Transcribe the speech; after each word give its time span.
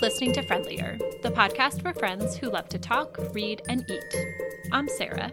listening 0.00 0.32
to 0.32 0.40
Friendlier, 0.40 0.96
the 1.22 1.30
podcast 1.30 1.82
for 1.82 1.92
friends 1.92 2.34
who 2.34 2.48
love 2.48 2.70
to 2.70 2.78
talk, 2.78 3.18
read, 3.34 3.60
and 3.68 3.84
eat. 3.90 4.26
I'm 4.72 4.88
Sarah. 4.88 5.30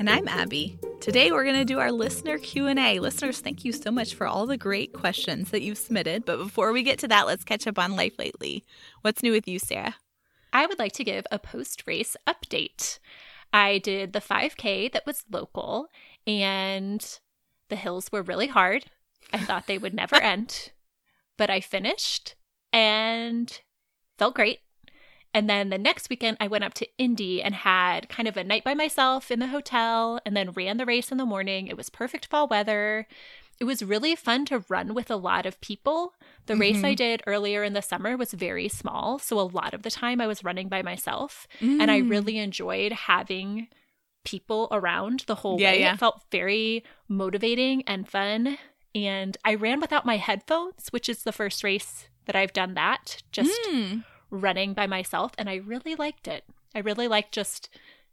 And 0.00 0.10
I'm 0.10 0.26
Abby. 0.26 0.76
Today 1.00 1.30
we're 1.30 1.44
going 1.44 1.54
to 1.60 1.64
do 1.64 1.78
our 1.78 1.92
listener 1.92 2.38
Q&A. 2.38 2.98
Listeners, 2.98 3.38
thank 3.38 3.64
you 3.64 3.70
so 3.70 3.92
much 3.92 4.14
for 4.14 4.26
all 4.26 4.46
the 4.46 4.56
great 4.56 4.92
questions 4.92 5.52
that 5.52 5.62
you've 5.62 5.78
submitted. 5.78 6.24
But 6.24 6.38
before 6.38 6.72
we 6.72 6.82
get 6.82 6.98
to 7.00 7.08
that, 7.08 7.28
let's 7.28 7.44
catch 7.44 7.68
up 7.68 7.78
on 7.78 7.94
life 7.94 8.18
lately. 8.18 8.64
What's 9.02 9.22
new 9.22 9.30
with 9.30 9.46
you, 9.46 9.60
Sarah? 9.60 9.94
I 10.52 10.66
would 10.66 10.80
like 10.80 10.92
to 10.94 11.04
give 11.04 11.24
a 11.30 11.38
post-race 11.38 12.16
update. 12.26 12.98
I 13.52 13.78
did 13.78 14.14
the 14.14 14.20
5K 14.20 14.92
that 14.92 15.06
was 15.06 15.22
local, 15.30 15.86
and 16.26 17.18
the 17.68 17.76
hills 17.76 18.10
were 18.10 18.22
really 18.22 18.48
hard. 18.48 18.86
I 19.32 19.38
thought 19.38 19.68
they 19.68 19.78
would 19.78 19.94
never 19.94 20.16
end, 20.20 20.72
but 21.38 21.50
I 21.50 21.60
finished 21.60 22.34
and 22.72 23.60
felt 24.22 24.34
great. 24.36 24.60
And 25.34 25.50
then 25.50 25.70
the 25.70 25.78
next 25.78 26.08
weekend, 26.08 26.36
I 26.38 26.46
went 26.46 26.62
up 26.62 26.74
to 26.74 26.86
Indy 26.96 27.42
and 27.42 27.56
had 27.56 28.08
kind 28.08 28.28
of 28.28 28.36
a 28.36 28.44
night 28.44 28.62
by 28.62 28.72
myself 28.72 29.32
in 29.32 29.40
the 29.40 29.48
hotel 29.48 30.20
and 30.24 30.36
then 30.36 30.52
ran 30.52 30.76
the 30.76 30.86
race 30.86 31.10
in 31.10 31.18
the 31.18 31.26
morning. 31.26 31.66
It 31.66 31.76
was 31.76 31.90
perfect 31.90 32.26
fall 32.26 32.46
weather. 32.46 33.08
It 33.58 33.64
was 33.64 33.82
really 33.82 34.14
fun 34.14 34.44
to 34.44 34.64
run 34.68 34.94
with 34.94 35.10
a 35.10 35.16
lot 35.16 35.44
of 35.44 35.60
people. 35.60 36.14
The 36.46 36.52
mm-hmm. 36.52 36.60
race 36.60 36.84
I 36.84 36.90
mm-hmm. 36.90 36.94
did 36.94 37.22
earlier 37.26 37.64
in 37.64 37.72
the 37.72 37.82
summer 37.82 38.16
was 38.16 38.32
very 38.32 38.68
small. 38.68 39.18
So 39.18 39.40
a 39.40 39.42
lot 39.42 39.74
of 39.74 39.82
the 39.82 39.90
time 39.90 40.20
I 40.20 40.28
was 40.28 40.44
running 40.44 40.68
by 40.68 40.82
myself. 40.82 41.48
Mm. 41.60 41.80
And 41.80 41.90
I 41.90 42.00
mm. 42.00 42.08
really 42.08 42.38
enjoyed 42.38 42.92
having 42.92 43.66
people 44.24 44.68
around 44.70 45.24
the 45.26 45.34
whole 45.34 45.60
yeah, 45.60 45.72
way. 45.72 45.80
Yeah. 45.80 45.94
It 45.94 45.98
felt 45.98 46.22
very 46.30 46.84
motivating 47.08 47.82
and 47.88 48.08
fun. 48.08 48.56
And 48.94 49.36
I 49.44 49.56
ran 49.56 49.80
without 49.80 50.06
my 50.06 50.18
headphones, 50.18 50.90
which 50.90 51.08
is 51.08 51.24
the 51.24 51.32
first 51.32 51.64
race 51.64 52.06
that 52.26 52.36
I've 52.36 52.52
done 52.52 52.74
that, 52.74 53.22
just 53.32 53.58
mm. 53.68 54.04
Running 54.32 54.74
by 54.74 54.88
myself. 54.88 55.32
And 55.38 55.48
I 55.48 55.56
really 55.56 55.94
liked 55.94 56.26
it. 56.26 56.44
I 56.74 56.80
really 56.80 57.06
liked 57.06 57.32
just 57.32 57.68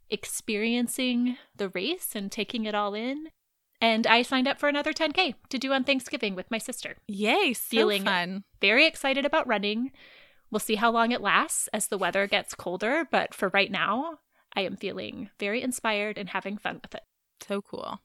experiencing 0.08 1.36
the 1.56 1.70
race 1.70 2.14
and 2.14 2.30
taking 2.30 2.64
it 2.64 2.74
all 2.74 2.94
in. 2.94 3.28
And 3.80 4.06
I 4.06 4.22
signed 4.22 4.46
up 4.46 4.58
for 4.58 4.68
another 4.68 4.92
10K 4.92 5.34
to 5.48 5.58
do 5.58 5.72
on 5.72 5.84
Thanksgiving 5.84 6.34
with 6.34 6.50
my 6.50 6.58
sister. 6.58 6.96
Yay, 7.08 7.54
so 7.54 7.70
Feeling 7.70 8.04
fun. 8.04 8.44
Very 8.60 8.86
excited 8.86 9.24
about 9.24 9.48
running. 9.48 9.90
We'll 10.50 10.60
see 10.60 10.74
how 10.74 10.90
long 10.90 11.12
it 11.12 11.22
lasts 11.22 11.68
as 11.72 11.86
the 11.86 11.96
weather 11.96 12.26
gets 12.26 12.54
colder, 12.54 13.06
but 13.10 13.32
for 13.32 13.48
right 13.48 13.70
now, 13.70 14.18
I 14.54 14.62
am 14.62 14.76
feeling 14.76 15.30
very 15.38 15.62
inspired 15.62 16.18
and 16.18 16.28
having 16.28 16.58
fun 16.58 16.80
with 16.82 16.94
it. 16.94 17.04
So 17.46 17.62
cool. 17.62 18.00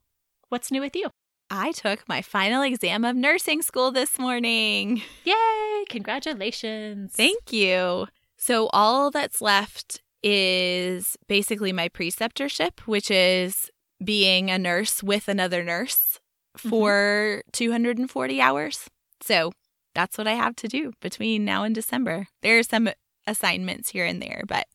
What's 0.47 0.71
new 0.71 0.79
with 0.79 0.95
you? 0.95 1.09
I 1.49 1.71
took 1.73 2.07
my 2.09 2.21
final 2.21 2.63
exam 2.63 3.05
of 3.05 3.15
nursing 3.15 3.61
school 3.61 3.91
this 3.91 4.17
morning. 4.17 5.01
Yay! 5.23 5.85
Congratulations. 5.89 7.13
Thank 7.13 7.53
you. 7.53 8.07
So, 8.37 8.67
all 8.73 9.11
that's 9.11 9.41
left 9.41 10.01
is 10.23 11.15
basically 11.27 11.71
my 11.71 11.87
preceptorship, 11.89 12.81
which 12.81 13.11
is 13.11 13.69
being 14.03 14.49
a 14.49 14.57
nurse 14.57 15.03
with 15.03 15.27
another 15.27 15.63
nurse 15.63 16.19
mm-hmm. 16.57 16.69
for 16.69 17.43
mm-hmm. 17.43 17.49
240 17.51 18.41
hours. 18.41 18.89
So, 19.21 19.51
that's 19.93 20.17
what 20.17 20.27
I 20.27 20.33
have 20.33 20.55
to 20.57 20.67
do 20.67 20.93
between 20.99 21.45
now 21.45 21.63
and 21.63 21.75
December. 21.75 22.27
There 22.41 22.57
are 22.57 22.63
some 22.63 22.89
assignments 23.27 23.89
here 23.89 24.05
and 24.05 24.21
there, 24.21 24.43
but 24.47 24.67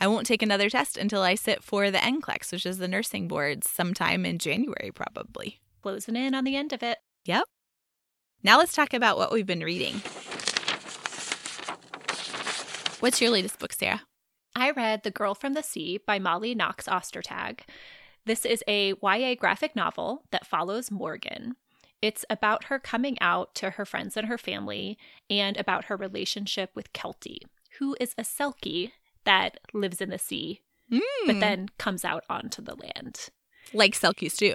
I 0.00 0.06
won't 0.06 0.26
take 0.26 0.42
another 0.42 0.70
test 0.70 0.96
until 0.96 1.22
I 1.22 1.34
sit 1.34 1.62
for 1.64 1.90
the 1.90 1.98
NCLEX, 1.98 2.52
which 2.52 2.66
is 2.66 2.78
the 2.78 2.88
nursing 2.88 3.26
boards, 3.26 3.68
sometime 3.68 4.24
in 4.24 4.38
January, 4.38 4.90
probably 4.94 5.60
closing 5.80 6.16
in 6.16 6.34
on 6.34 6.44
the 6.44 6.56
end 6.56 6.72
of 6.72 6.82
it. 6.82 6.98
Yep. 7.24 7.44
Now 8.42 8.58
let's 8.58 8.74
talk 8.74 8.94
about 8.94 9.16
what 9.16 9.32
we've 9.32 9.46
been 9.46 9.64
reading. 9.64 10.00
What's 13.00 13.20
your 13.20 13.30
latest 13.30 13.58
book, 13.58 13.72
Sarah? 13.72 14.02
I 14.54 14.72
read 14.72 15.04
The 15.04 15.10
Girl 15.10 15.34
from 15.34 15.54
the 15.54 15.62
Sea 15.62 15.98
by 16.06 16.18
Molly 16.18 16.54
Knox 16.54 16.86
Ostertag. 16.86 17.60
This 18.26 18.44
is 18.44 18.62
a 18.68 18.94
YA 19.02 19.34
graphic 19.36 19.74
novel 19.74 20.24
that 20.30 20.46
follows 20.46 20.90
Morgan. 20.90 21.56
It's 22.02 22.24
about 22.30 22.64
her 22.64 22.78
coming 22.78 23.18
out 23.20 23.54
to 23.56 23.70
her 23.70 23.84
friends 23.84 24.16
and 24.16 24.26
her 24.26 24.38
family 24.38 24.98
and 25.28 25.56
about 25.56 25.86
her 25.86 25.96
relationship 25.96 26.70
with 26.74 26.92
Keltie, 26.92 27.42
who 27.78 27.96
is 28.00 28.14
a 28.16 28.22
Selkie 28.22 28.92
that 29.24 29.58
lives 29.72 30.00
in 30.00 30.10
the 30.10 30.18
sea, 30.18 30.60
mm. 30.90 31.00
but 31.26 31.40
then 31.40 31.68
comes 31.78 32.04
out 32.04 32.24
onto 32.28 32.62
the 32.62 32.74
land. 32.74 33.28
Like 33.72 33.94
Selkies 33.94 34.36
do. 34.36 34.54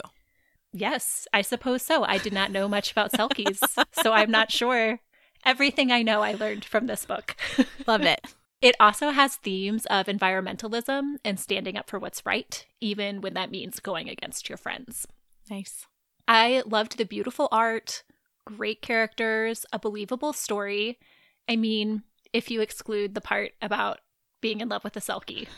Yes, 0.76 1.26
I 1.32 1.42
suppose 1.42 1.82
so. 1.82 2.04
I 2.04 2.18
did 2.18 2.34
not 2.34 2.52
know 2.52 2.68
much 2.68 2.92
about 2.92 3.14
Selkies, 3.14 3.64
so 3.94 4.12
I'm 4.12 4.30
not 4.30 4.52
sure. 4.52 5.00
Everything 5.46 5.90
I 5.90 6.02
know 6.02 6.22
I 6.22 6.34
learned 6.34 6.66
from 6.66 6.88
this 6.88 7.06
book. 7.06 7.38
Love 7.88 8.02
it. 8.02 8.20
It 8.62 8.76
also 8.78 9.12
has 9.12 9.38
themes 9.38 9.86
of 9.86 10.08
environmentalism 10.08 11.16
and 11.24 11.40
standing 11.40 11.78
up 11.78 11.90
for 11.90 11.98
what's 11.98 12.26
right, 12.26 12.66
even 12.82 13.22
when 13.22 13.36
that 13.36 13.52
means 13.52 13.80
going 13.80 14.10
against 14.10 14.50
your 14.50 14.58
friends. 14.58 15.08
Nice. 15.50 15.88
I 16.28 16.62
loved 16.66 16.98
the 16.98 17.06
beautiful 17.06 17.48
art, 17.54 18.04
great 18.46 18.82
characters, 18.82 19.66
a 19.72 19.80
believable 19.80 20.34
story. 20.34 21.00
I 21.48 21.56
mean, 21.56 22.04
if 22.34 22.52
you 22.52 22.60
exclude 22.60 23.16
the 23.16 23.22
part 23.22 23.52
about 23.62 24.02
being 24.42 24.60
in 24.60 24.68
love 24.68 24.84
with 24.84 24.98
a 24.98 25.02
Selkie. 25.02 25.48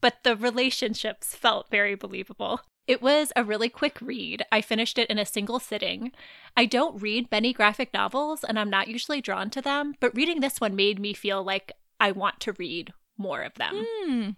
But 0.00 0.22
the 0.22 0.36
relationships 0.36 1.34
felt 1.34 1.72
very 1.72 1.96
believable. 1.96 2.60
It 2.88 3.02
was 3.02 3.32
a 3.36 3.44
really 3.44 3.68
quick 3.68 4.00
read. 4.00 4.46
I 4.50 4.62
finished 4.62 4.96
it 4.96 5.10
in 5.10 5.18
a 5.18 5.26
single 5.26 5.60
sitting. 5.60 6.10
I 6.56 6.64
don't 6.64 7.00
read 7.00 7.30
many 7.30 7.52
graphic 7.52 7.92
novels 7.92 8.42
and 8.42 8.58
I'm 8.58 8.70
not 8.70 8.88
usually 8.88 9.20
drawn 9.20 9.50
to 9.50 9.60
them, 9.60 9.94
but 10.00 10.16
reading 10.16 10.40
this 10.40 10.58
one 10.58 10.74
made 10.74 10.98
me 10.98 11.12
feel 11.12 11.44
like 11.44 11.70
I 12.00 12.12
want 12.12 12.40
to 12.40 12.54
read 12.54 12.94
more 13.18 13.42
of 13.42 13.52
them. 13.54 13.84
Mm. 14.06 14.36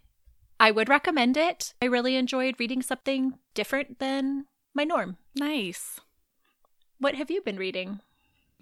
I 0.58 0.72
would 0.72 0.88
recommend 0.88 1.36
it. 1.36 1.74
I 1.80 1.86
really 1.86 2.16
enjoyed 2.16 2.56
reading 2.58 2.82
something 2.82 3.38
different 3.54 4.00
than 4.00 4.46
my 4.74 4.82
norm. 4.82 5.16
Nice. 5.36 6.00
What 6.98 7.14
have 7.14 7.30
you 7.30 7.42
been 7.42 7.56
reading? 7.56 8.00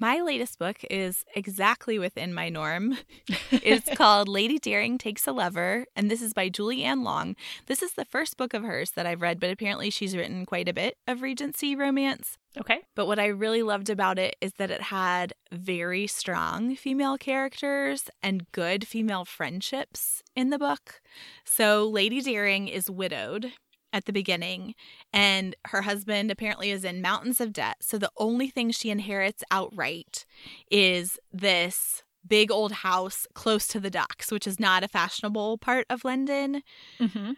My 0.00 0.20
latest 0.20 0.60
book 0.60 0.78
is 0.88 1.24
exactly 1.34 1.98
within 1.98 2.32
my 2.32 2.48
norm. 2.48 2.98
it's 3.50 3.92
called 3.96 4.28
Lady 4.28 4.58
Derring 4.60 4.96
Takes 4.96 5.26
a 5.26 5.32
Lover, 5.32 5.86
and 5.96 6.08
this 6.08 6.22
is 6.22 6.32
by 6.32 6.48
Julie 6.48 6.84
Anne 6.84 7.02
Long. 7.02 7.34
This 7.66 7.82
is 7.82 7.94
the 7.94 8.04
first 8.04 8.36
book 8.36 8.54
of 8.54 8.62
hers 8.62 8.92
that 8.92 9.06
I've 9.06 9.22
read, 9.22 9.40
but 9.40 9.50
apparently 9.50 9.90
she's 9.90 10.16
written 10.16 10.46
quite 10.46 10.68
a 10.68 10.72
bit 10.72 10.98
of 11.08 11.22
Regency 11.22 11.74
romance. 11.74 12.38
Okay. 12.56 12.80
But 12.94 13.06
what 13.06 13.18
I 13.18 13.26
really 13.26 13.62
loved 13.62 13.90
about 13.90 14.20
it 14.20 14.36
is 14.40 14.52
that 14.54 14.70
it 14.70 14.82
had 14.82 15.32
very 15.50 16.06
strong 16.06 16.76
female 16.76 17.18
characters 17.18 18.08
and 18.22 18.50
good 18.52 18.86
female 18.86 19.24
friendships 19.24 20.22
in 20.36 20.50
the 20.50 20.58
book. 20.58 21.00
So 21.44 21.88
Lady 21.88 22.22
Derring 22.22 22.70
is 22.70 22.88
widowed 22.88 23.52
at 23.92 24.04
the 24.04 24.12
beginning, 24.12 24.74
and 25.12 25.56
her 25.66 25.82
husband 25.82 26.30
apparently 26.30 26.70
is 26.70 26.84
in 26.84 27.00
mountains 27.00 27.40
of 27.40 27.52
debt. 27.52 27.76
So 27.80 27.98
the 27.98 28.10
only 28.16 28.48
thing 28.48 28.70
she 28.70 28.90
inherits 28.90 29.42
outright 29.50 30.26
is 30.70 31.18
this 31.32 32.02
big 32.26 32.50
old 32.50 32.72
house 32.72 33.26
close 33.34 33.66
to 33.68 33.80
the 33.80 33.90
docks, 33.90 34.30
which 34.30 34.46
is 34.46 34.60
not 34.60 34.84
a 34.84 34.88
fashionable 34.88 35.58
part 35.58 35.86
of 35.88 36.04
London. 36.04 36.62
Mm-hmm. 37.00 37.32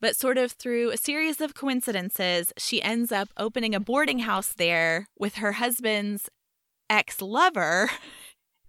But 0.00 0.16
sort 0.16 0.38
of 0.38 0.52
through 0.52 0.90
a 0.90 0.96
series 0.96 1.40
of 1.40 1.54
coincidences, 1.54 2.52
she 2.56 2.80
ends 2.80 3.12
up 3.12 3.28
opening 3.36 3.74
a 3.74 3.80
boarding 3.80 4.20
house 4.20 4.54
there 4.54 5.08
with 5.18 5.36
her 5.36 5.52
husband's 5.52 6.30
ex 6.88 7.20
lover 7.20 7.90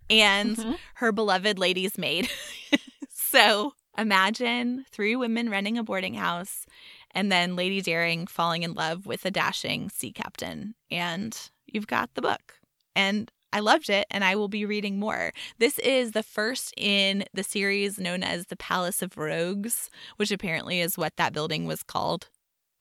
and 0.10 0.58
mm-hmm. 0.58 0.74
her 0.96 1.12
beloved 1.12 1.58
lady's 1.58 1.98
maid. 1.98 2.30
so 3.10 3.74
imagine 3.98 4.86
three 4.92 5.16
women 5.16 5.50
running 5.50 5.78
a 5.78 5.84
boarding 5.84 6.16
house 6.16 6.66
and 7.14 7.32
then 7.32 7.56
Lady 7.56 7.82
Derring 7.82 8.28
falling 8.28 8.64
in 8.64 8.74
love 8.74 9.06
with 9.06 9.26
a 9.26 9.32
dashing 9.32 9.90
sea 9.90 10.12
captain. 10.12 10.76
And 10.90 11.38
you've 11.66 11.88
got 11.88 12.14
the 12.14 12.22
book. 12.22 12.60
And 12.96 13.32
I 13.54 13.60
loved 13.60 13.90
it, 13.90 14.08
and 14.10 14.24
I 14.24 14.36
will 14.36 14.48
be 14.48 14.66
reading 14.66 14.98
more. 14.98 15.34
This 15.58 15.78
is 15.80 16.12
the 16.12 16.24
first 16.24 16.74
in 16.78 17.26
the 17.34 17.44
series 17.44 18.00
known 18.00 18.24
as 18.24 18.46
the 18.46 18.56
Palace 18.56 19.02
of 19.02 19.18
Rogues, 19.18 19.90
which 20.16 20.32
apparently 20.32 20.80
is 20.80 20.98
what 20.98 21.18
that 21.18 21.34
building 21.34 21.66
was 21.66 21.84
called 21.84 22.30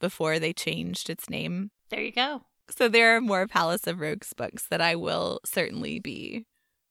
before 0.00 0.38
they 0.38 0.52
changed 0.52 1.10
its 1.10 1.28
name. 1.28 1.70
There 1.90 2.00
you 2.00 2.12
go. 2.12 2.42
So 2.70 2.88
there 2.88 3.16
are 3.16 3.20
more 3.20 3.48
Palace 3.48 3.86
of 3.88 4.00
Rogues 4.00 4.32
books 4.32 4.64
that 4.70 4.80
I 4.80 4.94
will 4.94 5.40
certainly 5.44 5.98
be 5.98 6.46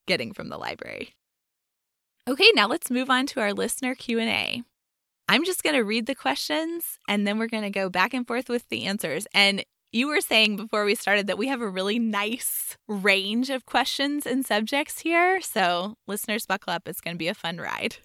getting 0.07 0.33
from 0.33 0.49
the 0.49 0.57
library. 0.57 1.13
Okay, 2.27 2.51
now 2.53 2.67
let's 2.67 2.91
move 2.91 3.09
on 3.09 3.25
to 3.27 3.39
our 3.39 3.53
listener 3.53 3.95
Q&A. 3.95 4.63
I'm 5.29 5.45
just 5.45 5.61
going 5.61 5.75
to 5.75 5.83
read 5.83 6.07
the 6.07 6.15
questions 6.15 6.97
and 7.07 7.27
then 7.27 7.37
we're 7.37 7.49
going 7.49 7.61
to 7.63 7.69
go 7.69 7.87
back 7.87 8.15
and 8.15 8.25
forth 8.25 8.49
with 8.49 8.67
the 8.69 8.85
answers. 8.85 9.27
And 9.31 9.63
you 9.91 10.07
were 10.07 10.21
saying 10.21 10.55
before 10.55 10.85
we 10.85 10.95
started 10.95 11.27
that 11.27 11.37
we 11.37 11.49
have 11.49 11.61
a 11.61 11.69
really 11.69 11.99
nice 11.99 12.75
range 12.87 13.51
of 13.51 13.67
questions 13.67 14.25
and 14.25 14.43
subjects 14.43 15.01
here. 15.01 15.39
So, 15.39 15.93
listeners, 16.07 16.47
buckle 16.47 16.73
up. 16.73 16.87
It's 16.87 16.99
going 16.99 17.13
to 17.13 17.19
be 17.19 17.27
a 17.27 17.35
fun 17.35 17.57
ride. 17.57 17.97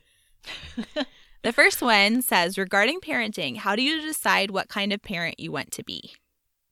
the 1.43 1.53
first 1.53 1.81
one 1.81 2.21
says 2.21 2.59
Regarding 2.59 3.00
parenting, 3.00 3.56
how 3.56 3.75
do 3.75 3.82
you 3.82 4.03
decide 4.03 4.50
what 4.50 4.69
kind 4.69 4.93
of 4.93 5.00
parent 5.00 5.41
you 5.41 5.50
want 5.50 5.71
to 5.73 5.82
be? 5.82 6.12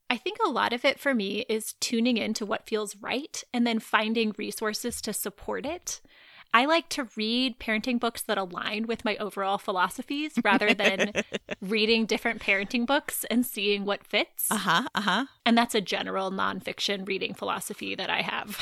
I 0.07 0.17
think 0.17 0.37
a 0.45 0.51
lot 0.51 0.71
of 0.71 0.85
it 0.85 0.99
for 0.99 1.15
me 1.15 1.45
is 1.49 1.73
tuning 1.81 2.17
into 2.17 2.45
what 2.45 2.67
feels 2.67 2.95
right 2.97 3.43
and 3.51 3.65
then 3.65 3.79
finding 3.79 4.35
resources 4.37 5.01
to 5.01 5.13
support 5.13 5.65
it. 5.65 5.99
I 6.55 6.65
like 6.65 6.87
to 6.89 7.07
read 7.15 7.59
parenting 7.59 7.99
books 7.99 8.21
that 8.23 8.37
align 8.37 8.85
with 8.85 9.03
my 9.03 9.15
overall 9.17 9.57
philosophies 9.57 10.33
rather 10.43 10.73
than 10.73 11.13
reading 11.61 12.05
different 12.05 12.41
parenting 12.41 12.85
books 12.85 13.25
and 13.31 13.45
seeing 13.45 13.85
what 13.85 14.05
fits. 14.05 14.51
Uh 14.51 14.57
huh. 14.57 14.83
Uh 14.93 15.01
huh. 15.01 15.25
And 15.45 15.57
that's 15.57 15.73
a 15.73 15.81
general 15.81 16.31
nonfiction 16.31 17.07
reading 17.07 17.33
philosophy 17.33 17.95
that 17.95 18.09
I 18.09 18.21
have. 18.21 18.59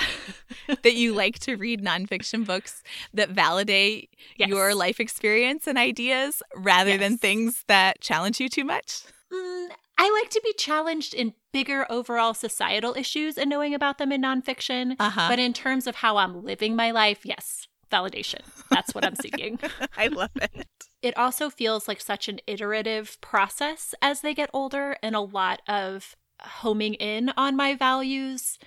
that 0.83 0.93
you 0.93 1.13
like 1.23 1.39
to 1.39 1.55
read 1.57 1.83
nonfiction 1.83 2.45
books 2.45 2.81
that 3.13 3.29
validate 3.29 4.09
Yes. 4.37 4.49
your 4.49 4.73
life 4.73 4.99
experience 4.99 5.67
and 5.67 5.77
ideas 5.77 6.41
rather 6.55 6.97
than 6.97 7.17
things 7.17 7.63
that 7.67 7.99
challenge 8.01 8.39
you 8.39 8.47
too 8.49 8.63
much. 8.63 9.01
Mm, 9.31 9.67
I 9.97 10.19
like 10.21 10.29
to 10.31 10.41
be 10.43 10.53
challenged 10.53 11.13
in 11.13 11.33
bigger 11.51 11.85
overall 11.91 12.33
societal 12.33 12.95
issues 12.97 13.37
and 13.37 13.49
knowing 13.49 13.73
about 13.73 13.97
them 13.97 14.11
in 14.11 14.21
nonfiction. 14.21 14.95
Uh 14.99 15.09
huh. 15.09 15.27
But 15.29 15.39
in 15.39 15.53
terms 15.53 15.85
of 15.87 15.95
how 15.97 16.17
I'm 16.17 16.43
living 16.43 16.75
my 16.75 16.91
life, 16.91 17.25
yes, 17.25 17.67
validation. 17.91 18.41
That's 18.69 18.95
what 18.95 19.05
I'm 19.05 19.15
seeking. 19.15 19.59
I 19.97 20.07
love 20.07 20.31
it. 20.35 20.67
It 21.01 21.17
also 21.17 21.49
feels 21.49 21.87
like 21.87 22.01
such 22.01 22.27
an 22.29 22.39
iterative 22.47 23.19
process 23.21 23.93
as 24.01 24.21
they 24.21 24.33
get 24.33 24.49
older, 24.53 24.97
and 25.03 25.15
a 25.15 25.19
lot 25.21 25.61
of 25.67 26.15
homing 26.41 26.95
in 26.95 27.31
on 27.37 27.55
my 27.55 27.75
values 27.75 28.57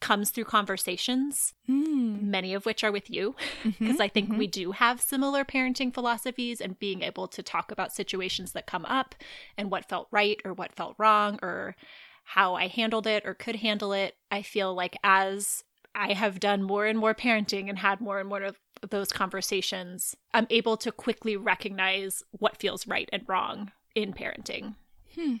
comes 0.00 0.30
through 0.30 0.44
conversations, 0.44 1.54
Mm. 1.68 2.22
many 2.22 2.54
of 2.54 2.64
which 2.64 2.84
are 2.84 2.92
with 2.92 3.10
you, 3.10 3.34
because 3.64 3.98
I 4.00 4.08
think 4.08 4.28
mhm. 4.30 4.38
we 4.38 4.46
do 4.46 4.72
have 4.72 5.00
similar 5.00 5.44
parenting 5.44 5.92
philosophies 5.92 6.60
and 6.60 6.78
being 6.78 7.02
able 7.02 7.26
to 7.28 7.42
talk 7.42 7.72
about 7.72 7.92
situations 7.92 8.52
that 8.52 8.66
come 8.66 8.84
up 8.84 9.16
and 9.56 9.70
what 9.70 9.88
felt 9.88 10.06
right 10.12 10.40
or 10.44 10.52
what 10.54 10.76
felt 10.76 10.94
wrong 10.98 11.38
or 11.42 11.74
how 12.22 12.54
I 12.54 12.68
handled 12.68 13.06
it 13.06 13.24
or 13.26 13.34
could 13.34 13.56
handle 13.56 13.92
it. 13.92 14.16
I 14.30 14.42
feel 14.42 14.72
like 14.74 14.96
as 15.02 15.64
I 15.98 16.12
have 16.12 16.38
done 16.38 16.62
more 16.62 16.86
and 16.86 16.96
more 16.96 17.12
parenting 17.12 17.68
and 17.68 17.76
had 17.76 18.00
more 18.00 18.20
and 18.20 18.28
more 18.28 18.42
of 18.42 18.56
those 18.88 19.10
conversations, 19.10 20.14
I'm 20.32 20.46
able 20.48 20.76
to 20.76 20.92
quickly 20.92 21.36
recognize 21.36 22.22
what 22.30 22.56
feels 22.56 22.86
right 22.86 23.08
and 23.12 23.24
wrong 23.26 23.72
in 23.96 24.12
parenting. 24.12 24.76
Hmm. 25.16 25.36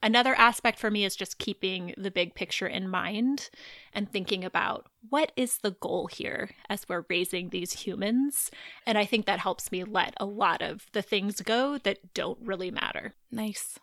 Another 0.00 0.36
aspect 0.36 0.78
for 0.78 0.92
me 0.92 1.04
is 1.04 1.16
just 1.16 1.38
keeping 1.38 1.92
the 1.96 2.12
big 2.12 2.36
picture 2.36 2.68
in 2.68 2.88
mind 2.88 3.50
and 3.92 4.08
thinking 4.08 4.44
about 4.44 4.86
what 5.08 5.32
is 5.36 5.58
the 5.58 5.72
goal 5.72 6.06
here 6.06 6.50
as 6.68 6.88
we're 6.88 7.04
raising 7.08 7.48
these 7.48 7.72
humans. 7.72 8.52
And 8.86 8.96
I 8.96 9.06
think 9.06 9.26
that 9.26 9.40
helps 9.40 9.72
me 9.72 9.82
let 9.82 10.14
a 10.18 10.26
lot 10.26 10.62
of 10.62 10.86
the 10.92 11.02
things 11.02 11.40
go 11.40 11.78
that 11.78 12.14
don't 12.14 12.38
really 12.40 12.70
matter. 12.70 13.14
Nice. 13.32 13.80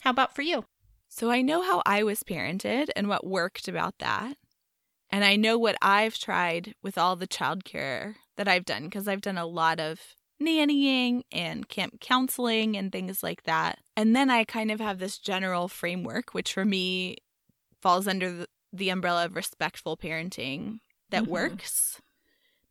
How 0.00 0.10
about 0.10 0.34
for 0.34 0.42
you? 0.42 0.66
So 1.08 1.30
I 1.30 1.40
know 1.40 1.62
how 1.62 1.82
I 1.86 2.02
was 2.02 2.22
parented 2.22 2.88
and 2.94 3.08
what 3.08 3.26
worked 3.26 3.68
about 3.68 3.98
that. 4.00 4.36
And 5.10 5.24
I 5.24 5.36
know 5.36 5.56
what 5.58 5.76
I've 5.80 6.18
tried 6.18 6.74
with 6.82 6.98
all 6.98 7.16
the 7.16 7.28
childcare 7.28 8.16
that 8.36 8.48
I've 8.48 8.64
done 8.64 8.84
because 8.84 9.06
I've 9.08 9.20
done 9.20 9.38
a 9.38 9.46
lot 9.46 9.80
of 9.80 10.00
nannying 10.42 11.22
and 11.32 11.68
camp 11.68 12.00
counseling 12.00 12.76
and 12.76 12.92
things 12.92 13.22
like 13.22 13.44
that. 13.44 13.78
And 13.96 14.14
then 14.14 14.28
I 14.30 14.44
kind 14.44 14.70
of 14.70 14.80
have 14.80 14.98
this 14.98 15.18
general 15.18 15.68
framework, 15.68 16.34
which 16.34 16.52
for 16.52 16.64
me 16.64 17.16
falls 17.80 18.06
under 18.08 18.46
the, 18.72 18.88
umbrella 18.90 19.24
of 19.24 19.36
respectful 19.36 19.96
parenting 19.96 20.80
that 21.10 21.22
Mhm. 21.24 21.28
works. 21.28 22.00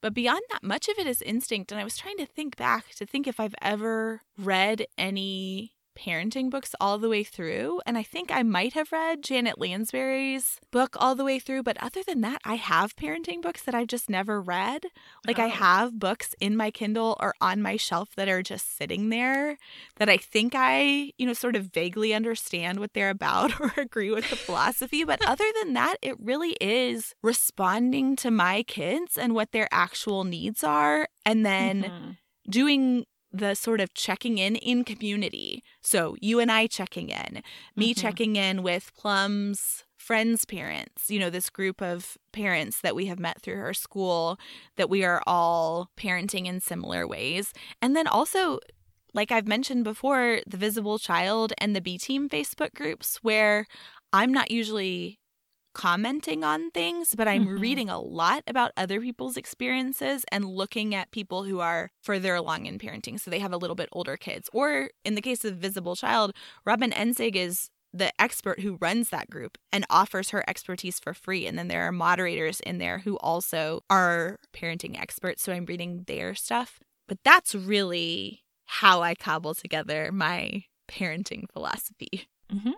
But 0.01 0.13
beyond 0.13 0.41
that, 0.51 0.61
much 0.61 0.87
of 0.87 0.99
it 0.99 1.07
is 1.07 1.21
instinct. 1.21 1.71
And 1.71 1.81
I 1.81 1.83
was 1.83 1.97
trying 1.97 2.17
to 2.17 2.25
think 2.27 2.55
back 2.57 2.89
to 2.95 3.05
think 3.07 3.25
if 3.25 3.39
I've 3.39 3.55
ever 3.61 4.21
read 4.37 4.85
any 4.99 5.74
parenting 5.95 6.49
books 6.49 6.75
all 6.79 6.97
the 6.97 7.09
way 7.09 7.23
through. 7.23 7.81
And 7.85 7.97
I 7.97 8.03
think 8.03 8.31
I 8.31 8.43
might 8.43 8.73
have 8.73 8.91
read 8.91 9.23
Janet 9.23 9.57
Lansbury's 9.59 10.59
book 10.71 10.95
all 10.99 11.15
the 11.15 11.23
way 11.23 11.39
through. 11.39 11.63
But 11.63 11.77
other 11.81 12.01
than 12.03 12.21
that, 12.21 12.41
I 12.43 12.55
have 12.55 12.95
parenting 12.95 13.41
books 13.41 13.63
that 13.63 13.73
I've 13.75 13.87
just 13.87 14.09
never 14.09 14.41
read. 14.41 14.85
Like 15.25 15.39
I 15.39 15.45
Oh. 15.47 15.49
have 15.49 15.99
books 15.99 16.35
in 16.39 16.55
my 16.57 16.69
Kindle 16.71 17.15
or 17.19 17.33
on 17.41 17.61
my 17.61 17.77
shelf 17.77 18.09
that 18.15 18.27
are 18.27 18.43
just 18.43 18.77
sitting 18.77 19.09
there 19.09 19.57
that 19.97 20.09
I 20.09 20.17
think 20.17 20.53
I, 20.55 21.13
you 21.17 21.25
know, 21.25 21.33
sort 21.33 21.55
of 21.55 21.65
vaguely 21.73 22.13
understand 22.13 22.79
what 22.79 22.93
they're 22.93 23.09
about 23.09 23.59
or 23.61 23.73
agree 23.77 24.11
with 24.11 24.29
the 24.29 24.35
philosophy. 24.35 25.03
But 25.03 25.25
other 25.25 25.45
than 25.61 25.73
that, 25.73 25.95
it 26.01 26.15
really 26.19 26.57
is 26.61 27.13
responding 27.23 28.15
to 28.17 28.31
my 28.31 28.63
kids 28.63 29.17
and 29.17 29.33
what 29.33 29.51
their 29.51 29.67
actual 29.71 30.23
needs 30.25 30.63
are. 30.63 31.07
And 31.25 31.45
then 31.45 31.83
Mhm. 31.83 32.17
doing 32.49 33.05
the 33.37 33.55
sort 33.55 33.81
of 33.81 33.93
checking 33.93 34.37
in 34.37 34.55
in 34.55 34.83
community. 34.83 35.63
So 35.81 36.15
you 36.21 36.39
and 36.39 36.51
I 36.51 36.67
checking 36.67 37.09
in, 37.09 37.43
me 37.75 37.93
Mhm. 37.93 38.01
checking 38.01 38.35
in 38.35 38.63
with 38.63 38.93
Plum's 38.95 39.83
friends' 39.97 40.45
parents, 40.45 41.09
you 41.09 41.19
know, 41.19 41.29
this 41.31 41.49
group 41.49 41.81
of 41.81 42.17
parents 42.31 42.79
that 42.81 42.95
we 42.95 43.07
have 43.07 43.19
met 43.19 43.41
through 43.41 43.55
her 43.57 43.73
school 43.73 44.37
that 44.75 44.89
we 44.89 45.03
are 45.03 45.21
all 45.25 45.89
parenting 45.97 46.45
in 46.45 46.59
similar 46.59 47.07
ways. 47.07 47.53
And 47.81 47.95
then 47.95 48.07
also, 48.07 48.59
like 49.13 49.31
I've 49.31 49.47
mentioned 49.47 49.83
before, 49.83 50.41
the 50.45 50.57
Visible 50.57 50.99
Child 50.99 51.53
and 51.57 51.75
the 51.75 51.81
B 51.81 51.97
Team 51.97 52.29
Facebook 52.29 52.73
groups 52.75 53.17
where 53.23 53.65
I'm 54.13 54.31
not 54.31 54.51
usually 54.51 55.19
commenting 55.75 56.43
on 56.43 56.71
things, 56.71 57.13
but 57.15 57.27
I'm 57.27 57.45
Mhm. 57.45 57.59
reading 57.59 57.89
a 57.89 57.99
lot 57.99 58.43
about 58.47 58.71
other 58.77 58.99
people's 59.01 59.37
experiences 59.37 60.23
and 60.31 60.45
looking 60.45 60.95
at 60.95 61.11
people 61.11 61.43
who 61.43 61.59
are 61.59 61.91
further 62.01 62.33
along 62.33 62.65
in 62.65 62.79
parenting. 62.79 63.19
So 63.19 63.29
they 63.29 63.39
have 63.39 63.53
a 63.53 63.57
little 63.57 63.75
bit 63.75 63.89
older 63.91 64.17
kids. 64.17 64.49
Or 64.53 64.89
in 65.03 65.15
the 65.15 65.21
case 65.21 65.43
of 65.45 65.57
Visible 65.57 65.95
Child, 65.95 66.33
Robin 66.65 66.91
Einzig 66.91 67.35
is 67.35 67.69
the 67.93 68.11
expert 68.19 68.61
who 68.61 68.77
runs 68.81 69.09
that 69.09 69.29
group 69.29 69.57
and 69.71 69.85
offers 69.89 70.29
her 70.31 70.43
expertise 70.49 70.99
for 70.99 71.13
free. 71.13 71.45
And 71.45 71.57
then 71.57 71.67
there 71.67 71.83
are 71.83 71.91
moderators 71.91 72.59
in 72.61 72.77
there 72.77 72.99
who 72.99 73.17
also 73.17 73.81
are 73.89 74.37
parenting 74.53 74.99
experts. 74.99 75.43
So 75.43 75.53
I'm 75.53 75.65
reading 75.65 76.03
their 76.07 76.35
stuff. 76.35 76.79
But 77.07 77.19
that's 77.23 77.53
really 77.53 78.43
how 78.65 79.01
I 79.01 79.13
cobble 79.13 79.53
together 79.53 80.11
my 80.11 80.63
parenting 80.89 81.43
philosophy. 81.51 82.27
Mhm. 82.51 82.73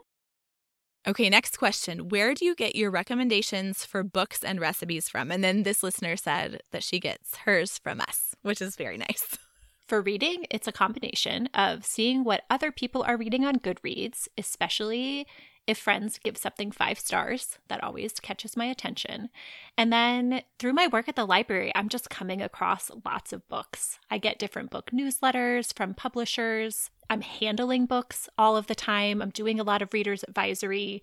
Okay, 1.07 1.29
next 1.29 1.55
question. 1.55 2.09
Where 2.09 2.33
do 2.33 2.43
you 2.43 2.53
get 2.53 2.75
your 2.75 2.91
recommendations 2.91 3.85
for 3.85 4.03
books 4.03 4.43
and 4.43 4.59
recipes 4.59 5.07
from? 5.07 5.31
And 5.31 5.41
then 5.41 5.63
this 5.63 5.81
listener 5.81 6.17
said 6.17 6.61
that 6.71 6.83
she 6.83 6.99
gets 6.99 7.37
hers 7.37 7.77
from 7.77 8.01
us, 8.01 8.35
which 8.41 8.61
is 8.61 8.75
very 8.75 8.97
nice. 8.97 9.37
For 9.87 10.01
reading, 10.01 10.45
it's 10.51 10.67
a 10.67 10.73
combination 10.73 11.47
of 11.53 11.85
seeing 11.85 12.25
what 12.25 12.43
other 12.49 12.73
people 12.73 13.03
are 13.03 13.15
reading 13.15 13.45
on 13.45 13.59
Goodreads, 13.59 14.27
especially 14.37 15.25
if 15.67 15.77
friends 15.77 16.19
give 16.23 16.37
something 16.37 16.71
five 16.71 16.97
stars. 16.97 17.59
That 17.67 17.83
always 17.83 18.13
catches 18.19 18.55
my 18.55 18.65
attention. 18.65 19.29
And 19.77 19.91
then 19.91 20.41
through 20.57 20.73
my 20.73 20.87
work 20.87 21.09
at 21.09 21.15
the 21.15 21.25
library, 21.25 21.71
I'm 21.75 21.89
just 21.89 22.09
coming 22.09 22.41
across 22.41 22.89
lots 23.05 23.33
of 23.33 23.47
books. 23.49 23.99
I 24.09 24.17
get 24.17 24.39
different 24.39 24.71
book 24.71 24.91
newsletters 24.91 25.75
from 25.75 25.93
publishers. 25.93 26.89
I'm 27.09 27.21
handling 27.21 27.85
books 27.85 28.29
all 28.37 28.55
of 28.55 28.67
the 28.67 28.75
time. 28.75 29.21
I'm 29.21 29.29
doing 29.29 29.59
a 29.59 29.63
lot 29.63 29.81
of 29.81 29.93
readers' 29.93 30.23
advisory. 30.23 31.01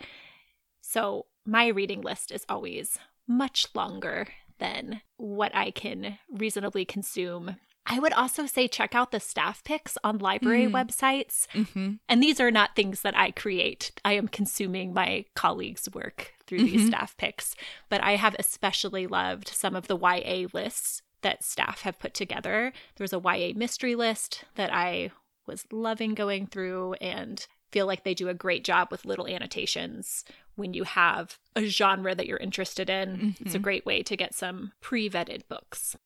So 0.81 1.27
my 1.45 1.69
reading 1.69 2.01
list 2.01 2.33
is 2.33 2.45
always 2.49 2.99
much 3.29 3.67
longer 3.75 4.29
than 4.59 5.03
what 5.17 5.55
I 5.55 5.71
can 5.71 6.19
reasonably 6.31 6.85
consume. 6.85 7.57
I 7.87 7.99
would 7.99 8.13
also 8.15 8.47
say 8.47 8.67
check 8.67 8.95
out 8.95 9.11
the 9.11 9.21
staff 9.21 9.63
picks 9.63 9.99
on 10.03 10.19
library 10.19 10.67
Mm. 10.67 10.73
websites. 10.73 11.47
Mm-hmm. 11.53 11.95
And 12.09 12.23
these 12.23 12.41
are 12.41 12.51
not 12.51 12.75
things 12.75 13.03
that 13.03 13.17
I 13.17 13.31
create. 13.31 13.93
I 14.05 14.15
am 14.15 14.27
consuming 14.29 14.95
my 14.95 15.27
colleagues' 15.35 15.89
work 15.93 16.33
through 16.47 16.65
these 16.65 16.85
Mhm. 16.85 16.89
staff 16.89 17.17
picks. 17.19 17.55
But 17.91 18.03
I 18.03 18.17
have 18.17 18.35
especially 18.39 19.07
loved 19.07 19.49
some 19.49 19.77
of 19.77 19.87
the 19.87 19.97
YA 19.99 20.47
lists 20.55 21.03
that 21.21 21.45
staff 21.45 21.83
have 21.83 21.99
put 21.99 22.15
together. 22.15 22.73
There's 22.97 23.13
a 23.13 23.19
YA 23.19 23.53
mystery 23.55 23.95
list 23.95 24.45
that 24.55 24.73
I 24.73 25.11
was 25.47 25.67
loving 25.71 26.15
going 26.15 26.47
through 26.47 26.95
and 26.95 27.47
feel 27.71 27.87
like 27.87 28.05
they 28.05 28.15
do 28.15 28.29
a 28.31 28.35
great 28.35 28.65
job 28.65 28.89
with 28.91 29.05
little 29.05 29.27
annotations 29.27 30.25
when 30.55 30.73
you 30.73 30.85
have 30.85 31.39
a 31.57 31.65
genre 31.67 32.15
that 32.15 32.27
you're 32.27 32.39
interested 32.39 32.89
in. 32.89 33.37
It's 33.41 33.55
a 33.55 33.59
Mhm. 33.59 33.63
great 33.63 33.85
way 33.87 34.03
to 34.05 34.17
get 34.17 34.35
some 34.35 34.73
pre 34.81 35.11
vetted 35.11 35.47
books. 35.49 35.97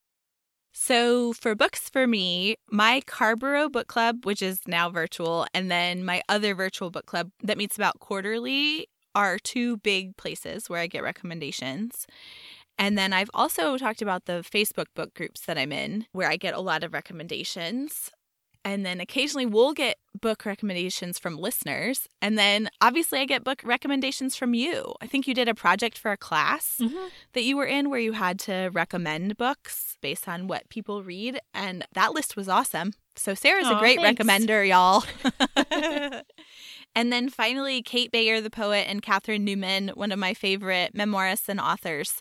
So, 0.81 1.33
for 1.33 1.57
books 1.57 1.91
for 1.91 2.07
me, 2.07 2.55
my 2.71 3.03
Carrboro 3.05 3.69
book 3.69 3.89
club, 3.89 4.25
which 4.25 4.41
is 4.41 4.61
now 4.69 4.89
virtual, 4.89 5.45
and 5.53 5.69
then 5.69 6.05
my 6.05 6.23
other 6.29 6.55
virtual 6.55 6.93
book 6.93 7.05
club 7.05 7.33
that 7.43 7.59
meets 7.59 7.75
about 7.77 7.99
quarterly 7.99 8.87
are 9.13 9.41
two 9.41 9.79
big 9.79 10.17
places 10.17 10.71
where 10.71 10.81
I 10.81 10.87
get 10.87 11.03
recommendations. 11.03 12.07
And 12.79 12.97
then 12.97 13.13
I've 13.13 13.31
also 13.35 13.77
talked 13.77 14.03
about 14.03 14.27
the 14.27 14.45
Facebook 14.45 14.87
book 14.95 15.15
groups 15.15 15.41
that 15.47 15.59
I'm 15.59 15.73
in 15.73 16.07
where 16.13 16.31
I 16.31 16.37
get 16.37 16.55
a 16.55 16.61
lot 16.61 16.85
of 16.85 16.93
recommendations. 16.93 18.13
And 18.71 18.85
then 18.85 19.01
occasionally 19.01 19.47
we'll 19.47 19.73
get 19.73 19.97
book 20.21 20.45
recommendations 20.45 21.19
from 21.19 21.39
listeners. 21.39 22.07
And 22.21 22.37
then 22.37 22.69
obviously 22.83 23.19
I 23.21 23.25
get 23.25 23.43
book 23.45 23.63
recommendations 23.65 24.37
from 24.37 24.53
you. 24.53 24.95
I 25.01 25.07
think 25.07 25.27
you 25.27 25.33
did 25.35 25.49
a 25.49 25.55
project 25.55 25.97
for 25.97 26.11
a 26.13 26.17
class 26.17 26.81
that 27.33 27.43
you 27.45 27.57
were 27.57 27.65
in 27.67 27.89
where 27.89 28.01
you 28.01 28.13
had 28.13 28.39
to 28.41 28.69
recommend 28.73 29.37
books 29.37 29.97
based 30.03 30.29
on 30.29 30.49
what 30.49 30.69
people 30.69 31.03
read. 31.03 31.41
And 31.55 31.87
that 31.95 32.13
list 32.13 32.37
was 32.37 32.49
awesome. 32.49 32.93
So 33.17 33.35
Sarah's 33.35 33.69
a 33.71 33.77
great 33.79 34.01
thanks. 34.01 34.23
recommender, 34.23 34.69
y'all. 34.69 35.05
and 36.95 37.13
then 37.13 37.29
finally, 37.31 37.81
Kate 37.83 38.13
Baer, 38.13 38.41
the 38.41 38.51
poet, 38.51 38.87
and 38.89 39.03
Catherine 39.03 39.45
Newman, 39.45 39.89
one 39.95 40.13
of 40.13 40.19
my 40.19 40.35
favorite 40.35 40.95
memoirists 40.95 41.49
and 41.49 41.61
authors. 41.61 42.21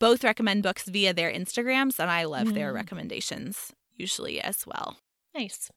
both 0.00 0.22
recommend 0.22 0.62
books 0.62 0.84
via 0.88 1.12
their 1.12 1.32
Instagrams, 1.32 1.98
and 1.98 2.08
I 2.08 2.22
love 2.22 2.54
their 2.54 2.70
Mm. 2.72 2.76
recommendations 2.76 3.72
usually 3.96 4.40
as 4.40 4.64
well. 4.64 4.98
Nice. 5.34 5.70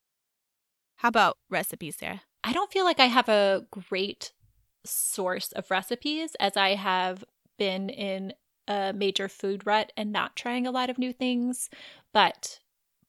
How 1.01 1.07
about 1.07 1.39
recipes, 1.49 1.95
Sarah? 1.95 2.21
I 2.43 2.53
don't 2.53 2.71
feel 2.71 2.85
like 2.85 2.99
I 2.99 3.07
have 3.07 3.27
a 3.27 3.65
great 3.71 4.33
source 4.85 5.51
of 5.53 5.71
recipes 5.71 6.35
as 6.39 6.55
I 6.55 6.75
have 6.75 7.23
been 7.57 7.89
in 7.89 8.33
a 8.67 8.93
major 8.93 9.27
food 9.27 9.65
rut 9.65 9.91
and 9.97 10.11
not 10.11 10.35
trying 10.35 10.67
a 10.67 10.71
lot 10.71 10.91
of 10.91 10.99
new 10.99 11.11
things. 11.11 11.71
But 12.13 12.59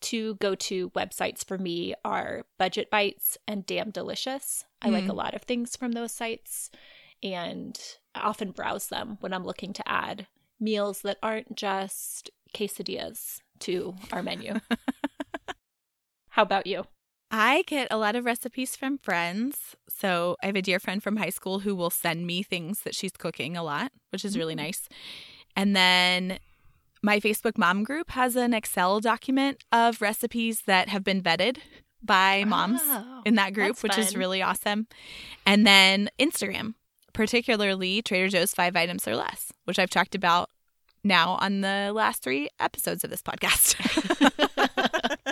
two 0.00 0.36
go 0.36 0.54
to 0.54 0.88
websites 0.90 1.44
for 1.44 1.58
me 1.58 1.94
are 2.02 2.44
Budget 2.58 2.90
Bytes 2.90 3.36
and 3.46 3.66
Damn 3.66 3.90
Delicious. 3.90 4.64
I 4.80 4.88
like 4.88 5.04
Mm. 5.04 5.10
a 5.10 5.14
lot 5.14 5.34
of 5.34 5.42
things 5.42 5.76
from 5.76 5.92
those 5.92 6.12
sites 6.12 6.70
and 7.22 7.78
I 8.14 8.20
often 8.20 8.52
browse 8.52 8.86
them 8.88 9.18
when 9.20 9.34
I'm 9.34 9.44
looking 9.44 9.74
to 9.74 9.86
add 9.86 10.28
meals 10.58 11.02
that 11.02 11.18
aren't 11.22 11.56
just 11.56 12.30
quesadillas 12.54 13.40
to 13.58 13.94
our 14.14 14.22
menu. 14.22 14.60
How 16.30 16.42
about 16.42 16.66
you? 16.66 16.84
I 17.34 17.62
get 17.66 17.88
a 17.90 17.96
lot 17.96 18.14
of 18.14 18.26
recipes 18.26 18.76
from 18.76 18.98
friends. 18.98 19.74
So 19.88 20.36
I 20.42 20.46
have 20.46 20.56
a 20.56 20.62
dear 20.62 20.78
friend 20.78 21.02
from 21.02 21.16
high 21.16 21.30
school 21.30 21.60
who 21.60 21.74
will 21.74 21.88
send 21.90 22.26
me 22.26 22.42
things 22.42 22.80
that 22.80 22.94
she's 22.94 23.12
cooking 23.12 23.56
a 23.56 23.62
lot, 23.62 23.90
which 24.10 24.24
is 24.24 24.36
really 24.36 24.54
Mm. 24.54 24.58
nice. 24.58 24.88
And 25.56 25.74
then 25.74 26.38
my 27.02 27.18
Facebook 27.20 27.56
mom 27.56 27.84
group 27.84 28.10
has 28.10 28.36
an 28.36 28.52
Excel 28.52 29.00
document 29.00 29.64
of 29.72 30.00
recipes 30.02 30.62
that 30.66 30.88
have 30.90 31.02
been 31.04 31.22
vetted 31.22 31.56
by 32.02 32.44
moms 32.44 32.80
Oh, 32.84 33.22
in 33.24 33.34
that 33.36 33.54
group, 33.54 33.82
which 33.82 33.96
is 33.96 34.14
really 34.16 34.42
awesome. 34.42 34.86
And 35.46 35.66
then 35.66 36.10
Instagram, 36.18 36.74
particularly 37.14 38.02
Trader 38.02 38.28
Joe's 38.28 38.52
five 38.52 38.76
items 38.76 39.08
or 39.08 39.16
less, 39.16 39.52
which 39.64 39.78
I've 39.78 39.90
talked 39.90 40.14
about 40.14 40.50
now 41.04 41.38
on 41.40 41.62
the 41.62 41.92
last 41.94 42.22
three 42.22 42.48
episodes 42.60 43.04
of 43.04 43.10
this 43.10 43.22
podcast. 43.22 43.76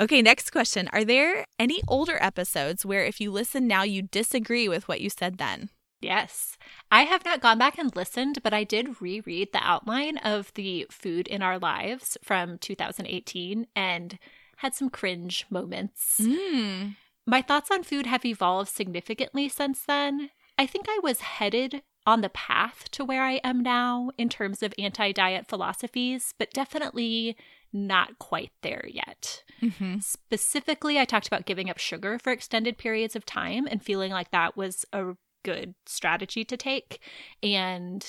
okay, 0.00 0.22
next 0.22 0.50
question. 0.50 0.88
Are 0.92 1.04
there 1.04 1.46
any 1.58 1.82
older 1.88 2.18
episodes 2.20 2.84
where 2.84 3.04
if 3.04 3.20
you 3.20 3.30
listen 3.30 3.66
now, 3.66 3.82
you 3.82 4.02
disagree 4.02 4.68
with 4.68 4.88
what 4.88 5.00
you 5.00 5.10
said 5.10 5.38
then? 5.38 5.70
Yes. 6.00 6.58
I 6.90 7.02
have 7.02 7.24
not 7.24 7.40
gone 7.40 7.58
back 7.58 7.78
and 7.78 7.94
listened, 7.94 8.42
but 8.42 8.52
I 8.52 8.64
did 8.64 9.00
reread 9.00 9.52
the 9.52 9.62
outline 9.62 10.18
of 10.18 10.52
the 10.54 10.86
food 10.90 11.28
in 11.28 11.42
our 11.42 11.58
lives 11.58 12.18
from 12.22 12.58
2018 12.58 13.66
and 13.76 14.18
had 14.56 14.74
some 14.74 14.90
cringe 14.90 15.46
moments. 15.48 16.20
Mm. 16.20 16.96
My 17.26 17.40
thoughts 17.40 17.70
on 17.70 17.84
food 17.84 18.06
have 18.06 18.24
evolved 18.24 18.70
significantly 18.70 19.48
since 19.48 19.84
then. 19.84 20.30
I 20.58 20.66
think 20.66 20.86
I 20.88 20.98
was 21.02 21.20
headed 21.20 21.82
on 22.04 22.20
the 22.20 22.28
path 22.28 22.90
to 22.90 23.04
where 23.04 23.22
I 23.22 23.34
am 23.44 23.60
now 23.60 24.10
in 24.18 24.28
terms 24.28 24.62
of 24.62 24.74
anti 24.78 25.12
diet 25.12 25.46
philosophies, 25.46 26.34
but 26.38 26.52
definitely 26.52 27.36
not 27.72 28.18
quite 28.18 28.52
there 28.62 28.84
yet. 28.88 29.42
hmm 29.60 29.98
Specifically, 30.00 30.98
I 30.98 31.04
talked 31.04 31.26
about 31.26 31.46
giving 31.46 31.70
up 31.70 31.78
sugar 31.78 32.18
for 32.18 32.32
extended 32.32 32.76
periods 32.78 33.16
of 33.16 33.24
time 33.26 33.66
and 33.70 33.82
feeling 33.82 34.12
like 34.12 34.30
that 34.30 34.56
was 34.56 34.84
a 34.92 35.12
good 35.44 35.74
strategy 35.86 36.44
to 36.44 36.56
take, 36.56 37.00
and 37.42 38.06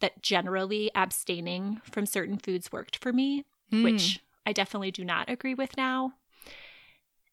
that 0.00 0.22
generally 0.22 0.90
abstaining 0.94 1.80
from 1.84 2.06
certain 2.06 2.38
foods 2.38 2.72
worked 2.72 2.96
for 2.96 3.12
me, 3.12 3.44
Mm. 3.72 3.84
which 3.84 4.20
I 4.44 4.52
definitely 4.52 4.90
do 4.90 5.04
not 5.04 5.30
agree 5.30 5.54
with 5.54 5.76
now. 5.76 6.14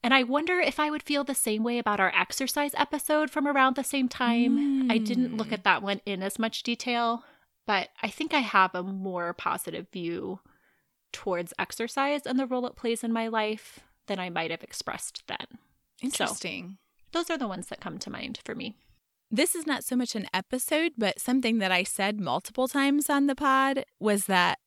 And 0.03 0.13
I 0.13 0.23
wonder 0.23 0.59
if 0.59 0.79
I 0.79 0.89
would 0.89 1.03
feel 1.03 1.23
the 1.23 1.35
same 1.35 1.63
way 1.63 1.77
about 1.77 1.99
our 1.99 2.11
exercise 2.15 2.73
episode 2.75 3.29
from 3.29 3.47
around 3.47 3.75
the 3.75 3.83
same 3.83 4.07
time. 4.09 4.89
I 4.89 4.97
didn't 4.97 5.35
look 5.37 5.49
Mm. 5.49 5.53
at 5.53 5.63
that 5.65 5.83
one 5.83 6.01
in 6.05 6.23
as 6.23 6.39
much 6.39 6.63
detail, 6.63 7.23
but 7.67 7.89
I 8.01 8.07
think 8.09 8.33
I 8.33 8.39
have 8.39 8.73
a 8.73 8.81
more 8.83 9.33
positive 9.33 9.87
view 9.91 10.39
towards 11.11 11.53
exercise 11.59 12.21
and 12.25 12.39
the 12.39 12.47
role 12.47 12.65
it 12.65 12.75
plays 12.75 13.03
in 13.03 13.13
my 13.13 13.27
life 13.27 13.79
than 14.07 14.19
I 14.19 14.29
might 14.29 14.51
have 14.51 14.63
expressed 14.63 15.23
then. 15.27 15.59
Interesting. 16.01 16.77
Those 17.11 17.29
are 17.29 17.37
the 17.37 17.47
ones 17.47 17.67
that 17.67 17.81
come 17.81 17.97
to 17.99 18.09
mind 18.09 18.39
for 18.43 18.55
me. 18.55 18.75
This 19.29 19.55
is 19.55 19.65
not 19.65 19.83
so 19.83 19.95
much 19.95 20.15
an 20.15 20.27
episode, 20.33 20.93
but 20.97 21.19
something 21.19 21.59
that 21.59 21.71
I 21.71 21.83
said 21.83 22.19
multiple 22.19 22.67
times 22.67 23.09
on 23.09 23.27
the 23.27 23.35
pod 23.35 23.85
was 23.99 24.25
that 24.25 24.59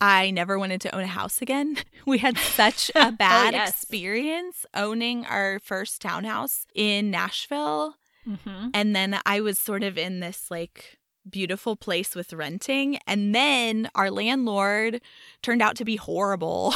I 0.00 0.30
never 0.30 0.58
wanted 0.58 0.80
to 0.82 0.94
own 0.94 1.02
a 1.02 1.08
house 1.08 1.42
again. 1.42 1.76
We 2.06 2.18
had 2.18 2.38
such 2.38 2.90
a 2.94 3.12
bad 3.12 3.52
yes. 3.52 3.68
experience 3.68 4.64
owning 4.72 5.26
our 5.26 5.58
first 5.58 6.00
townhouse 6.00 6.64
in 6.74 7.10
Nashville. 7.10 7.96
Mm-hmm. 8.26 8.68
And 8.72 8.96
then 8.96 9.20
I 9.26 9.42
was 9.42 9.58
sort 9.58 9.82
of 9.82 9.98
in 9.98 10.20
this 10.20 10.50
like 10.50 10.97
beautiful 11.30 11.76
place 11.76 12.14
with 12.14 12.32
renting. 12.32 12.98
And 13.06 13.34
then 13.34 13.88
our 13.94 14.10
landlord 14.10 15.00
turned 15.42 15.62
out 15.62 15.76
to 15.76 15.84
be 15.84 15.96
horrible. 15.96 16.74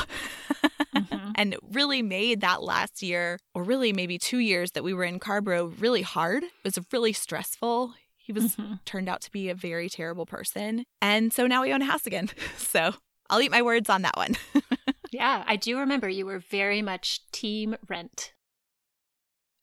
Mm-hmm. 0.94 1.30
and 1.36 1.56
really 1.72 2.02
made 2.02 2.40
that 2.42 2.62
last 2.62 3.02
year, 3.02 3.38
or 3.54 3.62
really 3.62 3.92
maybe 3.92 4.18
two 4.18 4.38
years 4.38 4.72
that 4.72 4.84
we 4.84 4.92
were 4.94 5.04
in 5.04 5.18
Carrboro, 5.18 5.66
really 5.78 6.02
hard. 6.02 6.42
It 6.44 6.50
was 6.64 6.78
really 6.92 7.12
stressful. 7.12 7.94
He 8.16 8.32
was 8.32 8.56
Mhm. 8.56 8.78
turned 8.84 9.08
out 9.08 9.20
to 9.22 9.32
be 9.32 9.48
a 9.48 9.54
very 9.54 9.88
terrible 9.88 10.26
person. 10.26 10.84
And 11.00 11.32
so 11.32 11.46
now 11.46 11.62
we 11.62 11.72
own 11.72 11.82
a 11.82 11.86
house 11.86 12.06
again. 12.06 12.30
So 12.58 12.94
I'll 13.30 13.40
eat 13.40 13.50
my 13.50 13.62
words 13.62 13.88
on 13.90 14.02
that 14.02 14.16
one. 14.16 14.36
Yeah, 15.10 15.44
I 15.46 15.56
do 15.56 15.78
remember 15.78 16.08
you 16.08 16.24
were 16.24 16.38
very 16.38 16.80
much 16.80 17.20
team 17.32 17.76
rent. 17.86 18.32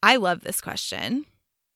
I 0.04 0.16
love 0.18 0.42
this 0.42 0.62
question. 0.62 1.26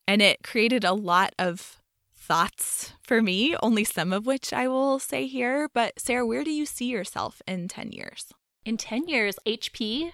And 0.08 0.22
it 0.22 0.44
created 0.44 0.84
a 0.84 0.94
lot 0.94 1.34
of 1.40 1.82
thoughts 2.24 2.94
for 3.02 3.22
me, 3.22 3.56
only 3.62 3.84
some 3.84 4.14
of 4.14 4.26
which 4.26 4.54
I 4.54 4.68
will 4.68 4.98
say 5.00 5.28
here. 5.28 5.70
But 5.74 6.00
Sarah, 6.00 6.26
where 6.26 6.44
do 6.44 6.52
you 6.52 6.66
see 6.66 6.86
yourself 6.86 7.42
in 7.48 7.68
10 7.68 7.92
years? 7.92 8.32
In 8.66 8.78
10 8.78 9.08
years, 9.08 9.36
HP 9.46 10.12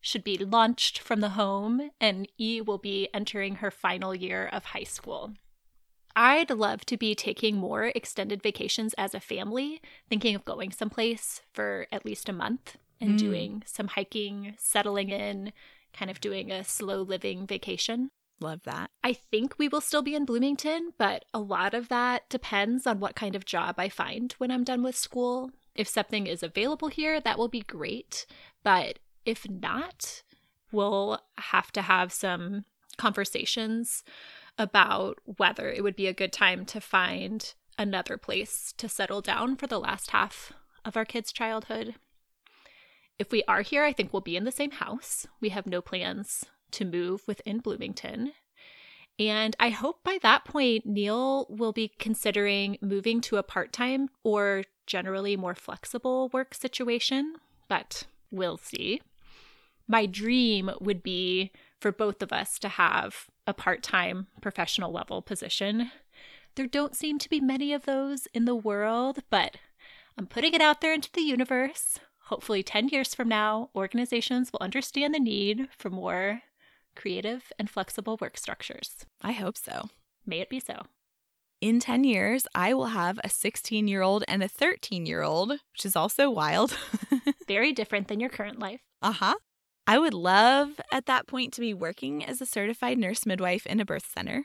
should 0.00 0.22
be 0.22 0.38
launched 0.38 1.00
from 1.00 1.20
the 1.20 1.30
home, 1.30 1.90
and 2.00 2.28
E 2.38 2.60
will 2.60 2.78
be 2.78 3.08
entering 3.12 3.56
her 3.56 3.70
final 3.70 4.14
year 4.14 4.48
of 4.52 4.66
high 4.66 4.84
school. 4.84 5.34
I'd 6.14 6.50
love 6.50 6.84
to 6.86 6.96
be 6.96 7.14
taking 7.14 7.56
more 7.56 7.86
extended 7.94 8.42
vacations 8.42 8.94
as 8.94 9.14
a 9.14 9.20
family, 9.20 9.80
thinking 10.08 10.34
of 10.34 10.44
going 10.44 10.70
someplace 10.72 11.42
for 11.52 11.86
at 11.92 12.04
least 12.04 12.28
a 12.28 12.32
month 12.32 12.76
and 13.00 13.14
Mm. 13.14 13.18
doing 13.18 13.62
some 13.66 13.88
hiking, 13.88 14.54
settling 14.58 15.10
in, 15.10 15.52
kind 15.92 16.10
of 16.10 16.20
doing 16.20 16.50
a 16.50 16.64
slow 16.64 17.02
living 17.02 17.46
vacation. 17.46 18.10
Love 18.40 18.62
that. 18.64 18.90
I 19.02 19.12
think 19.12 19.58
we 19.58 19.68
will 19.68 19.80
still 19.80 20.02
be 20.02 20.14
in 20.14 20.24
Bloomington, 20.24 20.92
but 20.96 21.24
a 21.34 21.40
lot 21.40 21.74
of 21.74 21.88
that 21.88 22.28
depends 22.28 22.86
on 22.86 23.00
what 23.00 23.16
kind 23.16 23.34
of 23.34 23.44
job 23.44 23.76
I 23.78 23.88
find 23.88 24.32
when 24.38 24.50
I'm 24.50 24.64
done 24.64 24.82
with 24.82 24.96
school. 24.96 25.50
If 25.74 25.88
something 25.88 26.26
is 26.26 26.42
available 26.42 26.88
here, 26.88 27.20
that 27.20 27.38
will 27.38 27.48
be 27.48 27.60
great. 27.60 28.26
But 28.62 29.00
if 29.24 29.48
not, 29.48 30.22
we'll 30.70 31.20
have 31.38 31.72
to 31.72 31.82
have 31.82 32.12
some 32.12 32.64
conversations 32.96 34.04
about 34.56 35.18
whether 35.24 35.70
it 35.70 35.82
would 35.82 35.96
be 35.96 36.06
a 36.06 36.12
good 36.12 36.32
time 36.32 36.64
to 36.66 36.80
find 36.80 37.54
another 37.76 38.16
place 38.16 38.72
to 38.76 38.88
settle 38.88 39.20
down 39.20 39.56
for 39.56 39.66
the 39.66 39.80
last 39.80 40.10
half 40.10 40.52
of 40.84 40.96
our 40.96 41.04
kids' 41.04 41.32
childhood. 41.32 41.94
If 43.18 43.32
we 43.32 43.42
are 43.48 43.62
here, 43.62 43.84
I 43.84 43.92
think 43.92 44.12
we'll 44.12 44.20
be 44.20 44.36
in 44.36 44.44
the 44.44 44.52
same 44.52 44.72
house. 44.72 45.26
We 45.40 45.48
have 45.48 45.66
no 45.66 45.80
plans 45.80 46.44
to 46.72 46.84
move 46.84 47.22
within 47.26 47.58
Bloomington. 47.58 48.32
And 49.18 49.56
I 49.58 49.70
hope 49.70 50.04
by 50.04 50.18
that 50.22 50.44
point, 50.44 50.86
Neil 50.86 51.46
will 51.48 51.72
be 51.72 51.92
considering 51.98 52.78
moving 52.80 53.20
to 53.22 53.36
a 53.36 53.42
part 53.42 53.72
time 53.72 54.10
or 54.22 54.62
generally 54.86 55.36
more 55.36 55.56
flexible 55.56 56.28
work 56.32 56.54
situation, 56.54 57.34
but 57.68 58.04
we'll 58.30 58.58
see. 58.58 59.02
My 59.88 60.06
dream 60.06 60.70
would 60.80 61.02
be 61.02 61.50
for 61.80 61.90
both 61.90 62.22
of 62.22 62.32
us 62.32 62.58
to 62.60 62.68
have 62.68 63.26
a 63.46 63.54
part 63.54 63.82
time 63.82 64.28
professional 64.40 64.92
level 64.92 65.20
position. 65.22 65.90
There 66.54 66.66
don't 66.66 66.94
seem 66.94 67.18
to 67.18 67.28
be 67.28 67.40
many 67.40 67.72
of 67.72 67.86
those 67.86 68.26
in 68.34 68.44
the 68.44 68.54
world, 68.54 69.20
but 69.30 69.56
I'm 70.16 70.26
putting 70.26 70.54
it 70.54 70.60
out 70.60 70.80
there 70.80 70.92
into 70.92 71.10
the 71.12 71.22
universe. 71.22 71.98
Hopefully, 72.24 72.62
10 72.62 72.88
years 72.88 73.14
from 73.14 73.28
now, 73.28 73.70
organizations 73.74 74.52
will 74.52 74.60
understand 74.60 75.14
the 75.14 75.20
need 75.20 75.68
for 75.76 75.88
more 75.88 76.42
creative 76.98 77.50
and 77.58 77.70
flexible 77.70 78.18
work 78.20 78.36
structures. 78.36 79.06
I 79.22 79.32
hope 79.32 79.56
so. 79.56 79.88
May 80.26 80.40
it 80.40 80.50
be 80.50 80.60
so. 80.60 80.82
In 81.60 81.80
10 81.80 82.04
years, 82.04 82.46
I 82.54 82.74
will 82.74 82.86
have 82.86 83.18
a 83.24 83.30
16 83.30 83.88
year 83.88 84.02
old 84.02 84.24
and 84.28 84.42
a 84.42 84.48
13 84.48 85.06
year 85.06 85.22
old, 85.22 85.50
which 85.50 85.86
is 85.86 85.96
also 85.96 86.30
wild. 86.30 86.76
Very 87.48 87.72
different 87.72 88.08
than 88.08 88.20
your 88.20 88.30
current 88.30 88.58
life. 88.58 88.80
uh 89.00 89.12
huh. 89.12 89.34
I 89.86 89.98
would 89.98 90.12
love 90.12 90.80
at 90.92 91.06
that 91.06 91.26
point 91.26 91.54
to 91.54 91.62
be 91.62 91.72
working 91.72 92.22
as 92.22 92.42
a 92.42 92.46
certified 92.46 92.98
nurse 92.98 93.24
midwife 93.24 93.64
in 93.64 93.80
a 93.80 93.86
birth 93.86 94.06
center. 94.14 94.44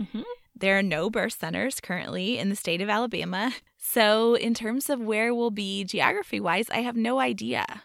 Mm-hmm. 0.00 0.22
There 0.56 0.78
are 0.78 0.82
no 0.82 1.10
birth 1.10 1.36
centers 1.38 1.78
currently 1.78 2.38
in 2.38 2.48
the 2.48 2.56
state 2.56 2.80
of 2.80 2.88
Alabama. 2.88 3.52
So, 3.76 4.34
in 4.34 4.54
terms 4.54 4.88
of 4.88 5.00
where 5.00 5.34
we'll 5.34 5.50
be 5.50 5.84
geography 5.84 6.40
wise, 6.40 6.70
I 6.70 6.78
have 6.78 6.96
no 6.96 7.20
idea. 7.20 7.84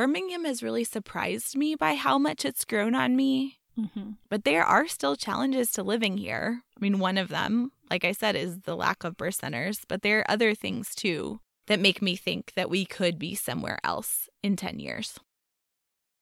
Birmingham 0.00 0.46
has 0.46 0.62
really 0.62 0.84
surprised 0.84 1.54
me 1.54 1.74
by 1.74 1.92
how 1.92 2.16
much 2.16 2.46
it's 2.46 2.64
grown 2.64 2.94
on 2.94 3.16
me. 3.16 3.58
Mm-hmm. 3.78 4.12
But 4.30 4.44
there 4.44 4.64
are 4.64 4.88
still 4.88 5.14
challenges 5.14 5.72
to 5.72 5.82
living 5.82 6.16
here. 6.16 6.62
I 6.74 6.80
mean, 6.80 7.00
one 7.00 7.18
of 7.18 7.28
them, 7.28 7.72
like 7.90 8.06
I 8.06 8.12
said, 8.12 8.34
is 8.34 8.60
the 8.60 8.74
lack 8.74 9.04
of 9.04 9.18
birth 9.18 9.34
centers, 9.34 9.82
but 9.86 10.00
there 10.00 10.20
are 10.20 10.30
other 10.30 10.54
things 10.54 10.94
too 10.94 11.40
that 11.66 11.80
make 11.80 12.00
me 12.00 12.16
think 12.16 12.54
that 12.56 12.70
we 12.70 12.86
could 12.86 13.18
be 13.18 13.34
somewhere 13.34 13.78
else 13.84 14.30
in 14.42 14.56
10 14.56 14.78
years. 14.78 15.18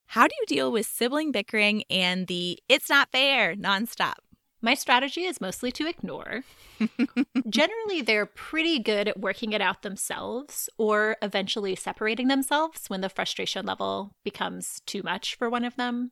How 0.07 0.27
do 0.27 0.35
you 0.41 0.47
deal 0.47 0.73
with 0.73 0.85
sibling 0.85 1.31
bickering 1.31 1.85
and 1.89 2.27
the 2.27 2.59
it's 2.69 2.91
not 2.91 3.13
fair 3.13 3.55
nonstop? 3.55 4.15
My 4.61 4.75
strategy 4.75 5.23
is 5.23 5.41
mostly 5.41 5.71
to 5.73 5.89
ignore. 5.89 6.43
Generally, 7.49 8.03
they're 8.03 8.27
pretty 8.27 8.79
good 8.81 9.07
at 9.09 9.21
working 9.21 9.53
it 9.53 9.61
out 9.61 9.83
themselves 9.83 10.69
or 10.79 11.17
eventually 11.23 11.77
separating 11.77 12.29
themselves 12.29 12.89
when 12.89 13.01
the 13.01 13.09
frustration 13.09 13.67
level 13.67 14.13
becomes 14.25 14.81
too 14.85 15.03
much 15.03 15.37
for 15.37 15.49
one 15.49 15.65
of 15.65 15.77
them. 15.77 16.11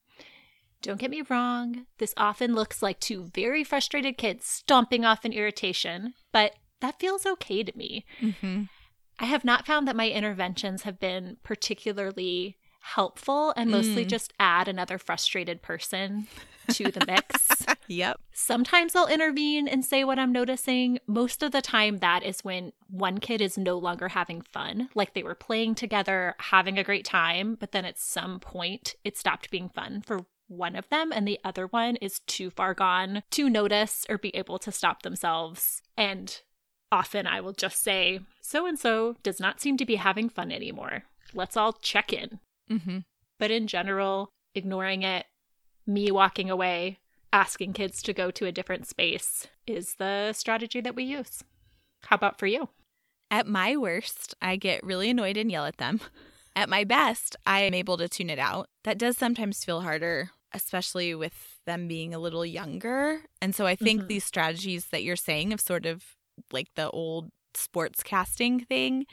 Don't 0.82 1.00
get 1.00 1.10
me 1.10 1.22
wrong, 1.28 1.86
this 1.98 2.14
often 2.16 2.54
looks 2.54 2.82
like 2.82 3.00
two 3.00 3.30
very 3.34 3.64
frustrated 3.64 4.16
kids 4.16 4.46
stomping 4.46 5.04
off 5.04 5.24
in 5.24 5.32
irritation, 5.32 6.14
but 6.32 6.54
that 6.80 7.00
feels 7.00 7.26
okay 7.26 7.64
to 7.64 7.76
me. 7.76 8.04
Mm-hmm. 8.20 8.64
I 9.18 9.24
have 9.24 9.44
not 9.44 9.66
found 9.66 9.88
that 9.88 9.96
my 9.96 10.08
interventions 10.10 10.82
have 10.82 11.00
been 11.00 11.38
particularly 11.42 12.58
helpful 12.94 13.52
and 13.56 13.70
mostly 13.70 14.04
Mm. 14.04 14.08
just 14.08 14.32
add 14.38 14.68
another 14.68 14.98
frustrated 14.98 15.60
person 15.62 16.26
to 16.68 16.90
the 16.90 17.04
mix. 17.06 17.48
Yep. 17.88 18.18
Sometimes 18.32 18.96
I'll 18.96 19.06
intervene 19.06 19.68
and 19.68 19.84
say 19.84 20.02
what 20.02 20.18
I'm 20.18 20.32
noticing. 20.32 20.98
Most 21.06 21.40
of 21.44 21.52
the 21.52 21.62
time, 21.62 21.98
that 21.98 22.24
is 22.24 22.40
when 22.40 22.72
one 22.88 23.18
kid 23.18 23.40
is 23.40 23.56
no 23.56 23.78
longer 23.78 24.08
having 24.08 24.42
fun, 24.42 24.88
like 24.96 25.14
they 25.14 25.22
were 25.22 25.36
playing 25.36 25.76
together, 25.76 26.34
having 26.40 26.78
a 26.78 26.82
great 26.82 27.04
time, 27.04 27.54
but 27.60 27.70
then 27.70 27.84
at 27.84 27.96
some 27.96 28.40
point 28.40 28.96
it 29.04 29.16
stopped 29.16 29.52
being 29.52 29.68
fun 29.68 30.02
for 30.04 30.26
one 30.48 30.74
of 30.74 30.88
them, 30.88 31.12
and 31.12 31.28
the 31.28 31.38
other 31.44 31.68
one 31.68 31.94
is 31.96 32.18
too 32.26 32.50
far 32.50 32.74
gone 32.74 33.22
to 33.30 33.48
notice 33.48 34.04
or 34.08 34.18
be 34.18 34.34
able 34.34 34.58
to 34.58 34.72
stop 34.72 35.02
themselves. 35.02 35.80
And 35.96 36.40
often 36.90 37.24
I 37.28 37.40
will 37.40 37.52
just 37.52 37.80
say, 37.84 38.18
so 38.40 38.66
and 38.66 38.76
so 38.76 39.14
does 39.22 39.38
not 39.38 39.60
seem 39.60 39.76
to 39.76 39.86
be 39.86 39.94
having 39.94 40.28
fun 40.28 40.50
anymore. 40.50 41.04
Let's 41.34 41.56
all 41.56 41.72
check 41.74 42.12
in. 42.12 42.40
Mm-hmm. 42.70 42.98
But 43.38 43.50
in 43.50 43.66
general, 43.66 44.30
ignoring 44.54 45.02
it, 45.02 45.26
me 45.86 46.10
walking 46.10 46.50
away, 46.50 46.98
asking 47.32 47.74
kids 47.74 48.02
to 48.02 48.12
go 48.12 48.30
to 48.30 48.46
a 48.46 48.52
different 48.52 48.86
space 48.86 49.46
is 49.66 49.94
the 49.98 50.32
strategy 50.32 50.80
that 50.80 50.94
we 50.96 51.04
use. 51.04 51.42
How 52.04 52.16
about 52.16 52.38
for 52.38 52.46
you? 52.46 52.68
At 53.30 53.46
my 53.46 53.76
worst, 53.76 54.34
I 54.40 54.56
get 54.56 54.84
really 54.84 55.10
annoyed 55.10 55.36
and 55.36 55.50
yell 55.50 55.66
at 55.66 55.78
them. 55.78 56.00
At 56.56 56.70
my 56.70 56.84
best, 56.84 57.36
I 57.44 57.60
am 57.62 57.74
able 57.74 57.98
to 57.98 58.08
tune 58.08 58.30
it 58.30 58.38
out. 58.38 58.68
That 58.84 58.96
does 58.96 59.18
sometimes 59.18 59.62
feel 59.62 59.82
harder, 59.82 60.30
especially 60.54 61.14
with 61.14 61.58
them 61.66 61.86
being 61.86 62.14
a 62.14 62.18
little 62.18 62.46
younger. 62.46 63.20
And 63.42 63.54
so 63.54 63.66
I 63.66 63.76
think 63.76 64.04
Mhm. 64.04 64.08
these 64.08 64.24
strategies 64.24 64.86
that 64.86 65.02
you're 65.02 65.16
saying 65.16 65.52
of 65.52 65.60
sort 65.60 65.84
of 65.84 66.02
like 66.52 66.68
the 66.74 66.88
old 66.90 67.30
sports 67.56 68.02
casting 68.02 68.60
thing 68.60 69.06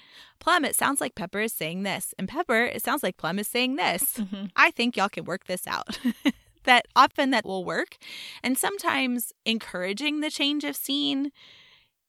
Plum, 0.43 0.65
it 0.65 0.75
sounds 0.75 0.99
like 0.99 1.15
Pepper 1.15 1.39
is 1.39 1.53
saying 1.53 1.83
this. 1.83 2.13
And 2.19 2.27
Pepper, 2.27 2.65
it 2.65 2.83
sounds 2.83 3.01
like 3.01 3.15
Plum 3.15 3.39
is 3.39 3.47
saying 3.47 3.77
this. 3.77 4.15
Mm-hmm. 4.15 4.47
I 4.57 4.71
think 4.71 4.97
y'all 4.97 5.07
can 5.07 5.23
work 5.23 5.45
this 5.45 5.65
out. 5.65 5.97
that 6.65 6.85
often 6.97 7.29
that 7.29 7.45
will 7.45 7.63
work. 7.63 7.95
And 8.43 8.57
sometimes 8.57 9.31
encouraging 9.45 10.19
the 10.19 10.29
change 10.29 10.65
of 10.65 10.75
scene. 10.75 11.31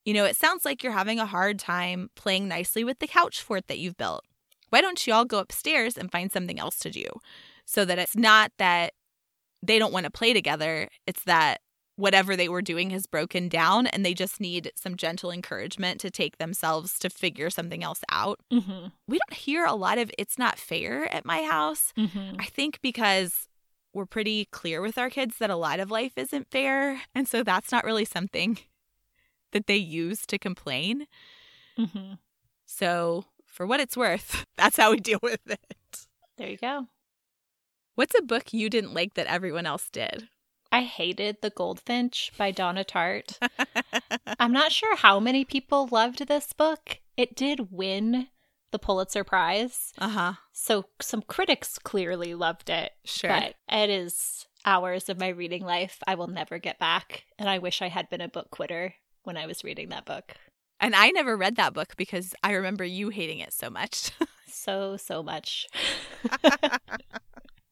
You 0.04 0.14
know, 0.14 0.24
it 0.24 0.34
sounds 0.34 0.64
like 0.64 0.82
you're 0.82 0.92
having 0.92 1.20
a 1.20 1.26
hard 1.26 1.60
time 1.60 2.10
playing 2.16 2.48
nicely 2.48 2.82
with 2.82 2.98
the 2.98 3.06
couch 3.06 3.40
fort 3.40 3.68
that 3.68 3.78
you've 3.78 3.96
built. 3.96 4.24
Why 4.70 4.80
don't 4.80 5.06
you 5.06 5.12
all 5.12 5.24
go 5.24 5.38
upstairs 5.38 5.96
and 5.96 6.10
find 6.10 6.32
something 6.32 6.58
else 6.58 6.80
to 6.80 6.90
do? 6.90 7.04
So 7.64 7.84
that 7.84 8.00
it's 8.00 8.16
not 8.16 8.50
that 8.58 8.94
they 9.62 9.78
don't 9.78 9.92
want 9.92 10.04
to 10.06 10.10
play 10.10 10.32
together, 10.32 10.88
it's 11.06 11.22
that 11.22 11.60
whatever 11.96 12.34
they 12.34 12.48
were 12.48 12.62
doing 12.62 12.90
has 12.90 13.06
broken 13.06 13.48
down 13.48 13.86
and 13.86 14.04
they 14.04 14.14
just 14.14 14.40
need 14.40 14.72
some 14.74 14.96
gentle 14.96 15.30
encouragement 15.30 16.00
to 16.00 16.10
take 16.10 16.38
themselves 16.38 16.98
to 16.98 17.08
figure 17.08 17.50
something 17.50 17.84
else 17.84 18.00
out. 18.10 18.40
Mm-hmm. 18.52 18.88
We 19.06 19.18
don't 19.18 19.38
hear 19.38 19.64
a 19.64 19.74
lot 19.74 19.98
of 19.98 20.10
it's 20.18 20.38
not 20.38 20.58
fair 20.58 21.12
at 21.14 21.24
my 21.24 21.42
house. 21.42 21.92
Mm-hmm. 21.96 22.36
I 22.40 22.46
think 22.46 22.80
because 22.82 23.48
we're 23.92 24.06
pretty 24.06 24.46
clear 24.46 24.80
with 24.82 24.98
our 24.98 25.08
kids 25.08 25.38
that 25.38 25.50
a 25.50 25.56
lot 25.56 25.78
of 25.78 25.90
life 25.90 26.12
isn't 26.16 26.50
fair. 26.50 27.02
And 27.14 27.28
so 27.28 27.44
that's 27.44 27.70
not 27.70 27.84
really 27.84 28.04
something 28.04 28.58
that 29.52 29.66
they 29.66 29.76
use 29.76 30.26
to 30.26 30.38
complain. 30.38 31.06
Mm-hmm. 31.78 32.14
So, 32.66 33.26
for 33.46 33.66
what 33.66 33.80
it's 33.80 33.96
worth, 33.96 34.46
that's 34.56 34.76
how 34.76 34.90
we 34.90 34.98
deal 34.98 35.20
with 35.22 35.40
it. 35.46 36.06
There 36.36 36.48
you 36.48 36.56
go. 36.56 36.88
What's 37.94 38.18
a 38.18 38.22
book 38.22 38.52
you 38.52 38.68
didn't 38.68 38.94
like 38.94 39.14
that 39.14 39.28
everyone 39.28 39.66
else 39.66 39.88
did? 39.90 40.28
I 40.74 40.82
hated 40.82 41.36
The 41.40 41.50
Goldfinch 41.50 42.32
by 42.36 42.50
Donna 42.50 42.82
Tartt. 42.82 43.38
I'm 44.40 44.50
not 44.50 44.72
sure 44.72 44.96
how 44.96 45.20
many 45.20 45.44
people 45.44 45.86
loved 45.86 46.26
this 46.26 46.52
book. 46.52 46.98
It 47.16 47.36
did 47.36 47.70
win 47.70 48.26
the 48.72 48.80
Pulitzer 48.80 49.22
Prize. 49.22 49.92
Uh 49.98 50.08
huh. 50.08 50.32
So 50.52 50.86
some 51.00 51.22
critics 51.22 51.78
clearly 51.78 52.34
loved 52.34 52.70
it. 52.70 52.90
Sure. 53.04 53.30
But 53.30 53.54
it 53.68 53.88
is 53.88 54.48
hours 54.66 55.08
of 55.08 55.20
my 55.20 55.28
reading 55.28 55.64
life 55.64 56.00
I 56.08 56.16
will 56.16 56.26
never 56.26 56.58
get 56.58 56.80
back. 56.80 57.22
And 57.38 57.48
I 57.48 57.58
wish 57.58 57.80
I 57.80 57.86
had 57.86 58.10
been 58.10 58.20
a 58.20 58.26
book 58.28 58.50
quitter 58.50 58.94
when 59.22 59.36
I 59.36 59.46
was 59.46 59.62
reading 59.62 59.90
that 59.90 60.04
book. 60.06 60.34
and 60.80 60.96
I 60.96 61.10
never 61.10 61.36
read 61.36 61.54
that 61.54 61.72
book 61.72 61.94
because 61.96 62.34
I 62.42 62.50
remember 62.50 62.84
you 62.84 63.10
hating 63.10 63.38
it 63.38 63.52
so 63.52 63.70
much. 63.70 64.10
So, 64.46 64.96
so 64.96 65.20
much. 65.22 65.66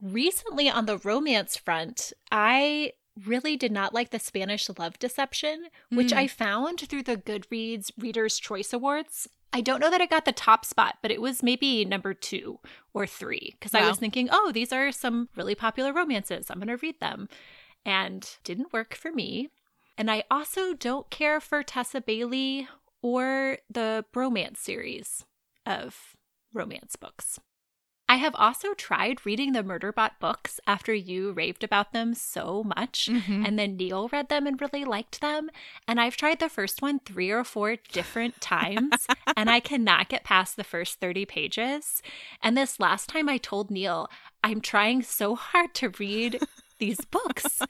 Recently, 0.02 0.68
on 0.68 0.86
the 0.86 0.98
romance 0.98 1.56
front, 1.56 2.12
I 2.32 2.92
really 3.24 3.56
did 3.56 3.70
not 3.70 3.94
like 3.94 4.10
the 4.10 4.18
Spanish 4.18 4.68
Love 4.78 4.98
Deception, 4.98 5.68
which 5.90 6.08
Mm. 6.12 6.16
I 6.16 6.26
found 6.26 6.80
through 6.80 7.04
the 7.04 7.16
Goodreads 7.16 7.92
Reader's 7.96 8.38
Choice 8.38 8.72
Awards. 8.72 9.28
I 9.52 9.60
don't 9.60 9.80
know 9.80 9.90
that 9.90 10.00
it 10.00 10.10
got 10.10 10.24
the 10.24 10.32
top 10.32 10.64
spot, 10.64 10.96
but 11.02 11.10
it 11.10 11.20
was 11.20 11.42
maybe 11.42 11.84
number 11.84 12.14
two 12.14 12.58
or 12.94 13.06
three 13.06 13.50
because 13.52 13.74
I 13.74 13.86
was 13.86 13.98
thinking, 13.98 14.28
oh, 14.32 14.50
these 14.50 14.72
are 14.72 14.90
some 14.90 15.28
really 15.36 15.54
popular 15.54 15.92
romances. 15.92 16.50
I'm 16.50 16.58
going 16.58 16.68
to 16.68 16.76
read 16.78 16.98
them. 17.00 17.28
And 17.84 18.28
didn't 18.44 18.72
work 18.72 18.94
for 18.94 19.12
me. 19.12 19.50
And 19.98 20.10
I 20.10 20.24
also 20.30 20.72
don't 20.72 21.10
care 21.10 21.38
for 21.38 21.62
Tessa 21.62 22.00
Bailey 22.00 22.66
or 23.02 23.58
the 23.68 24.06
bromance 24.14 24.56
series 24.56 25.26
of 25.66 26.16
romance 26.54 26.96
books. 26.96 27.38
I 28.12 28.16
have 28.16 28.34
also 28.34 28.74
tried 28.74 29.24
reading 29.24 29.52
the 29.52 29.62
Murderbot 29.62 30.10
books 30.20 30.60
after 30.66 30.92
you 30.92 31.32
raved 31.32 31.64
about 31.64 31.94
them 31.94 32.12
so 32.12 32.62
much. 32.62 33.08
Mhm. 33.10 33.48
And 33.48 33.58
then 33.58 33.78
Neil 33.78 34.08
read 34.08 34.28
them 34.28 34.46
and 34.46 34.60
really 34.60 34.84
liked 34.84 35.22
them. 35.22 35.48
And 35.88 35.98
I've 35.98 36.18
tried 36.18 36.38
the 36.38 36.50
first 36.50 36.82
one 36.82 36.98
three 36.98 37.30
or 37.30 37.42
four 37.42 37.76
different 37.90 38.38
times, 38.42 39.06
and 39.34 39.48
I 39.48 39.60
cannot 39.60 40.10
get 40.10 40.24
past 40.24 40.56
the 40.56 40.62
first 40.62 41.00
30 41.00 41.24
pages. 41.24 42.02
And 42.42 42.54
this 42.54 42.78
last 42.78 43.08
time 43.08 43.30
I 43.30 43.38
told 43.38 43.70
Neil, 43.70 44.10
I'm 44.44 44.60
trying 44.60 45.00
so 45.00 45.34
hard 45.34 45.72
to 45.76 45.88
read 45.98 46.38
these 46.82 47.04
books 47.04 47.60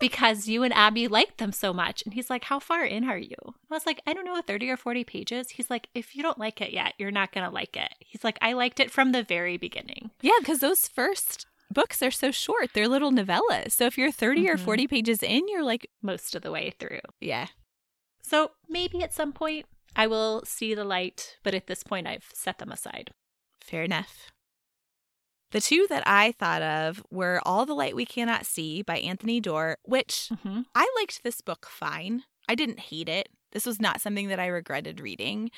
because 0.00 0.48
you 0.48 0.62
and 0.62 0.74
Abby 0.74 1.06
liked 1.08 1.38
them 1.38 1.52
so 1.52 1.72
much. 1.72 2.02
And 2.04 2.14
he's 2.14 2.28
like, 2.30 2.44
How 2.44 2.58
far 2.58 2.84
in 2.84 3.04
are 3.08 3.18
you? 3.18 3.36
I 3.70 3.74
was 3.74 3.86
like, 3.86 4.00
I 4.06 4.12
don't 4.12 4.24
know, 4.24 4.40
30 4.40 4.70
or 4.70 4.76
40 4.76 5.04
pages. 5.04 5.50
He's 5.50 5.70
like, 5.70 5.88
If 5.94 6.16
you 6.16 6.22
don't 6.22 6.38
like 6.38 6.60
it 6.60 6.72
yet, 6.72 6.94
you're 6.98 7.10
not 7.10 7.32
going 7.32 7.46
to 7.46 7.52
like 7.54 7.76
it. 7.76 7.92
He's 8.00 8.24
like, 8.24 8.38
I 8.42 8.52
liked 8.54 8.80
it 8.80 8.90
from 8.90 9.12
the 9.12 9.22
very 9.22 9.56
beginning. 9.56 10.10
Yeah, 10.20 10.32
because 10.40 10.58
those 10.58 10.88
first 10.88 11.46
books 11.70 12.02
are 12.02 12.10
so 12.10 12.30
short. 12.30 12.70
They're 12.74 12.88
little 12.88 13.12
novellas. 13.12 13.72
So 13.72 13.86
if 13.86 13.96
you're 13.98 14.12
30 14.12 14.48
or 14.50 14.56
Mhm. 14.56 14.64
40 14.64 14.86
pages 14.88 15.22
in, 15.22 15.48
you're 15.48 15.64
like, 15.64 15.88
Most 16.02 16.34
of 16.34 16.42
the 16.42 16.50
way 16.52 16.70
through. 16.78 17.00
yeah. 17.20 17.48
So 18.22 18.50
maybe 18.68 19.02
at 19.02 19.14
some 19.14 19.32
point 19.32 19.66
I 19.94 20.06
will 20.08 20.42
see 20.44 20.74
the 20.74 20.84
light, 20.84 21.36
but 21.44 21.54
at 21.54 21.68
this 21.68 21.82
point 21.84 22.06
I've 22.08 22.28
set 22.34 22.58
them 22.58 22.72
aside. 22.72 23.10
Fair 23.62 23.82
enough. 23.84 24.30
The 25.52 25.60
two 25.60 25.86
that 25.88 26.02
I 26.06 26.32
thought 26.32 26.62
of 26.62 27.02
were 27.10 27.40
All 27.44 27.64
the 27.66 27.74
Light 27.74 27.94
We 27.96 28.04
Cannot 28.04 28.46
See 28.46 28.82
by 28.82 28.98
Anthony 28.98 29.40
Doerr, 29.40 29.76
which 29.84 30.28
Mm-hmm. 30.32 30.62
I 30.74 30.88
liked 30.98 31.22
this 31.22 31.40
book 31.40 31.66
fine. 31.70 32.24
I 32.48 32.54
didn't 32.54 32.80
hate 32.80 33.08
it. 33.08 33.28
This 33.52 33.64
was 33.64 33.80
not 33.80 34.00
something 34.00 34.28
that 34.28 34.40
I 34.40 34.46
regretted 34.48 35.00
reading, 35.00 35.50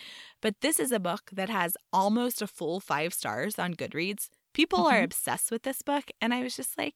but 0.42 0.61
this 0.61 0.79
is 0.79 0.92
a 0.92 1.01
book 1.01 1.31
that 1.33 1.48
has 1.48 1.77
almost 1.92 2.42
a 2.42 2.46
full 2.46 2.81
five 2.81 3.12
stars 3.14 3.59
on 3.59 3.74
Goodreads. 3.74 4.29
People 4.55 4.87
are 4.87 5.01
Mhm. 5.01 5.05
obsessed 5.05 5.51
with 5.51 5.62
this 5.62 5.83
book, 5.83 6.11
and 6.20 6.33
I 6.35 6.42
was 6.42 6.55
just 6.55 6.77
like, 6.79 6.94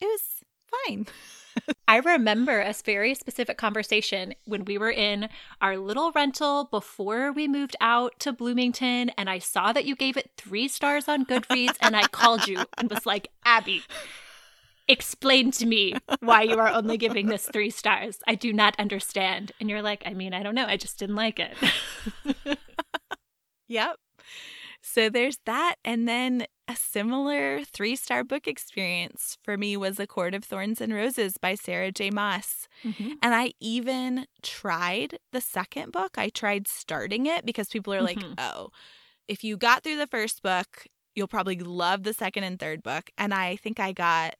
it 0.00 0.06
was 0.06 0.42
fine. 0.86 1.06
I 1.88 1.96
remember 1.98 2.60
a 2.60 2.74
very 2.84 3.14
specific 3.14 3.58
conversation 3.58 4.34
when 4.44 4.64
we 4.64 4.78
were 4.78 4.90
in 4.90 5.28
our 5.60 5.76
little 5.76 6.12
rental 6.12 6.64
before 6.64 7.32
we 7.32 7.46
moved 7.48 7.76
out 7.80 8.18
to 8.20 8.32
Bloomington, 8.32 9.10
and 9.10 9.28
I 9.28 9.38
saw 9.38 9.72
that 9.72 9.84
you 9.84 9.94
gave 9.94 10.16
it 10.16 10.30
three 10.36 10.68
stars 10.68 11.08
on 11.08 11.26
Goodreads, 11.26 11.76
and 11.80 11.96
I 11.96 12.06
called 12.08 12.48
you 12.48 12.64
and 12.78 12.90
was 12.90 13.04
like, 13.06 13.28
Abby, 13.44 13.82
explain 14.88 15.50
to 15.52 15.66
me 15.66 15.94
why 16.20 16.42
you 16.42 16.58
are 16.58 16.68
only 16.68 16.96
giving 16.96 17.26
this 17.26 17.48
three 17.52 17.70
stars. 17.70 18.18
I 18.26 18.34
do 18.34 18.52
not 18.52 18.74
understand. 18.78 19.52
And 19.60 19.68
you're 19.68 19.82
like, 19.82 20.02
I 20.06 20.14
mean, 20.14 20.34
I 20.34 20.42
don't 20.42 20.54
know. 20.54 20.66
I 20.66 20.76
just 20.76 20.98
didn't 20.98 21.16
like 21.16 21.38
it. 21.40 21.56
Yep. 23.68 23.96
So 24.82 25.08
there's 25.08 25.38
that. 25.46 25.76
And 25.84 26.08
then 26.08 26.44
a 26.68 26.74
similar 26.76 27.62
three 27.64 27.94
star 27.96 28.24
book 28.24 28.46
experience 28.48 29.38
for 29.42 29.56
me 29.56 29.76
was 29.76 29.98
A 30.00 30.06
Court 30.06 30.34
of 30.34 30.44
Thorns 30.44 30.80
and 30.80 30.92
Roses 30.92 31.36
by 31.38 31.54
Sarah 31.54 31.92
J. 31.92 32.10
Maas. 32.10 32.66
Mm-hmm. 32.84 33.12
And 33.22 33.34
I 33.34 33.52
even 33.60 34.26
tried 34.42 35.18
the 35.32 35.40
second 35.40 35.92
book. 35.92 36.18
I 36.18 36.28
tried 36.30 36.66
starting 36.68 37.26
it 37.26 37.46
because 37.46 37.68
people 37.68 37.94
are 37.94 38.02
like, 38.02 38.18
Mhm. 38.18 38.34
oh, 38.38 38.70
if 39.28 39.44
you 39.44 39.56
got 39.56 39.82
through 39.84 39.98
the 39.98 40.06
first 40.08 40.42
book, 40.42 40.86
you'll 41.14 41.28
probably 41.28 41.58
love 41.58 42.02
the 42.02 42.14
second 42.14 42.44
and 42.44 42.58
third 42.58 42.82
book. 42.82 43.10
And 43.16 43.32
I 43.32 43.56
think 43.56 43.78
I 43.78 43.92
got, 43.92 44.34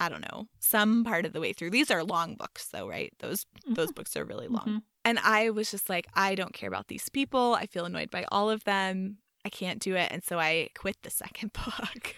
I 0.00 0.08
don't 0.08 0.22
know, 0.32 0.48
some 0.58 1.04
part 1.04 1.24
of 1.26 1.32
the 1.32 1.40
way 1.40 1.52
through. 1.52 1.70
These 1.70 1.90
are 1.90 2.02
long 2.02 2.34
books, 2.34 2.66
though, 2.72 2.88
right? 2.88 3.12
Those 3.20 3.46
those 3.66 3.92
books 3.92 4.16
are 4.16 4.24
really 4.24 4.48
long. 4.48 4.64
Mhm. 4.66 4.82
And 5.04 5.18
I 5.20 5.50
was 5.50 5.70
just 5.70 5.88
like, 5.88 6.06
I 6.14 6.34
don't 6.34 6.54
care 6.54 6.68
about 6.68 6.88
these 6.88 7.08
people. 7.10 7.54
I 7.54 7.66
feel 7.66 7.84
annoyed 7.84 8.10
by 8.10 8.24
all 8.32 8.48
of 8.50 8.64
them. 8.64 9.18
I 9.44 9.50
can't 9.50 9.78
do 9.78 9.94
it. 9.94 10.10
And 10.10 10.24
so 10.24 10.38
I 10.38 10.70
quit 10.74 10.96
the 11.02 11.10
second 11.10 11.52
book. 11.66 12.14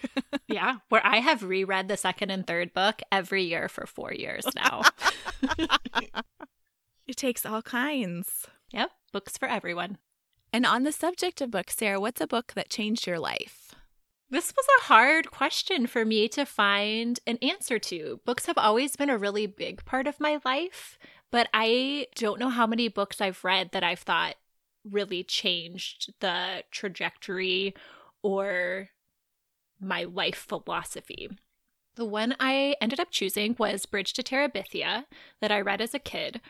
Yeah, 0.49 0.77
where 0.89 1.05
I 1.05 1.17
have 1.17 1.43
reread 1.43 1.89
the 1.89 1.97
second 1.97 2.31
and 2.31 2.47
third 2.47 2.73
book 2.73 3.03
every 3.11 3.43
year 3.45 3.69
for 3.69 3.87
four 3.87 4.13
years 4.13 4.47
now. 4.55 4.83
it 7.07 7.17
takes 7.17 7.45
all 7.45 7.63
kinds. 7.63 8.47
yep, 8.71 8.91
books 9.13 9.37
for 9.37 9.49
everyone. 9.49 9.99
And 10.53 10.65
on 10.65 10.85
the 10.85 10.93
subject 10.93 11.41
of 11.41 11.51
books, 11.51 11.77
Sarah, 11.77 12.01
what's 12.01 12.21
a 12.21 12.27
book 12.27 12.53
that 12.55 12.71
changed 12.71 13.07
your 13.07 13.19
life? 13.19 13.75
This 14.31 14.53
was 14.57 14.67
a 14.79 14.85
hard 14.85 15.31
question 15.31 15.87
for 15.87 16.05
me 16.05 16.29
to 16.29 16.45
find 16.45 17.21
an 17.27 17.39
answer 17.43 17.79
to. 17.79 18.21
Books 18.25 18.47
have 18.47 18.59
always 18.59 18.97
been 18.97 19.11
a 19.11 19.19
really 19.19 19.47
big 19.47 19.85
part 19.85 20.07
of 20.07 20.19
my 20.19 20.41
life, 20.45 20.99
but 21.31 21.49
I 21.55 22.07
don't 22.17 22.41
know 22.41 22.49
how 22.49 22.67
many 22.67 22.89
books 22.89 23.21
I've 23.21 23.45
read 23.45 23.71
that 23.73 23.85
I've 23.85 24.01
thought 24.01 24.35
really 24.91 25.23
changed 25.23 26.13
the 26.21 26.65
trajectory 26.71 27.75
or 28.23 28.91
my 29.81 30.05
life 30.05 30.47
philosophy. 30.49 31.29
The 31.97 32.05
one 32.05 32.37
I 32.39 32.77
ended 32.81 33.01
up 33.01 33.11
choosing 33.11 33.57
was 33.59 33.87
Bridge 33.87 34.13
to 34.15 34.23
Terabithia 34.23 35.05
that 35.41 35.51
I 35.51 35.61
read 35.61 35.81
as 35.81 35.95
a 35.95 35.99
kid. 35.99 36.41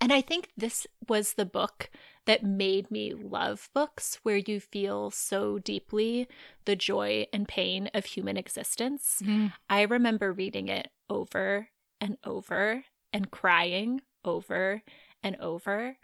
And 0.00 0.12
I 0.12 0.20
think 0.20 0.48
this 0.56 0.86
was 1.08 1.34
the 1.34 1.46
book 1.46 1.88
that 2.26 2.44
made 2.44 2.90
me 2.90 3.14
love 3.14 3.68
books 3.74 4.18
where 4.22 4.36
you 4.36 4.60
feel 4.60 5.10
so 5.10 5.58
deeply 5.58 6.28
the 6.64 6.76
joy 6.76 7.26
and 7.32 7.48
pain 7.48 7.90
of 7.94 8.04
human 8.04 8.36
existence. 8.36 9.22
Mm-hmm. 9.22 9.48
I 9.70 9.82
remember 9.82 10.32
reading 10.32 10.68
it 10.68 10.88
over 11.08 11.68
and 12.00 12.18
over 12.24 12.84
and 13.12 13.30
crying 13.30 14.02
over 14.24 14.82
and 15.22 15.36
over. 15.36 15.96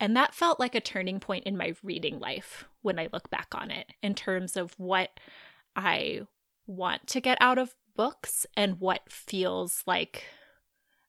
And 0.00 0.16
that 0.16 0.34
felt 0.34 0.60
like 0.60 0.74
a 0.74 0.80
turning 0.80 1.20
point 1.20 1.44
in 1.44 1.56
my 1.56 1.74
reading 1.82 2.18
life 2.18 2.64
when 2.82 2.98
I 2.98 3.08
look 3.12 3.30
back 3.30 3.48
on 3.54 3.70
it 3.70 3.86
in 4.02 4.14
terms 4.14 4.56
of 4.56 4.74
what 4.78 5.10
I 5.76 6.22
want 6.66 7.06
to 7.08 7.20
get 7.20 7.38
out 7.40 7.58
of 7.58 7.74
books 7.96 8.46
and 8.56 8.80
what 8.80 9.10
feels 9.10 9.82
like 9.86 10.24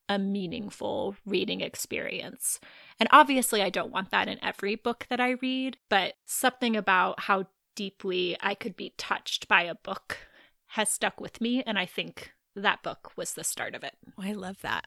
a 0.08 0.20
meaningful 0.20 1.16
reading 1.26 1.62
experience. 1.62 2.60
And 3.00 3.10
obviously, 3.12 3.62
I 3.62 3.70
don't 3.70 3.92
want 3.92 4.12
that 4.12 4.28
in 4.28 4.44
every 4.44 4.76
book 4.76 5.08
that 5.10 5.20
I 5.20 5.32
read, 5.32 5.78
but 5.90 6.14
something 6.26 6.76
about 6.76 7.22
how 7.22 7.48
deeply 7.76 8.38
I 8.40 8.56
could 8.56 8.76
be 8.76 8.94
touched 8.98 9.48
by 9.48 9.64
a 9.64 9.76
book 9.76 10.20
has 10.68 10.90
stuck 10.90 11.20
with 11.20 11.42
me. 11.42 11.64
And 11.64 11.80
I 11.80 11.86
think 11.86 12.34
that 12.56 12.84
book 12.84 13.12
was 13.16 13.34
the 13.34 13.44
start 13.44 13.76
of 13.76 13.84
it. 13.84 13.96
Oh, 14.18 14.24
I 14.24 14.34
love 14.34 14.62
that. 14.62 14.86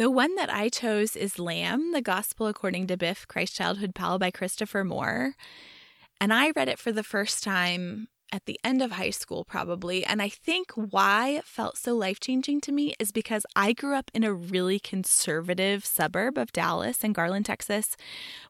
The 0.00 0.10
one 0.10 0.34
that 0.36 0.48
I 0.48 0.70
chose 0.70 1.14
is 1.14 1.38
Lamb, 1.38 1.92
the 1.92 2.00
Gospel 2.00 2.46
According 2.46 2.86
to 2.86 2.96
Biff, 2.96 3.28
Christ's 3.28 3.58
Childhood 3.58 3.94
Pal 3.94 4.18
by 4.18 4.30
Christopher 4.30 4.82
Moore. 4.82 5.34
And 6.18 6.32
I 6.32 6.52
read 6.56 6.70
it 6.70 6.78
for 6.78 6.90
the 6.90 7.02
first 7.02 7.44
time 7.44 8.08
at 8.32 8.46
the 8.46 8.58
end 8.64 8.80
of 8.80 8.92
high 8.92 9.10
school, 9.10 9.44
probably. 9.44 10.02
And 10.02 10.22
I 10.22 10.30
think 10.30 10.72
why 10.74 11.32
it 11.32 11.44
felt 11.44 11.76
so 11.76 11.94
life 11.94 12.18
changing 12.18 12.62
to 12.62 12.72
me 12.72 12.94
is 12.98 13.12
because 13.12 13.44
I 13.54 13.74
grew 13.74 13.94
up 13.94 14.10
in 14.14 14.24
a 14.24 14.32
really 14.32 14.78
conservative 14.78 15.84
suburb 15.84 16.38
of 16.38 16.50
Dallas 16.50 17.04
in 17.04 17.12
Garland, 17.12 17.44
Texas, 17.44 17.94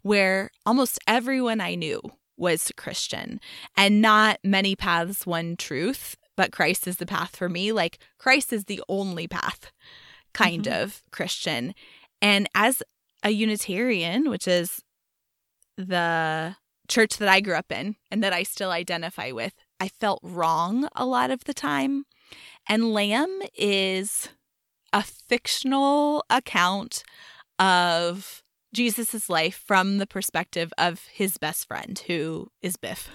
where 0.03 0.53
almost 0.65 1.01
everyone 1.09 1.61
I 1.61 1.75
knew 1.75 2.01
was 2.37 2.71
Christian 2.77 3.41
and 3.77 4.01
not 4.01 4.39
many 4.45 4.77
paths, 4.77 5.27
one 5.27 5.57
truth, 5.57 6.17
but 6.37 6.53
Christ 6.53 6.87
is 6.87 6.99
the 6.99 7.07
path 7.07 7.35
for 7.35 7.49
me. 7.49 7.73
Like, 7.73 7.99
Christ 8.19 8.53
is 8.53 8.67
the 8.67 8.81
only 8.89 9.27
path 9.27 9.73
kind 10.33 10.65
Mhm. 10.65 10.83
of 10.83 11.03
Christian. 11.11 11.75
And 12.23 12.49
as 12.55 12.83
a 13.23 13.31
Unitarian, 13.31 14.31
which 14.31 14.47
is 14.49 14.83
the 15.77 16.57
church 16.89 17.17
that 17.19 17.29
I 17.29 17.41
grew 17.41 17.55
up 17.55 17.71
in 17.71 17.97
and 18.11 18.23
that 18.23 18.33
I 18.33 18.43
still 18.43 18.71
identify 18.71 19.31
with, 19.31 19.55
I 19.79 19.89
felt 19.89 20.21
wrong 20.23 20.89
a 20.95 21.07
lot 21.07 21.31
of 21.31 21.45
the 21.45 21.55
time. 21.55 22.05
And 22.69 22.93
Lamb 22.93 23.43
is 23.55 24.29
a 24.93 25.03
fictional 25.03 26.25
account 26.29 27.03
of 27.59 28.43
Jesus' 28.75 29.29
life 29.29 29.63
from 29.67 29.99
the 29.99 30.07
perspective 30.07 30.73
of 30.79 31.07
his 31.13 31.39
best 31.39 31.67
friend, 31.67 31.99
who 32.07 32.49
is 32.61 32.77
Biff. 32.77 33.09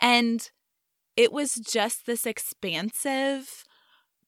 And 0.00 0.50
it 1.16 1.32
was 1.32 1.54
just 1.54 2.06
this 2.06 2.26
expansive, 2.26 3.64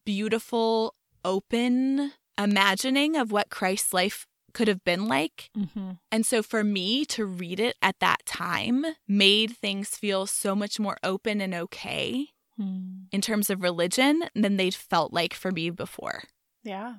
beautiful, 0.04 0.94
open 1.24 2.12
imagining 2.38 3.16
of 3.16 3.32
what 3.32 3.50
Christ's 3.50 3.92
life 3.92 4.26
could 4.52 4.68
have 4.68 4.84
been 4.84 5.06
like. 5.06 5.50
Mm-hmm. 5.56 5.92
And 6.12 6.24
so 6.24 6.42
for 6.42 6.62
me 6.62 7.04
to 7.06 7.24
read 7.26 7.60
it 7.60 7.76
at 7.82 7.98
that 8.00 8.24
time 8.24 8.84
made 9.08 9.50
things 9.50 9.90
feel 9.96 10.26
so 10.26 10.54
much 10.54 10.78
more 10.78 10.96
open 11.02 11.40
and 11.40 11.54
okay 11.54 12.28
in 12.56 13.20
terms 13.20 13.50
of 13.50 13.62
religion 13.62 14.22
than 14.32 14.56
they'd 14.56 14.76
felt 14.76 15.12
like 15.12 15.34
for 15.34 15.50
me 15.50 15.70
before. 15.70 16.22
Yeah. 16.62 16.94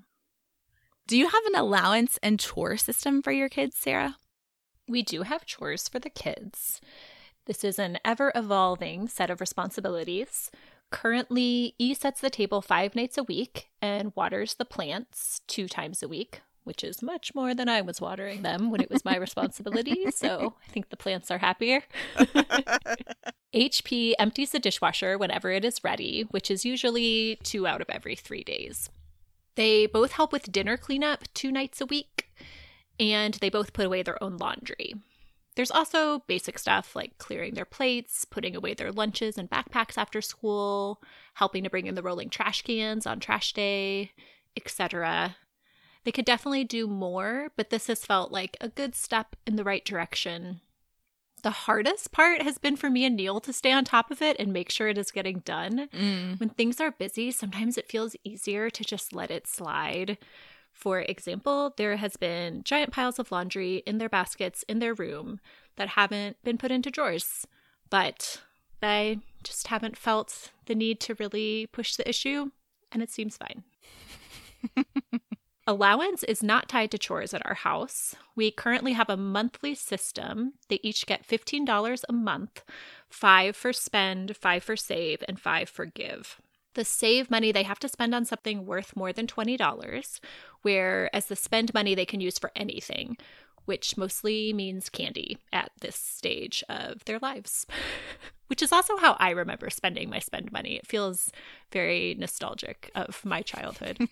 Do 1.08 1.18
you 1.18 1.30
have 1.30 1.46
an 1.46 1.56
allowance 1.56 2.20
and 2.22 2.40
chore 2.40 2.76
system 2.76 3.22
for 3.22 3.32
your 3.32 3.48
kids, 3.48 3.78
Sarah? 3.78 4.18
We 4.88 5.02
do 5.02 5.22
have 5.22 5.46
chores 5.46 5.88
for 5.88 6.00
the 6.00 6.10
kids. 6.10 6.82
This 7.46 7.64
is 7.64 7.80
an 7.80 8.00
ever 8.04 8.32
evolving 8.36 9.08
set 9.08 9.30
of 9.30 9.40
responsibilities. 9.40 10.52
Currently, 10.96 11.76
E 11.78 11.94
sets 11.94 12.22
the 12.22 12.30
table 12.30 12.62
five 12.62 12.96
nights 12.96 13.18
a 13.18 13.24
week 13.24 13.68
and 13.82 14.14
waters 14.16 14.54
the 14.54 14.64
plants 14.64 15.42
two 15.46 15.68
times 15.68 16.02
a 16.02 16.08
week, 16.08 16.40
which 16.64 16.86
is 16.86 17.02
much 17.02 17.36
more 17.36 17.54
than 17.54 17.68
I 17.68 17.82
was 17.82 18.00
watering 18.00 18.44
them 18.44 18.72
when 18.72 18.80
it 18.80 18.90
was 18.90 19.04
my 19.04 19.18
responsibility. 19.18 20.10
So 20.12 20.56
I 20.66 20.72
think 20.72 20.88
the 20.88 20.96
plants 20.96 21.30
are 21.30 21.40
happier. 21.40 21.84
HP 23.54 24.14
empties 24.18 24.52
the 24.52 24.60
dishwasher 24.60 25.18
whenever 25.18 25.52
it 25.52 25.66
is 25.66 25.84
ready, 25.84 26.22
which 26.32 26.50
is 26.50 26.64
usually 26.64 27.40
two 27.44 27.68
out 27.68 27.82
of 27.82 27.90
every 27.90 28.16
three 28.16 28.46
days. 28.46 28.90
They 29.56 29.88
both 29.88 30.14
help 30.14 30.32
with 30.32 30.50
dinner 30.50 30.78
cleanup 30.78 31.26
two 31.34 31.52
nights 31.52 31.82
a 31.82 31.86
week, 31.86 32.30
and 32.98 33.34
they 33.34 33.50
both 33.50 33.74
put 33.74 33.86
away 33.86 34.02
their 34.02 34.24
own 34.24 34.38
laundry. 34.38 34.96
There's 35.56 35.72
also 35.72 36.20
basic 36.28 36.60
stuff 36.60 36.96
like 36.96 37.18
clearing 37.18 37.54
their 37.54 37.66
plates, 37.66 38.26
putting 38.26 38.56
away 38.56 38.74
their 38.74 38.92
lunches 38.92 39.38
and 39.38 39.50
backpacks 39.50 39.98
after 39.98 40.22
school, 40.22 41.02
helping 41.36 41.64
to 41.64 41.70
bring 41.70 41.86
in 41.88 41.96
the 41.96 42.04
rolling 42.04 42.30
trash 42.30 42.62
cans 42.62 43.08
on 43.08 43.20
trash 43.20 43.54
day, 43.54 44.12
etc. 44.58 45.38
They 46.04 46.12
could 46.12 46.26
definitely 46.26 46.66
do 46.66 46.88
more, 46.88 47.52
but 47.56 47.70
this 47.70 47.88
has 47.88 48.06
felt 48.06 48.32
like 48.32 48.58
a 48.60 48.70
good 48.70 48.96
step 48.96 49.36
in 49.48 49.56
the 49.56 49.64
right 49.64 49.84
direction. 49.84 50.62
The 51.42 51.52
hardest 51.52 52.12
part 52.12 52.42
has 52.42 52.58
been 52.58 52.76
for 52.76 52.90
me 52.90 53.06
and 53.06 53.16
Neil 53.16 53.40
to 53.40 53.54
stay 53.54 53.72
on 53.72 53.86
top 53.86 54.12
of 54.12 54.22
it 54.22 54.36
and 54.40 54.52
make 54.52 54.70
sure 54.72 54.88
it 54.88 54.98
is 54.98 55.12
getting 55.12 55.40
done. 55.40 55.90
Mm. 55.94 56.40
When 56.40 56.50
things 56.50 56.82
are 56.82 56.92
busy, 56.92 57.32
sometimes 57.32 57.78
it 57.78 57.88
feels 57.88 58.16
easier 58.24 58.70
to 58.72 58.84
just 58.84 59.14
let 59.14 59.32
it 59.32 59.48
slide. 59.48 60.18
For 60.76 61.00
example, 61.00 61.74
there 61.78 61.96
has 61.96 62.18
been 62.18 62.62
giant 62.64 62.92
piles 62.92 63.18
of 63.18 63.32
laundry 63.32 63.78
in 63.88 63.98
their 63.98 64.10
baskets 64.10 64.64
in 64.68 64.80
their 64.80 64.94
room 64.94 65.40
that 65.78 65.90
haven't 65.90 66.36
been 66.44 66.58
put 66.58 66.70
into 66.70 66.92
drawers, 66.92 67.48
but 67.90 68.42
they 68.82 69.20
just 69.42 69.68
haven't 69.68 69.98
felt 69.98 70.52
the 70.66 70.76
need 70.76 71.00
to 71.00 71.16
really 71.16 71.68
push 71.72 71.96
the 71.96 72.08
issue, 72.08 72.52
and 72.92 73.02
it 73.02 73.10
seems 73.10 73.38
fine. 73.38 73.64
Allowance 75.68 76.24
is 76.24 76.44
not 76.44 76.70
tied 76.70 76.92
to 76.92 76.98
chores 76.98 77.34
at 77.34 77.44
our 77.46 77.56
house. 77.56 78.14
We 78.36 78.52
currently 78.52 78.94
have 78.94 79.10
a 79.10 79.18
monthly 79.18 79.74
system. 79.76 80.54
They 80.68 80.80
each 80.84 81.08
get 81.08 81.28
$15 81.28 82.04
a 82.08 82.14
month, 82.14 82.64
5 83.10 83.56
for 83.56 83.74
spend, 83.74 84.36
5 84.38 84.64
for 84.64 84.76
save, 84.76 85.24
and 85.28 85.40
5 85.40 85.70
for 85.70 85.86
give. 85.86 86.40
The 86.76 86.86
save 86.86 87.32
money 87.32 87.52
they 87.52 87.64
have 87.64 87.80
to 87.80 87.90
spend 87.90 88.14
on 88.14 88.26
something 88.26 88.66
worth 88.66 88.96
more 88.96 89.12
than 89.12 89.28
$20, 89.28 90.20
whereas 90.62 91.26
the 91.26 91.36
spend 91.36 91.74
money 91.74 91.96
they 91.96 92.06
can 92.06 92.22
use 92.22 92.38
for 92.38 92.52
anything, 92.56 93.18
which 93.66 93.98
mostly 93.98 94.54
means 94.54 94.90
candy 94.90 95.38
at 95.52 95.72
this 95.82 95.96
stage 95.96 96.64
of 96.70 97.04
their 97.06 97.20
lives. 97.20 97.66
which 98.48 98.62
is 98.62 98.72
also 98.72 98.98
how 98.98 99.14
I 99.20 99.32
remember 99.32 99.70
spending 99.72 100.10
my 100.10 100.20
spend 100.20 100.52
money. 100.52 100.76
It 100.76 100.86
feels 100.86 101.32
very 101.72 102.14
nostalgic 102.20 102.92
of 102.94 103.26
my 103.26 103.42
childhood. 103.42 104.08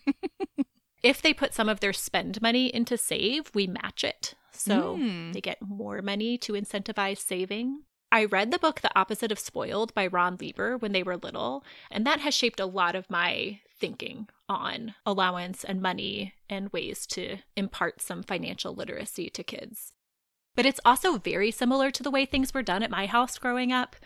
if 1.04 1.22
they 1.22 1.32
put 1.32 1.54
some 1.54 1.68
of 1.68 1.78
their 1.80 1.92
spend 1.92 2.42
money 2.42 2.74
into 2.74 2.96
save, 2.96 3.50
we 3.54 3.66
match 3.68 4.02
it. 4.02 4.34
So 4.50 4.96
Mm. 4.98 5.32
they 5.34 5.40
get 5.40 5.58
more 5.62 6.02
money 6.02 6.36
to 6.38 6.54
incentivize 6.54 7.18
saving. 7.18 7.82
I 8.14 8.26
read 8.26 8.52
the 8.52 8.60
book 8.60 8.80
The 8.80 8.96
Opposite 8.96 9.32
of 9.32 9.40
Spoiled 9.40 9.92
by 9.92 10.06
Ron 10.06 10.36
Lieber 10.40 10.78
when 10.78 10.92
they 10.92 11.02
were 11.02 11.16
little, 11.16 11.64
and 11.90 12.06
that 12.06 12.20
has 12.20 12.32
shaped 12.32 12.60
a 12.60 12.64
lot 12.64 12.94
of 12.94 13.10
my 13.10 13.58
thinking 13.80 14.28
on 14.48 14.94
allowance 15.04 15.64
and 15.64 15.82
money 15.82 16.32
and 16.48 16.72
ways 16.72 17.08
to 17.08 17.38
impart 17.56 18.00
some 18.00 18.22
financial 18.22 18.72
literacy 18.72 19.30
to 19.30 19.42
kids. 19.42 19.94
But 20.54 20.64
it's 20.64 20.78
also 20.84 21.18
very 21.18 21.50
similar 21.50 21.90
to 21.90 22.04
the 22.04 22.10
way 22.10 22.24
things 22.24 22.54
were 22.54 22.62
done 22.62 22.84
at 22.84 22.90
my 22.90 23.06
house 23.06 23.36
growing 23.36 23.72
up, 23.72 23.96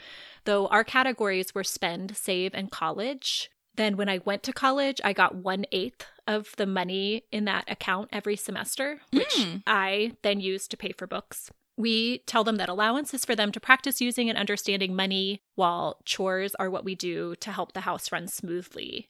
though 0.46 0.68
our 0.68 0.84
categories 0.84 1.54
were 1.54 1.62
spend, 1.62 2.16
save, 2.16 2.54
and 2.54 2.70
college. 2.70 3.50
Then 3.74 3.98
when 3.98 4.08
I 4.08 4.20
went 4.24 4.42
to 4.44 4.54
college, 4.54 5.02
I 5.04 5.12
got 5.12 5.34
one 5.34 5.66
eighth 5.70 6.06
of 6.26 6.56
the 6.56 6.64
money 6.64 7.24
in 7.30 7.44
that 7.44 7.70
account 7.70 8.08
every 8.10 8.36
semester, 8.36 9.02
which 9.12 9.36
Mm. 9.36 9.64
I 9.66 10.16
then 10.22 10.40
used 10.40 10.70
to 10.70 10.78
pay 10.78 10.92
for 10.92 11.06
books. 11.06 11.50
We 11.78 12.18
tell 12.26 12.42
them 12.42 12.56
that 12.56 12.68
allowance 12.68 13.14
is 13.14 13.24
for 13.24 13.36
them 13.36 13.52
to 13.52 13.60
practice 13.60 14.00
using 14.00 14.28
and 14.28 14.36
understanding 14.36 14.96
money, 14.96 15.42
while 15.54 16.00
chores 16.04 16.56
are 16.56 16.68
what 16.68 16.84
we 16.84 16.96
do 16.96 17.36
to 17.36 17.52
help 17.52 17.72
the 17.72 17.82
house 17.82 18.10
run 18.10 18.26
smoothly. 18.26 19.08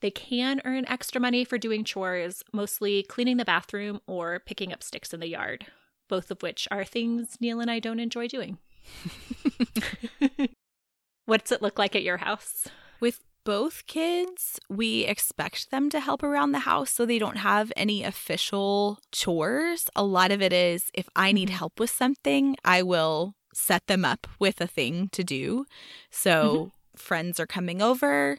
They 0.00 0.12
can 0.12 0.62
earn 0.64 0.86
extra 0.86 1.20
money 1.20 1.44
for 1.44 1.58
doing 1.58 1.82
chores, 1.82 2.44
mostly 2.52 3.02
cleaning 3.02 3.38
the 3.38 3.44
bathroom 3.44 4.00
or 4.06 4.38
picking 4.38 4.72
up 4.72 4.84
sticks 4.84 5.12
in 5.12 5.18
the 5.18 5.26
yard, 5.26 5.66
both 6.08 6.30
of 6.30 6.44
which 6.44 6.68
are 6.70 6.84
things 6.84 7.36
Neil 7.40 7.58
and 7.58 7.68
I 7.68 7.80
don't 7.80 7.98
enjoy 7.98 8.28
doing. 8.28 8.58
What's 11.26 11.50
it 11.50 11.60
look 11.60 11.76
like 11.76 11.96
at 11.96 12.04
your 12.04 12.18
house? 12.18 12.68
With 13.00 13.18
both 13.44 13.86
kids, 13.86 14.58
we 14.68 15.04
expect 15.04 15.70
them 15.70 15.90
to 15.90 16.00
help 16.00 16.22
around 16.22 16.52
the 16.52 16.60
house 16.60 16.90
so 16.90 17.04
they 17.06 17.18
don't 17.18 17.38
have 17.38 17.72
any 17.76 18.04
official 18.04 18.98
chores. 19.12 19.88
A 19.96 20.04
lot 20.04 20.30
of 20.30 20.42
it 20.42 20.52
is 20.52 20.90
if 20.94 21.08
I 21.16 21.32
need 21.32 21.50
help 21.50 21.80
with 21.80 21.90
something, 21.90 22.56
I 22.64 22.82
will 22.82 23.34
set 23.52 23.86
them 23.86 24.04
up 24.04 24.26
with 24.38 24.60
a 24.60 24.66
thing 24.66 25.08
to 25.12 25.24
do. 25.24 25.66
So, 26.10 26.72
friends 26.96 27.40
are 27.40 27.46
coming 27.46 27.82
over. 27.82 28.38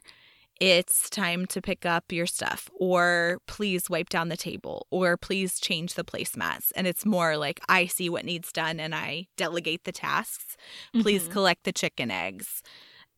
It's 0.60 1.10
time 1.10 1.48
to 1.48 1.62
pick 1.62 1.86
up 1.88 2.12
your 2.12 2.28
stuff, 2.28 2.70
or 2.76 3.40
please 3.48 3.90
wipe 3.90 4.10
down 4.10 4.30
the 4.30 4.38
table, 4.38 4.86
or 4.92 5.18
please 5.18 5.60
change 5.60 5.96
the 5.96 6.04
placemats. 6.04 6.72
And 6.76 6.86
it's 6.86 7.04
more 7.06 7.36
like 7.36 7.60
I 7.68 7.88
see 7.88 8.10
what 8.10 8.26
needs 8.26 8.52
done 8.52 8.80
and 8.80 8.94
I 8.94 9.26
delegate 9.38 9.86
the 9.86 9.92
tasks. 9.92 10.56
Please 11.00 11.28
Mhm. 11.28 11.32
collect 11.32 11.64
the 11.64 11.72
chicken 11.74 12.12
eggs. 12.12 12.62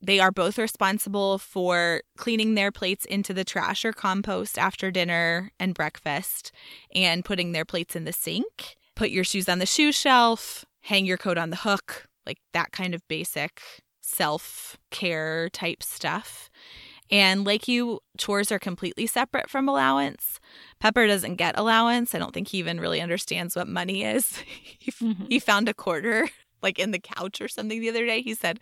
They 0.04 0.20
are 0.20 0.30
both 0.30 0.58
responsible 0.58 1.38
for 1.38 2.02
cleaning 2.18 2.54
their 2.54 2.70
plates 2.70 3.04
into 3.06 3.32
the 3.32 3.44
trash 3.44 3.84
or 3.84 3.92
compost 3.92 4.58
after 4.58 4.90
dinner 4.90 5.50
and 5.58 5.74
breakfast 5.74 6.52
and 6.94 7.24
putting 7.24 7.52
their 7.52 7.64
plates 7.64 7.96
in 7.96 8.04
the 8.04 8.12
sink. 8.12 8.76
Put 8.96 9.08
your 9.10 9.24
shoes 9.24 9.48
on 9.48 9.60
the 9.60 9.66
shoe 9.66 9.92
shelf, 9.92 10.64
hang 10.82 11.06
your 11.06 11.16
coat 11.16 11.38
on 11.38 11.50
the 11.50 11.56
hook, 11.56 12.06
like 12.26 12.38
that 12.52 12.70
kind 12.70 12.94
of 12.94 13.06
basic 13.08 13.60
self 14.02 14.76
care 14.90 15.48
type 15.48 15.82
stuff. 15.82 16.50
And 17.10 17.44
like 17.46 17.66
you, 17.68 18.00
chores 18.18 18.52
are 18.52 18.58
completely 18.58 19.06
separate 19.06 19.48
from 19.48 19.68
allowance. 19.68 20.38
Pepper 20.80 21.06
doesn't 21.06 21.36
get 21.36 21.58
allowance. 21.58 22.14
I 22.14 22.18
don't 22.18 22.32
think 22.34 22.48
he 22.48 22.58
even 22.58 22.78
really 22.80 23.00
understands 23.00 23.56
what 23.56 23.68
money 23.68 24.04
is. 24.04 24.36
he, 24.78 24.90
Mhm. 24.90 25.28
he 25.30 25.38
found 25.38 25.68
a 25.68 25.74
quarter 25.74 26.28
like 26.62 26.78
in 26.78 26.90
the 26.92 26.98
couch 26.98 27.40
or 27.40 27.48
something 27.48 27.80
the 27.80 27.88
other 27.90 28.06
day. 28.06 28.22
He 28.22 28.34
said, 28.34 28.58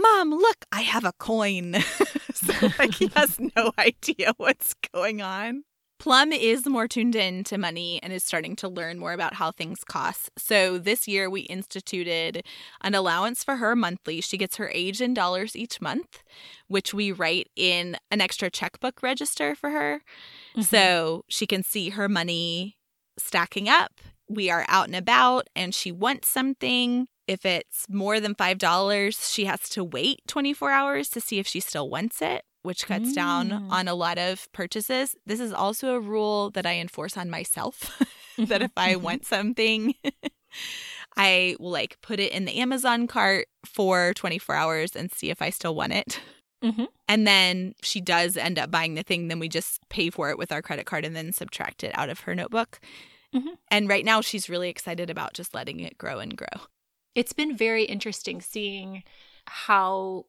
Mom, 0.00 0.30
look, 0.30 0.64
I 0.72 0.82
have 0.82 1.04
a 1.04 1.12
coin. 1.18 1.76
so, 2.34 2.52
like, 2.78 2.94
he 2.94 3.10
has 3.14 3.38
no 3.56 3.72
idea 3.78 4.32
what's 4.36 4.74
going 4.92 5.22
on. 5.22 5.64
Plum 6.00 6.32
is 6.32 6.66
more 6.66 6.88
tuned 6.88 7.14
in 7.14 7.44
to 7.44 7.56
money 7.56 8.00
and 8.02 8.12
is 8.12 8.24
starting 8.24 8.56
to 8.56 8.68
learn 8.68 8.98
more 8.98 9.12
about 9.12 9.34
how 9.34 9.52
things 9.52 9.84
cost. 9.84 10.30
So 10.36 10.76
this 10.76 11.06
year 11.06 11.30
we 11.30 11.42
instituted 11.42 12.44
an 12.82 12.94
allowance 12.94 13.44
for 13.44 13.56
her 13.56 13.74
monthly. 13.76 14.20
She 14.20 14.36
gets 14.36 14.56
her 14.56 14.68
age 14.74 15.00
in 15.00 15.14
dollars 15.14 15.54
each 15.56 15.80
month, 15.80 16.22
which 16.66 16.92
we 16.92 17.12
write 17.12 17.48
in 17.56 17.96
an 18.10 18.20
extra 18.20 18.50
checkbook 18.50 19.02
register 19.02 19.54
for 19.54 19.70
her. 19.70 20.02
Mhm. 20.56 20.64
So 20.64 21.24
she 21.28 21.46
can 21.46 21.62
see 21.62 21.90
her 21.90 22.08
money 22.08 22.76
stacking 23.16 23.68
up. 23.68 23.92
We 24.28 24.50
are 24.50 24.66
out 24.68 24.86
and 24.88 24.96
about 24.96 25.48
and 25.54 25.74
she 25.74 25.92
wants 25.92 26.28
something. 26.28 27.06
If 27.26 27.44
it's 27.46 27.86
more 27.88 28.20
than 28.20 28.34
$5, 28.34 29.32
she 29.32 29.44
has 29.46 29.68
to 29.70 29.82
wait 29.84 30.20
24 30.26 30.70
hours 30.70 31.08
to 31.10 31.20
see 31.20 31.38
if 31.38 31.46
she 31.46 31.60
still 31.60 31.88
wants 31.88 32.20
it, 32.20 32.44
which 32.62 32.86
cuts 32.86 33.12
down 33.14 33.48
Mm. 33.50 33.70
on 33.70 33.88
a 33.88 33.94
lot 33.94 34.18
of 34.18 34.50
purchases. 34.52 35.14
This 35.24 35.40
is 35.40 35.52
also 35.52 35.94
a 35.94 36.00
rule 36.00 36.50
that 36.50 36.66
I 36.66 36.74
enforce 36.74 37.16
on 37.16 37.30
myself 37.30 37.98
that 38.38 38.60
if 38.62 38.72
I 38.76 38.96
want 39.06 39.24
something, 39.26 39.94
I 41.16 41.56
will 41.58 41.70
like 41.70 41.98
put 42.02 42.20
it 42.20 42.32
in 42.32 42.44
the 42.44 42.56
Amazon 42.58 43.06
cart 43.06 43.46
for 43.64 44.12
24 44.14 44.54
hours 44.54 44.96
and 44.96 45.12
see 45.12 45.30
if 45.30 45.40
I 45.40 45.50
still 45.50 45.74
want 45.74 45.92
it. 45.92 46.20
Mhm. 46.62 46.86
And 47.08 47.26
then 47.26 47.74
she 47.82 48.00
does 48.00 48.36
end 48.36 48.58
up 48.58 48.70
buying 48.70 48.94
the 48.94 49.02
thing, 49.02 49.28
then 49.28 49.38
we 49.38 49.48
just 49.48 49.80
pay 49.90 50.10
for 50.10 50.30
it 50.30 50.38
with 50.38 50.50
our 50.52 50.62
credit 50.62 50.86
card 50.86 51.04
and 51.04 51.14
then 51.14 51.32
subtract 51.32 51.84
it 51.84 51.96
out 51.96 52.08
of 52.10 52.20
her 52.20 52.34
notebook. 52.34 52.80
Mhm. 53.34 53.56
And 53.68 53.88
right 53.88 54.04
now 54.04 54.20
she's 54.20 54.48
really 54.48 54.68
excited 54.70 55.10
about 55.10 55.34
just 55.34 55.54
letting 55.54 55.80
it 55.80 55.98
grow 55.98 56.18
and 56.20 56.36
grow. 56.36 56.66
It's 57.14 57.32
been 57.32 57.56
very 57.56 57.84
interesting 57.84 58.40
seeing 58.40 59.04
how 59.46 60.26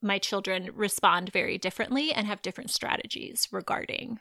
my 0.00 0.18
children 0.18 0.70
respond 0.74 1.32
very 1.32 1.58
differently 1.58 2.12
and 2.12 2.26
have 2.26 2.42
different 2.42 2.70
strategies 2.70 3.48
regarding 3.50 4.20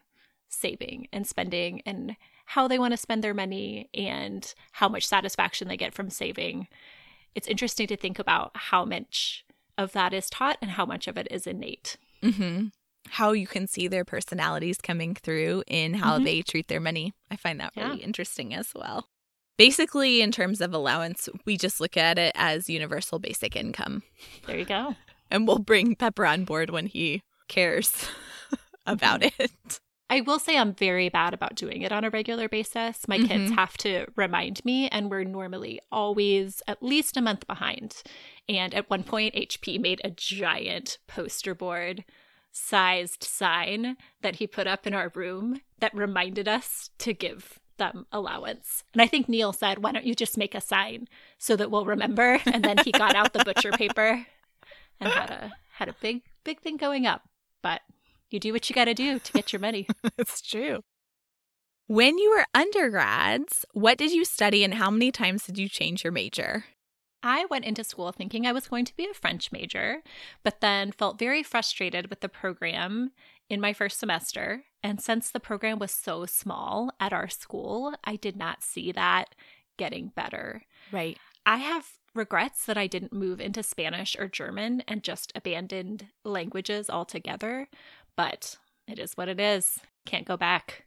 saving 0.49 1.07
and 1.11 1.25
spending 1.25 1.81
and 1.85 2.15
how 2.45 2.67
they 2.67 2.77
want 2.79 2.91
to 2.91 2.97
spend 2.97 3.23
their 3.23 3.33
money 3.33 3.89
and 3.93 4.53
how 4.73 4.87
much 4.87 5.07
satisfaction 5.07 5.67
they 5.67 5.77
get 5.77 5.93
from 5.93 6.09
saving. 6.09 6.67
It's 7.35 7.47
interesting 7.47 7.87
to 7.87 7.97
think 7.97 8.19
about 8.19 8.51
how 8.53 8.85
much 8.85 9.43
of 9.77 9.93
that 9.93 10.13
is 10.13 10.29
taught 10.29 10.57
and 10.61 10.71
how 10.71 10.85
much 10.85 11.07
of 11.07 11.17
it 11.17 11.27
is 11.31 11.47
innate. 11.47 11.97
Mm-hmm. 12.21 12.67
How 13.09 13.31
you 13.31 13.47
can 13.47 13.67
see 13.67 13.87
their 13.87 14.05
personalities 14.05 14.77
coming 14.77 15.15
through 15.15 15.63
in 15.67 15.95
how 15.95 16.19
Mhm. 16.19 16.23
they 16.23 16.41
treat 16.41 16.67
their 16.67 16.79
money. 16.79 17.13
I 17.31 17.35
find 17.35 17.59
that 17.59 17.73
Yeah. 17.75 17.87
really 17.89 18.03
interesting 18.03 18.53
as 18.53 18.73
well. 18.75 19.09
Basically, 19.57 20.21
in 20.21 20.31
terms 20.31 20.61
of 20.61 20.73
allowance, 20.73 21.29
we 21.45 21.57
just 21.57 21.79
look 21.79 21.95
at 21.97 22.17
it 22.17 22.31
as 22.35 22.69
universal 22.69 23.19
basic 23.19 23.55
income. 23.55 24.03
There 24.47 24.57
you 24.57 24.65
go. 24.65 24.95
And 25.29 25.47
we'll 25.47 25.59
bring 25.59 25.95
Pepper 25.95 26.25
on 26.25 26.43
board 26.45 26.69
when 26.69 26.87
he 26.87 27.21
cares 27.47 28.07
about 28.85 29.23
it. 29.23 29.79
I 30.09 30.21
will 30.21 30.37
say 30.37 30.57
I'm 30.57 30.73
very 30.73 31.09
bad 31.09 31.33
about 31.33 31.55
doing 31.55 31.81
it 31.81 31.91
on 31.91 32.03
a 32.03 32.09
regular 32.09 32.47
basis. 32.49 33.07
My 33.07 33.17
kids 33.17 33.51
Mhm. 33.51 33.55
have 33.55 33.77
to 33.77 34.05
remind 34.15 34.63
me, 34.65 34.87
and 34.89 35.09
we're 35.09 35.23
normally 35.23 35.79
always 35.91 36.61
at 36.67 36.83
least 36.83 37.17
a 37.17 37.21
month 37.21 37.47
behind. 37.47 38.03
And 38.49 38.73
at 38.75 38.89
one 38.89 39.03
point, 39.03 39.33
HP 39.35 39.77
made 39.79 40.01
a 40.03 40.11
giant 40.11 40.97
poster 41.07 41.55
board 41.55 42.05
sized 42.51 43.23
sign 43.23 43.97
that 44.21 44.35
he 44.35 44.45
put 44.45 44.67
up 44.67 44.85
in 44.85 44.93
our 44.93 45.11
room 45.15 45.61
that 45.79 45.95
reminded 45.95 46.47
us 46.47 46.91
to 46.99 47.13
give 47.13 47.59
them 47.77 48.05
allowance. 48.11 48.83
And 48.93 49.01
I 49.01 49.07
think 49.07 49.27
Neil 49.27 49.53
said, 49.53 49.79
Why 49.83 49.91
don't 49.91 50.05
you 50.05 50.15
just 50.15 50.37
make 50.37 50.55
a 50.55 50.61
sign 50.61 51.07
so 51.37 51.55
that 51.55 51.71
we'll 51.71 51.85
remember? 51.85 52.39
And 52.45 52.63
then 52.63 52.77
he 52.83 52.91
got 52.91 53.15
out 53.15 53.33
the 53.33 53.43
butcher 53.43 53.71
paper 53.77 54.25
and 54.99 55.09
had 55.09 55.29
a 55.29 55.51
had 55.73 55.89
a 55.89 55.95
big, 56.01 56.21
big 56.43 56.61
thing 56.61 56.77
going 56.77 57.05
up. 57.05 57.23
But 57.61 57.81
you 58.29 58.39
do 58.39 58.53
what 58.53 58.69
you 58.69 58.73
gotta 58.73 58.93
do 58.93 59.19
to 59.19 59.33
get 59.33 59.53
your 59.53 59.59
money. 59.59 59.87
It's 60.17 60.41
true. 60.41 60.81
When 61.87 62.17
you 62.17 62.31
were 62.31 62.45
undergrads, 62.53 63.65
what 63.73 63.97
did 63.97 64.11
you 64.11 64.23
study 64.23 64.63
and 64.63 64.75
how 64.75 64.89
many 64.89 65.11
times 65.11 65.45
did 65.45 65.57
you 65.57 65.67
change 65.67 66.03
your 66.03 66.13
major? 66.13 66.65
I 67.21 67.45
went 67.49 67.65
into 67.65 67.83
school 67.83 68.11
thinking 68.11 68.45
I 68.45 68.51
was 68.51 68.67
going 68.67 68.85
to 68.85 68.95
be 68.95 69.05
a 69.05 69.13
French 69.13 69.51
major, 69.51 70.01
but 70.43 70.61
then 70.61 70.91
felt 70.91 71.19
very 71.19 71.41
frustrated 71.41 72.09
with 72.09 72.19
the 72.19 72.29
program 72.29 73.11
in 73.49 73.61
my 73.61 73.73
first 73.73 73.99
semester. 73.99 74.63
And 74.83 75.01
since 75.01 75.31
the 75.31 75.39
program 75.39 75.79
was 75.79 75.91
so 75.91 76.25
small 76.25 76.91
at 76.99 77.13
our 77.13 77.29
school, 77.29 77.93
I 78.03 78.17
did 78.17 78.35
not 78.35 78.63
see 78.63 78.91
that 78.91 79.33
getting 79.77 80.11
better. 80.15 80.63
Right. 80.91 81.17
I 81.45 81.57
have 81.57 81.87
regrets 82.13 82.65
that 82.65 82.77
I 82.77 82.87
didn't 82.87 83.13
move 83.13 83.41
into 83.41 83.63
Spanish 83.63 84.15
or 84.19 84.27
German 84.27 84.83
and 84.87 85.03
just 85.03 85.31
abandoned 85.35 86.07
languages 86.23 86.89
altogether, 86.89 87.69
but 88.15 88.57
it 88.87 88.99
is 88.99 89.13
what 89.13 89.29
it 89.29 89.39
is. 89.39 89.79
Can't 90.05 90.27
go 90.27 90.37
back. 90.37 90.85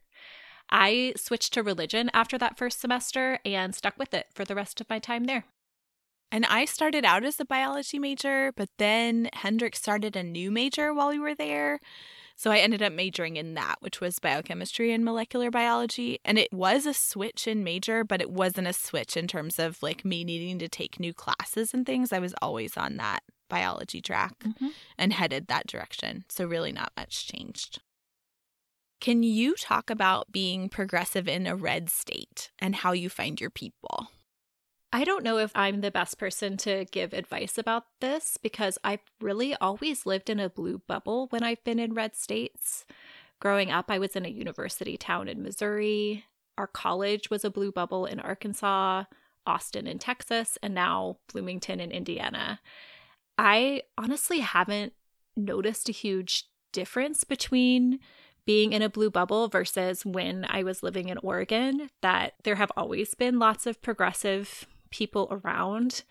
I 0.71 1.15
switched 1.17 1.53
to 1.55 1.63
religion 1.63 2.11
after 2.13 2.37
that 2.39 2.59
first 2.59 2.81
semester 2.81 3.39
and 3.45 3.75
stuck 3.75 3.99
with 3.99 4.13
it 4.13 4.27
for 4.35 4.45
the 4.45 4.55
rest 4.55 4.81
of 4.81 4.91
my 4.91 4.99
time 4.99 5.25
there. 5.25 5.45
And 6.33 6.45
I 6.45 6.65
started 6.65 7.05
out 7.05 7.25
as 7.25 7.39
a 7.39 7.45
biology 7.45 7.99
major, 7.99 8.53
but 8.57 8.69
then 8.79 9.29
Hendrix 9.33 9.79
started 9.79 10.17
a 10.17 10.23
new 10.23 10.51
major 10.51 10.93
while 10.93 11.09
we 11.09 11.21
were 11.21 11.37
there. 11.37 11.81
So 12.39 12.51
I 12.51 12.59
ended 12.59 12.83
up 12.83 12.93
majoring 12.93 13.37
in 13.37 13.55
that, 13.55 13.77
which 13.81 14.01
was 14.01 14.19
biochemistry 14.19 14.93
and 14.93 15.05
molecular 15.05 15.51
biology. 15.51 16.19
And 16.25 16.39
it 16.39 16.53
was 16.53 16.85
a 16.85 16.93
switch 16.93 17.49
in 17.49 17.65
major, 17.65 18.05
but 18.05 18.21
it 18.21 18.31
wasn't 18.31 18.69
a 18.69 18.75
switch 18.75 19.17
in 19.17 19.27
terms 19.27 19.59
of 19.59 19.83
like 19.83 20.05
me 20.05 20.23
needing 20.23 20.59
to 20.59 20.69
take 20.69 21.01
new 21.01 21.15
classes 21.15 21.73
and 21.73 21.87
things. 21.87 22.13
I 22.13 22.19
was 22.19 22.35
always 22.43 22.77
on 22.77 22.99
that 22.99 23.23
biology 23.49 24.03
track 24.03 24.39
Mhm. 24.41 24.73
and 24.99 25.13
headed 25.15 25.47
that 25.47 25.67
direction. 25.67 26.25
So 26.29 26.45
really 26.47 26.73
not 26.73 26.93
much 26.97 27.27
changed. 27.27 27.81
Can 29.01 29.23
you 29.23 29.55
talk 29.55 29.89
about 29.89 30.33
being 30.33 30.69
progressive 30.69 31.29
in 31.29 31.47
a 31.47 31.57
red 31.57 31.89
state 31.91 32.51
and 32.59 32.77
how 32.77 32.93
you 32.93 33.09
find 33.09 33.41
your 33.41 33.51
people? 33.51 34.09
I 34.97 35.05
don't 35.05 35.25
know 35.25 35.37
if 35.37 35.53
I'm 35.55 35.83
the 35.83 35.91
best 35.91 36.17
person 36.17 36.57
to 36.57 36.87
give 36.87 37.13
advice 37.13 37.59
about 37.59 37.85
this 38.01 38.39
because 38.43 38.79
I've 38.83 39.03
really 39.21 39.55
always 39.57 40.07
lived 40.07 40.31
in 40.31 40.41
a 40.41 40.49
blue 40.49 40.81
bubble 40.87 41.27
when 41.29 41.43
I've 41.43 41.63
been 41.65 41.79
in 41.79 41.93
red 41.93 42.17
states. 42.17 42.87
Growing 43.39 43.71
up, 43.71 43.91
I 43.91 43.99
was 43.99 44.17
in 44.17 44.25
a 44.25 44.31
university 44.31 44.97
town 44.97 45.29
in 45.29 45.43
Missouri. 45.43 46.25
Our 46.57 46.67
college 46.67 47.29
was 47.29 47.45
a 47.45 47.51
blue 47.51 47.71
bubble 47.71 48.07
in 48.07 48.21
Arkansas, 48.21 49.05
Austin 49.47 49.87
in 49.87 49.99
Texas, 49.99 50.57
and 50.63 50.75
now 50.75 51.19
Bloomington 51.31 51.79
in 51.79 51.91
Indiana. 51.91 52.61
I 53.37 53.83
honestly 53.99 54.41
haven't 54.41 54.95
noticed 55.37 55.91
a 55.91 55.93
huge 55.93 56.45
difference 56.73 57.23
between 57.23 58.01
being 58.47 58.73
in 58.73 58.81
a 58.81 58.89
blue 58.89 59.11
bubble 59.11 59.49
versus 59.49 60.07
when 60.07 60.47
I 60.49 60.63
was 60.63 60.83
living 60.83 61.11
in 61.11 61.19
Oregon, 61.19 61.91
that 62.01 62.33
there 62.45 62.55
have 62.55 62.73
always 62.79 63.13
been 63.13 63.39
lots 63.39 63.67
of 63.67 63.83
progressive 63.83 64.67
people 64.91 65.29
around. 65.31 66.03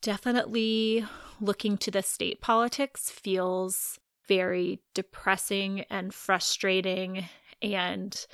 Definitely 0.00 1.04
looking 1.40 1.76
to 1.78 1.90
the 1.90 2.02
state 2.02 2.40
politics 2.40 3.10
feels 3.10 3.98
very 4.26 4.80
depressing 4.94 5.80
and 5.90 6.12
frustrating 6.12 7.24
and 7.62 8.26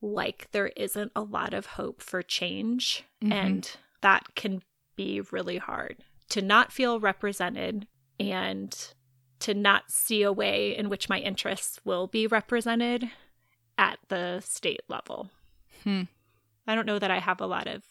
like 0.00 0.48
there 0.50 0.68
isn't 0.76 1.12
a 1.14 1.22
lot 1.22 1.54
of 1.54 1.66
hope 1.66 2.02
for 2.02 2.22
change. 2.22 3.04
Mm-hmm. 3.22 3.32
And 3.32 3.70
that 4.00 4.34
can 4.34 4.62
be 4.96 5.20
really 5.30 5.58
hard 5.58 5.98
to 6.30 6.42
not 6.42 6.72
feel 6.72 6.98
represented 6.98 7.86
and 8.18 8.94
to 9.40 9.54
not 9.54 9.90
see 9.90 10.22
a 10.22 10.32
way 10.32 10.76
in 10.76 10.88
which 10.88 11.08
my 11.08 11.18
interests 11.18 11.80
will 11.84 12.06
be 12.06 12.26
represented 12.26 13.10
at 13.76 13.98
the 14.08 14.40
state 14.40 14.82
level. 14.88 15.30
Hmm. 15.82 16.02
I 16.66 16.74
don't 16.74 16.86
know 16.86 16.98
that 16.98 17.10
I 17.10 17.18
have 17.18 17.40
a 17.40 17.46
lot 17.46 17.66
of 17.66 17.82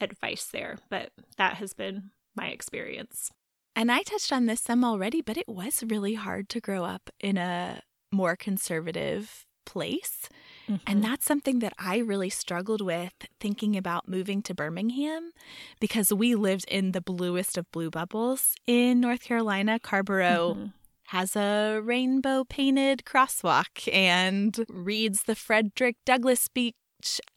advice 0.00 0.46
there, 0.46 0.78
but 0.90 1.10
that 1.36 1.54
has 1.54 1.72
been 1.72 2.10
my 2.34 2.48
experience. 2.48 3.30
And 3.74 3.92
I 3.92 4.02
touched 4.02 4.32
on 4.32 4.46
this 4.46 4.60
some 4.60 4.84
already, 4.84 5.20
but 5.20 5.36
it 5.36 5.48
was 5.48 5.82
really 5.86 6.14
hard 6.14 6.48
to 6.50 6.60
grow 6.60 6.84
up 6.84 7.10
in 7.20 7.36
a 7.36 7.82
more 8.10 8.36
conservative 8.36 9.44
place. 9.66 10.28
Mm-hmm. 10.68 10.76
And 10.86 11.04
that's 11.04 11.26
something 11.26 11.58
that 11.58 11.74
I 11.78 11.98
really 11.98 12.30
struggled 12.30 12.80
with 12.80 13.12
thinking 13.40 13.76
about 13.76 14.08
moving 14.08 14.42
to 14.42 14.54
Birmingham 14.54 15.32
because 15.80 16.12
we 16.12 16.34
lived 16.34 16.64
in 16.68 16.92
the 16.92 17.02
bluest 17.02 17.58
of 17.58 17.70
blue 17.72 17.90
bubbles 17.90 18.54
in 18.66 19.00
North 19.00 19.22
Carolina. 19.22 19.78
Carrboro 19.78 20.54
mm-hmm 20.54 20.66
has 21.10 21.36
a 21.36 21.80
rainbow 21.82 22.44
painted 22.44 23.04
crosswalk 23.04 23.88
and 23.92 24.64
reads 24.68 25.24
the 25.24 25.34
Frederick 25.34 25.96
Douglass 26.04 26.40
speech 26.40 26.74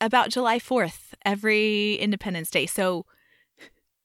about 0.02 0.30
July 0.30 0.60
4th 0.60 1.14
every 1.26 1.96
Independence 1.96 2.50
Day. 2.50 2.66
So 2.66 3.06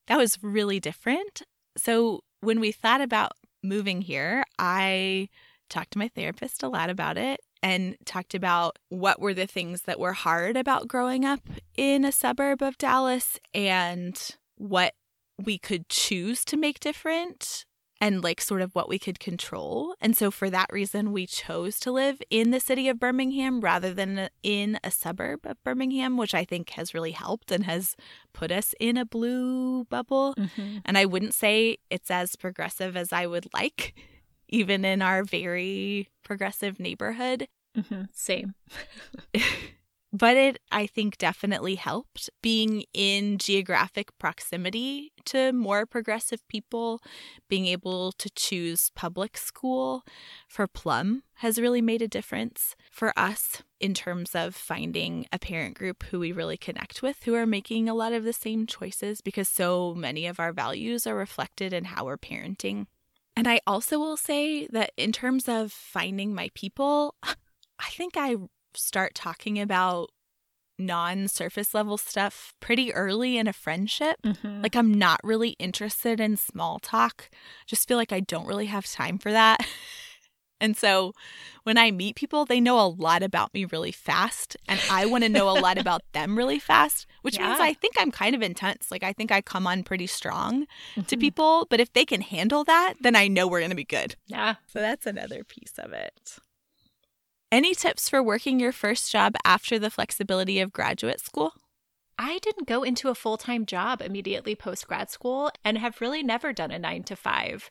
that 0.07 0.17
was 0.17 0.37
really 0.41 0.79
different. 0.79 1.41
So 1.77 2.21
when 2.41 2.59
we 2.59 2.71
thought 2.71 3.01
about 3.01 3.33
moving 3.63 4.01
here, 4.01 4.43
I 4.59 5.29
talked 5.69 5.91
to 5.91 5.99
my 5.99 6.07
therapist 6.07 6.63
a 6.63 6.67
lot 6.69 6.89
about 6.89 7.17
it 7.17 7.39
and 7.63 7.97
talked 8.05 8.35
about 8.35 8.77
what 8.89 9.19
were 9.19 9.33
the 9.33 9.47
things 9.47 9.83
that 9.83 9.99
were 9.99 10.13
hard 10.13 10.55
about 10.55 10.87
growing 10.87 11.25
up 11.25 11.41
in 11.75 12.05
a 12.05 12.11
suburb 12.11 12.61
of 12.61 12.77
Dallas 12.77 13.39
and 13.53 14.35
what 14.57 14.93
we 15.43 15.57
could 15.57 15.89
choose 15.89 16.45
to 16.45 16.57
make 16.57 16.79
different 16.79 17.65
and 18.01 18.23
like 18.23 18.41
sort 18.41 18.61
of 18.61 18.75
what 18.75 18.89
we 18.89 18.99
could 18.99 19.19
control. 19.19 19.95
And 20.01 20.17
so 20.17 20.29
for 20.29 20.49
that 20.49 20.71
reason, 20.71 21.11
we 21.11 21.25
chose 21.25 21.79
to 21.81 21.91
live 21.91 22.21
in 22.29 22.51
the 22.51 22.59
city 22.59 22.89
of 22.89 22.99
Birmingham 22.99 23.61
rather 23.61 23.93
than 23.93 24.29
in 24.43 24.79
a 24.83 24.91
suburb 24.91 25.45
of 25.45 25.63
Birmingham, 25.63 26.17
which 26.17 26.33
I 26.33 26.43
think 26.43 26.71
has 26.71 26.93
really 26.93 27.11
helped 27.11 27.51
and 27.51 27.63
has 27.63 27.95
put 28.33 28.51
us 28.51 28.75
in 28.79 28.97
a 28.97 29.05
blue 29.05 29.85
bubble. 29.85 30.35
Mm-hmm. 30.35 30.77
And 30.85 30.97
I 30.97 31.05
wouldn't 31.05 31.33
say 31.33 31.77
it's 31.89 32.11
as 32.11 32.35
progressive 32.35 32.97
as 32.97 33.13
I 33.13 33.27
would 33.27 33.47
like, 33.53 33.95
even 34.49 34.83
in 34.83 35.01
our 35.01 35.23
very 35.23 36.09
progressive 36.23 36.79
neighborhood. 36.79 37.47
Mm-hmm. 37.77 38.03
Same. 38.13 38.55
but 40.15 40.37
it 40.37 40.59
i 40.71 40.87
think 40.87 41.17
definitely 41.17 41.75
helped. 41.75 42.29
Being 42.41 42.85
in 42.93 43.37
geographic 43.37 44.17
proximity 44.17 45.11
to 45.25 45.51
more 45.51 45.85
progressive 45.85 46.47
people 46.47 47.01
being 47.49 47.65
able 47.65 48.11
to 48.13 48.29
choose 48.29 48.91
public 48.95 49.37
school 49.37 50.03
for 50.47 50.67
plum 50.67 51.23
has 51.35 51.59
really 51.59 51.81
made 51.81 52.01
a 52.01 52.07
difference 52.07 52.75
for 52.91 53.11
us 53.17 53.63
in 53.79 53.93
terms 53.93 54.35
of 54.35 54.55
finding 54.55 55.25
a 55.33 55.39
parent 55.39 55.75
group 55.75 56.03
who 56.03 56.19
we 56.19 56.31
really 56.31 56.57
connect 56.57 57.01
with 57.01 57.23
who 57.23 57.35
are 57.35 57.45
making 57.45 57.89
a 57.89 57.93
lot 57.93 58.13
of 58.13 58.23
the 58.23 58.33
same 58.33 58.65
choices 58.65 59.19
because 59.21 59.49
so 59.49 59.93
many 59.95 60.25
of 60.27 60.39
our 60.39 60.53
values 60.53 61.05
are 61.05 61.15
reflected 61.15 61.73
in 61.73 61.85
how 61.85 62.05
we're 62.05 62.17
parenting. 62.17 62.85
And 63.35 63.47
i 63.49 63.59
also 63.67 63.99
will 63.99 64.17
say 64.17 64.67
that 64.67 64.91
in 64.95 65.11
terms 65.11 65.49
of 65.49 65.73
finding 65.73 66.33
my 66.33 66.49
people 66.53 67.15
i 67.23 67.89
think 67.89 68.13
i 68.15 68.37
start 68.75 69.15
talking 69.15 69.59
about 69.59 70.09
non 70.77 71.27
surface 71.27 71.73
level 71.73 71.97
stuff 71.97 72.53
pretty 72.59 72.93
early 72.93 73.37
in 73.37 73.47
a 73.47 73.53
friendship. 73.53 74.17
Mm-hmm. 74.23 74.61
Like, 74.61 74.75
I'm 74.75 74.93
not 74.93 75.19
really 75.23 75.51
interested 75.51 76.19
in 76.19 76.37
small 76.37 76.79
talk. 76.79 77.29
Just 77.65 77.87
feel 77.87 77.97
like 77.97 78.11
I 78.11 78.19
don't 78.19 78.47
really 78.47 78.67
have 78.67 78.85
time 78.85 79.17
for 79.17 79.31
that. 79.31 79.65
and 80.61 80.75
so 80.75 81.13
when 81.63 81.77
I 81.77 81.91
meet 81.91 82.15
people, 82.15 82.45
they 82.45 82.59
know 82.59 82.79
a 82.79 82.87
lot 82.87 83.23
about 83.23 83.53
me 83.53 83.65
really 83.65 83.91
fast. 83.91 84.57
And 84.67 84.79
I 84.91 85.05
want 85.05 85.23
to 85.23 85.29
know 85.29 85.49
a 85.49 85.59
lot 85.59 85.77
about 85.77 86.01
them 86.13 86.37
really 86.37 86.59
fast, 86.59 87.05
which 87.21 87.37
yeah. 87.37 87.49
means 87.49 87.59
I 87.59 87.73
think 87.73 87.95
I'm 87.97 88.11
kind 88.11 88.35
of 88.35 88.41
intense. 88.41 88.91
Like, 88.91 89.03
I 89.03 89.13
think 89.13 89.31
I 89.31 89.41
come 89.41 89.67
on 89.67 89.83
pretty 89.83 90.07
strong 90.07 90.63
mm-hmm. 90.63 91.01
to 91.01 91.17
people. 91.17 91.67
But 91.69 91.79
if 91.79 91.93
they 91.93 92.05
can 92.05 92.21
handle 92.21 92.63
that, 92.65 92.95
then 93.01 93.15
I 93.15 93.27
know 93.27 93.47
we're 93.47 93.59
going 93.59 93.69
to 93.71 93.75
be 93.75 93.85
good. 93.85 94.15
Yeah. 94.27 94.55
So 94.67 94.79
that's 94.79 95.05
another 95.05 95.43
piece 95.43 95.73
of 95.77 95.93
it. 95.93 96.39
Any 97.55 97.73
tips 97.73 98.09
for 98.09 98.21
working 98.21 98.59
your 98.59 98.73
first 98.73 99.09
job 99.09 99.35
after 99.45 99.79
the 99.79 99.89
flexibility 99.89 100.59
of 100.59 100.73
graduate 100.73 101.21
school? 101.21 101.53
I 102.19 102.39
didn't 102.39 102.67
go 102.67 102.83
into 102.83 103.07
a 103.07 103.15
full 103.15 103.37
time 103.37 103.65
job 103.65 104.01
immediately 104.01 104.55
post 104.55 104.89
grad 104.89 105.09
school 105.09 105.49
and 105.63 105.77
have 105.77 106.01
really 106.01 106.21
never 106.21 106.51
done 106.51 106.71
a 106.71 106.77
nine 106.77 107.03
to 107.03 107.15
five. 107.15 107.69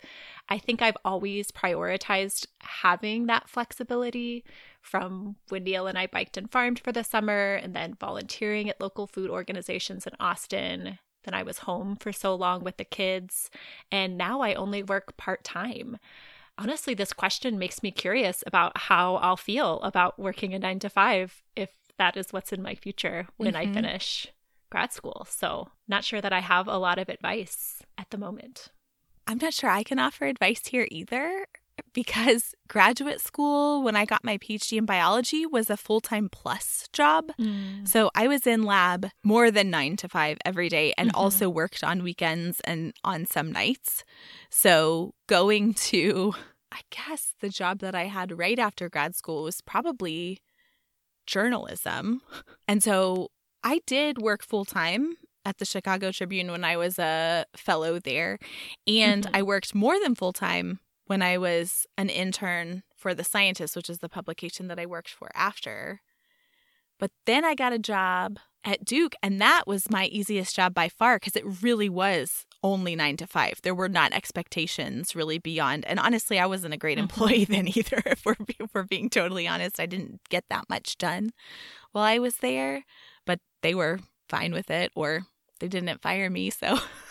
I 0.49 0.57
think 0.57 0.81
I've 0.81 0.97
always 1.05 1.51
prioritized 1.51 2.47
having 2.61 3.27
that 3.27 3.51
flexibility 3.51 4.43
from 4.81 5.37
when 5.51 5.65
Neil 5.65 5.87
and 5.87 5.99
I 5.99 6.07
biked 6.07 6.39
and 6.39 6.51
farmed 6.51 6.79
for 6.79 6.91
the 6.91 7.05
summer 7.05 7.53
and 7.53 7.77
then 7.77 7.99
volunteering 8.01 8.71
at 8.71 8.81
local 8.81 9.07
food 9.07 9.29
organizations 9.29 10.07
in 10.07 10.15
Austin. 10.19 10.99
Then 11.25 11.35
I 11.35 11.43
was 11.43 11.59
home 11.59 11.97
for 11.97 12.11
so 12.11 12.35
long 12.35 12.65
with 12.65 12.79
the 12.79 12.85
kids, 12.85 13.51
and 13.93 14.17
now 14.17 14.41
I 14.41 14.55
only 14.55 14.83
work 14.83 15.19
part 15.19 15.45
time 15.45 15.99
honestly, 16.59 16.95
this 16.95 17.13
question 17.13 17.59
makes 17.59 17.83
me 17.83 17.91
curious 17.91 18.43
about 18.47 18.77
how 18.77 19.17
I'll 19.17 19.37
feel 19.37 19.81
about 19.83 20.19
working 20.19 20.55
a 20.55 20.59
nine 20.59 20.79
to 20.81 20.89
five 20.89 21.43
if 21.57 21.71
that 21.99 22.17
is 22.17 22.33
what's 22.33 22.53
in 22.53 22.63
my 22.63 22.75
future 22.75 23.29
when 23.37 23.55
mm-hmm. 23.55 23.71
I 23.71 23.73
finish 23.73 24.29
grad 24.71 24.93
school. 24.93 25.27
So, 25.31 25.69
not 25.87 26.05
sure 26.05 26.21
that 26.21 26.33
I 26.33 26.41
have 26.41 26.67
a 26.67 26.79
lot 26.79 26.99
of 26.99 27.09
advice 27.09 27.83
at 27.97 28.11
the 28.11 28.19
moment. 28.19 28.71
I'm 29.27 29.39
not 29.39 29.55
sure 29.55 29.71
I 29.71 29.83
can 29.83 29.99
offer 29.99 30.27
advice 30.27 30.67
here 30.67 30.87
either 30.91 31.47
because 31.93 32.55
graduate 32.69 33.21
school, 33.21 33.83
when 33.83 33.97
I 33.97 34.05
got 34.05 34.25
my 34.25 34.39
PhD 34.39 34.79
in 34.79 34.85
biology, 34.85 35.47
was 35.47 35.71
a 35.71 35.77
full 35.77 36.01
time 36.01 36.29
plus 36.29 36.89
job. 36.93 37.31
Mm. 37.41 37.87
So 37.87 38.11
I 38.15 38.29
was 38.29 38.47
in 38.47 38.63
lab 38.63 39.09
more 39.23 39.51
than 39.51 39.71
nine 39.71 39.97
to 39.97 40.09
five 40.09 40.39
every 40.45 40.69
day 40.69 40.93
and 40.97 41.09
mm-hmm. 41.09 41.21
also 41.21 41.49
worked 41.49 41.83
on 41.83 42.03
weekends 42.03 42.61
and 42.65 42.93
on 43.03 43.27
some 43.27 43.53
nights. 43.53 44.05
So 44.51 45.15
going 45.27 45.75
to, 45.75 46.35
I 46.73 46.81
guess, 46.91 47.35
the 47.41 47.49
job 47.49 47.79
that 47.81 47.95
I 47.95 48.05
had 48.05 48.39
right 48.39 48.59
after 48.59 48.89
grad 48.89 49.15
school 49.15 49.45
was 49.45 49.61
probably 49.61 50.41
journalism. 51.27 52.23
And 52.69 52.83
so 52.83 53.29
I 53.63 53.81
did 53.87 54.19
work 54.19 54.43
full 54.43 54.65
time 54.65 55.17
at 55.45 55.59
the 55.59 55.65
Chicago 55.65 56.11
Tribune 56.11 56.51
when 56.51 56.65
I 56.65 56.77
was 56.77 56.99
a 56.99 57.45
fellow 57.57 57.99
there. 57.99 58.39
And 58.87 59.25
mm-hmm. 59.25 59.37
I 59.37 59.43
worked 59.43 59.75
more 59.75 59.99
than 60.01 60.15
full 60.15 60.33
time 60.33 60.81
when 61.07 61.23
I 61.23 61.39
was 61.39 61.87
an 61.99 62.09
intern 62.09 62.83
for 62.97 63.15
The 63.15 63.25
Scientist, 63.25 63.77
which 63.77 63.91
is 63.91 63.99
the 63.99 64.09
publication 64.09 64.69
that 64.69 64.79
I 64.79 64.87
worked 64.87 65.11
for 65.11 65.31
after. 65.35 66.01
But 66.99 67.11
then 67.27 67.45
I 67.45 67.55
got 67.55 67.73
a 67.73 67.79
job 67.79 68.39
at 68.65 68.85
Duke, 68.85 69.15
and 69.23 69.41
that 69.41 69.65
was 69.67 69.91
my 69.91 70.07
easiest 70.07 70.57
job 70.57 70.73
by 70.73 70.89
far 70.89 71.17
because 71.17 71.37
it 71.37 71.63
really 71.63 71.89
was 71.89 72.47
only 72.63 72.97
nine 72.97 73.17
to 73.19 73.27
five. 73.27 73.61
There 73.63 73.75
were 73.75 73.91
not 73.91 74.15
expectations 74.15 75.15
really 75.15 75.39
beyond. 75.39 75.85
And 75.85 76.01
honestly, 76.01 76.39
I 76.39 76.47
wasn't 76.47 76.73
a 76.75 76.79
great 76.79 76.97
mm-hmm. 76.97 77.03
employee 77.03 77.45
then 77.49 77.69
either. 77.69 78.03
If 78.07 78.25
we're, 78.25 78.37
if 78.59 78.75
we're 78.75 78.85
being 78.85 79.11
totally 79.11 79.47
honest, 79.47 79.79
I 79.79 79.87
didn't 79.87 80.21
get 80.31 80.45
that 80.49 80.69
much 80.71 80.97
done 80.97 81.33
while 81.93 82.05
I 82.05 82.19
was 82.19 82.37
there, 82.37 82.85
but 83.27 83.41
they 83.63 83.75
were 83.75 84.01
fine 84.29 84.53
with 84.53 84.71
it, 84.71 84.91
or 84.97 85.27
they 85.61 85.69
didn't 85.69 86.01
fire 86.01 86.31
me. 86.31 86.51
So 86.51 86.79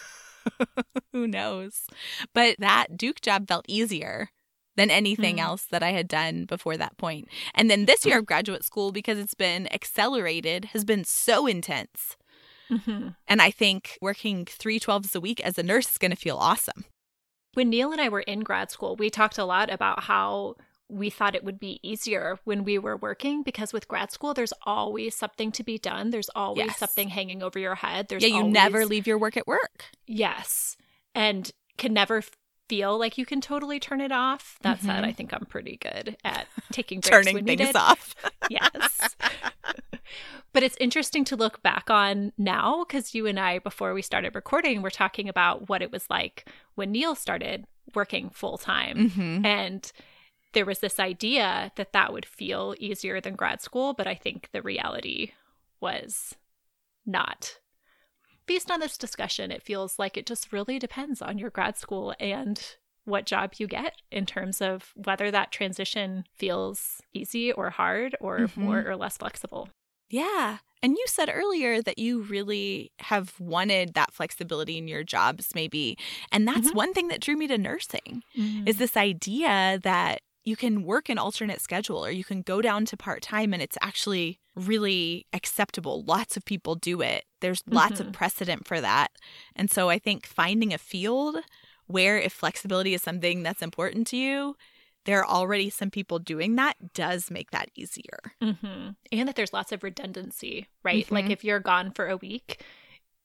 Who 1.12 1.28
knows? 1.28 1.88
But 2.34 2.58
that 2.60 2.98
Duke 2.98 3.22
job 3.22 3.48
felt 3.48 3.66
easier 3.68 4.30
than 4.76 4.90
anything 4.90 5.38
mm. 5.38 5.42
else 5.42 5.66
that 5.66 5.84
I 5.84 5.92
had 5.92 6.08
done 6.08 6.46
before 6.46 6.78
that 6.78 6.98
point. 6.98 7.28
And 7.54 7.70
then 7.70 7.86
this 7.86 8.06
year 8.06 8.20
of 8.20 8.26
graduate 8.26 8.64
school, 8.64 8.92
because 8.92 9.20
it's 9.20 9.36
been 9.36 9.72
accelerated, 9.72 10.66
has 10.66 10.84
been 10.84 11.04
so 11.04 11.46
intense. 11.46 12.18
Mm-hmm. 12.72 13.10
And 13.28 13.42
I 13.42 13.52
think 13.52 13.98
working 14.02 14.46
three 14.46 14.80
12s 14.80 15.16
a 15.16 15.20
week 15.20 15.40
as 15.42 15.58
a 15.58 15.64
nurse 15.64 15.92
is 15.92 15.98
going 15.98 16.12
to 16.12 16.18
feel 16.18 16.38
awesome. 16.38 16.86
When 17.54 17.70
Neil 17.70 17.92
and 17.92 18.02
I 18.02 18.10
were 18.10 18.22
in 18.22 18.40
grad 18.40 18.72
school, 18.72 18.96
we 18.96 19.12
talked 19.12 19.38
a 19.38 19.46
lot 19.46 19.72
about 19.72 20.04
how 20.04 20.56
we 20.94 21.10
thought 21.10 21.36
it 21.36 21.44
would 21.44 21.60
be 21.60 21.80
easier 21.84 22.40
when 22.44 22.64
we 22.64 22.78
were 22.78 22.96
working 22.98 23.44
because 23.44 23.74
with 23.74 23.88
grad 23.88 24.12
school, 24.12 24.34
there's 24.34 24.54
always 24.64 25.16
something 25.16 25.52
to 25.54 25.64
be 25.64 25.78
done. 25.78 26.12
There's 26.12 26.30
always 26.36 26.66
Yes. 26.68 26.78
something 26.80 27.10
hanging 27.10 27.42
over 27.44 27.58
your 27.60 27.76
head. 27.76 28.08
There's 28.10 28.22
yeah, 28.24 28.30
you 28.30 28.36
always- 28.38 28.54
never 28.54 28.86
leave 28.86 29.08
your 29.08 29.18
work 29.18 29.36
at 29.38 29.48
work. 29.48 29.86
Yes. 30.08 30.78
And 31.16 31.52
can 31.78 31.94
never 31.94 32.24
feel 32.70 32.98
like 32.98 33.18
you 33.18 33.26
can 33.26 33.42
totally 33.42 33.80
turn 33.80 34.00
it 34.02 34.12
off. 34.12 34.58
That 34.62 34.80
said, 34.82 35.04
Mhm. 35.04 35.08
I 35.08 35.12
think 35.12 35.34
I'm 35.34 35.46
pretty 35.46 35.78
good 35.78 36.16
at 36.24 36.48
taking 36.72 37.00
breaks 37.02 37.10
Turning 37.10 37.34
when 37.36 37.46
things 37.46 37.60
needed. 37.60 37.76
off. 37.76 38.16
Yes. 38.50 39.16
but 40.54 40.64
it's 40.64 40.78
interesting 40.80 41.24
to 41.26 41.36
look 41.36 41.64
back 41.64 41.90
on 41.90 42.32
now 42.38 42.84
because 42.84 43.16
you 43.16 43.26
and 43.26 43.40
I, 43.40 43.60
before 43.60 43.94
we 43.94 44.02
started 44.02 44.36
recording, 44.36 44.82
were 44.82 44.90
talking 44.92 45.28
about 45.28 45.70
what 45.70 45.82
it 45.82 45.92
was 45.92 46.10
like 46.10 46.48
when 46.76 46.92
Neil 46.92 47.16
started 47.16 47.66
working 47.96 48.30
full 48.30 48.58
time. 48.58 49.10
hmm 49.10 49.46
And 49.46 49.92
there 50.54 50.66
was 50.66 50.80
this 50.80 51.00
idea 51.00 51.72
that 51.76 51.94
that 51.94 52.14
would 52.14 52.26
feel 52.26 52.76
easier 52.80 53.20
than 53.20 53.36
grad 53.36 53.62
school, 53.62 53.94
but 53.94 54.08
I 54.08 54.16
think 54.16 54.50
the 54.52 54.62
reality 54.62 55.34
was 55.82 56.36
not. 57.06 57.58
Based 58.46 58.70
on 58.70 58.80
this 58.80 58.98
discussion, 58.98 59.52
it 59.52 59.64
feels 59.64 59.98
like 59.98 60.18
it 60.18 60.26
just 60.26 60.52
really 60.52 60.80
depends 60.80 61.22
on 61.22 61.38
your 61.38 61.50
grad 61.50 61.78
school 61.78 62.14
and 62.20 62.62
what 63.06 63.26
job 63.26 63.54
you 63.58 63.68
get 63.68 63.96
in 64.12 64.26
terms 64.26 64.62
of 64.62 64.92
whether 64.96 65.30
that 65.32 65.52
transition 65.52 66.26
feels 66.34 67.02
easy 67.14 67.52
or 67.52 67.70
hard 67.70 68.16
or 68.22 68.40
Mhm. 68.40 68.58
more 68.58 68.86
or 68.88 68.96
less 68.96 69.18
flexible. 69.18 69.70
Yeah. 70.10 70.60
And 70.82 70.94
you 70.98 71.04
said 71.08 71.30
earlier 71.34 71.82
that 71.82 71.98
you 71.98 72.22
really 72.22 72.92
have 73.00 73.40
wanted 73.40 73.94
that 73.94 74.14
flexibility 74.14 74.78
in 74.78 74.88
your 74.88 75.04
jobs, 75.04 75.56
maybe. 75.56 75.98
And 76.32 76.46
that's 76.48 76.72
Mhm. 76.72 76.76
one 76.76 76.94
thing 76.94 77.08
that 77.08 77.22
drew 77.22 77.36
me 77.38 77.48
to 77.48 77.58
nursing 77.58 78.24
Mm-hmm. 78.38 78.68
is 78.68 78.78
this 78.78 78.96
idea 78.98 79.80
that 79.84 80.22
you 80.44 80.56
can 80.56 80.84
work 80.84 81.08
an 81.10 81.18
alternate 81.18 81.62
schedule 81.62 82.04
or 82.06 82.12
you 82.12 82.24
can 82.24 82.42
go 82.42 82.62
down 82.62 82.86
to 82.86 82.98
part 82.98 83.22
time 83.22 83.54
and 83.54 83.62
it's 83.62 83.78
actually 83.82 84.40
really 84.56 85.26
acceptable. 85.34 86.04
Lots 86.04 86.36
of 86.38 86.44
people 86.46 86.76
do 86.76 87.02
it. 87.02 87.26
There's 87.40 87.64
lots 87.70 88.00
of 88.00 88.08
Mhm. 88.08 88.14
precedent 88.14 88.68
for 88.68 88.82
that. 88.82 89.12
And 89.56 89.72
so 89.72 89.90
I 89.90 90.00
think 90.00 90.26
finding 90.28 90.74
a 90.74 90.78
field 90.78 91.38
where 91.88 92.20
if 92.20 92.34
flexibility 92.34 92.94
is 92.94 93.02
something 93.02 93.42
that's 93.44 93.62
important 93.62 94.06
to 94.08 94.18
you, 94.18 94.56
there 95.06 95.20
are 95.20 95.28
already 95.28 95.70
some 95.70 95.90
people 95.92 96.20
doing 96.20 96.56
that 96.56 96.94
does 96.94 97.30
make 97.32 97.52
that 97.52 97.70
easier. 97.76 98.20
hmm 98.42 98.90
And 99.12 99.28
that 99.28 99.36
there's 99.36 99.54
lots 99.54 99.72
of 99.72 99.84
redundancy, 99.84 100.68
right? 100.84 101.10
Like 101.12 101.26
Mhm. 101.26 101.32
if 101.32 101.44
you're 101.44 101.60
gone 101.60 101.92
for 101.92 102.08
a 102.10 102.18
week, 102.18 102.62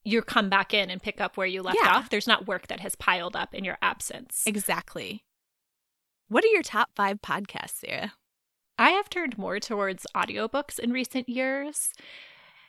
you 0.05 0.23
come 0.23 0.49
back 0.49 0.73
in 0.73 0.89
and 0.91 1.03
pick 1.03 1.21
up 1.21 1.37
where 1.37 1.47
you 1.47 1.63
left 1.63 1.79
Yeah. 1.83 1.97
off. 1.97 2.11
There's 2.11 2.27
not 2.27 2.47
work 2.47 2.69
that 2.69 2.81
has 2.81 2.95
piled 2.95 3.37
up 3.37 3.55
in 3.55 3.65
your 3.65 3.77
absence. 3.83 4.43
Exactly. 4.47 5.25
What 6.29 6.45
are 6.45 6.49
your 6.49 6.63
top 6.63 6.91
five 6.95 7.21
podcasts, 7.23 7.81
Sarah? 7.81 8.13
I 8.79 8.91
have 8.91 9.11
turned 9.11 9.39
more 9.39 9.59
towards 9.59 10.07
audiobooks 10.15 10.79
in 10.79 10.93
recent 10.93 11.29
years. 11.29 11.93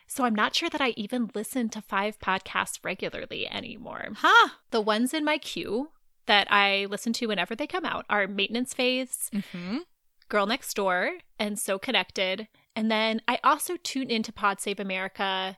So 0.06 0.24
I'm 0.24 0.34
not 0.34 0.56
sure 0.56 0.68
that 0.70 0.80
I 0.80 0.88
even 0.96 1.30
listen 1.34 1.68
to 1.70 1.80
five 1.82 2.18
podcasts 2.18 2.80
regularly 2.82 3.48
anymore. 3.48 4.08
Huh. 4.16 4.48
The 4.72 4.80
ones 4.80 5.14
in 5.14 5.24
my 5.24 5.38
queue 5.38 5.90
that 6.26 6.50
I 6.50 6.86
listen 6.90 7.12
to 7.14 7.26
whenever 7.26 7.54
they 7.54 7.66
come 7.68 7.84
out 7.84 8.06
are 8.10 8.26
Maintenance 8.26 8.74
Phase, 8.74 9.30
Mm-hmm. 9.32 9.78
Girl 10.28 10.46
Next 10.46 10.74
Door, 10.74 11.18
and 11.38 11.58
So 11.58 11.78
Connected. 11.78 12.48
And 12.74 12.90
then 12.90 13.20
I 13.28 13.38
also 13.44 13.76
tune 13.76 14.10
into 14.10 14.32
Pod 14.32 14.60
Save 14.60 14.80
America 14.80 15.56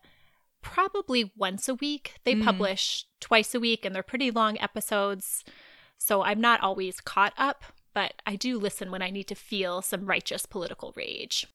probably 0.61 1.33
once 1.37 1.69
a 1.69 1.75
week. 1.75 2.15
They 2.25 2.35
Mm. 2.35 2.45
publish 2.45 3.05
twice 3.21 3.55
a 3.55 3.61
week 3.61 3.85
and 3.85 3.95
they're 3.95 4.03
pretty 4.03 4.31
long 4.31 4.59
episodes. 4.61 5.45
So 5.99 6.23
I'm 6.23 6.41
not 6.41 6.61
always 6.61 7.01
caught 7.01 7.33
up, 7.39 7.65
but 7.95 8.15
I 8.27 8.37
do 8.37 8.59
listen 8.59 8.91
when 8.91 9.03
I 9.03 9.11
need 9.11 9.29
to 9.29 9.35
feel 9.35 9.83
some 9.83 10.07
righteous 10.07 10.47
political 10.47 10.93
rage. 10.97 11.47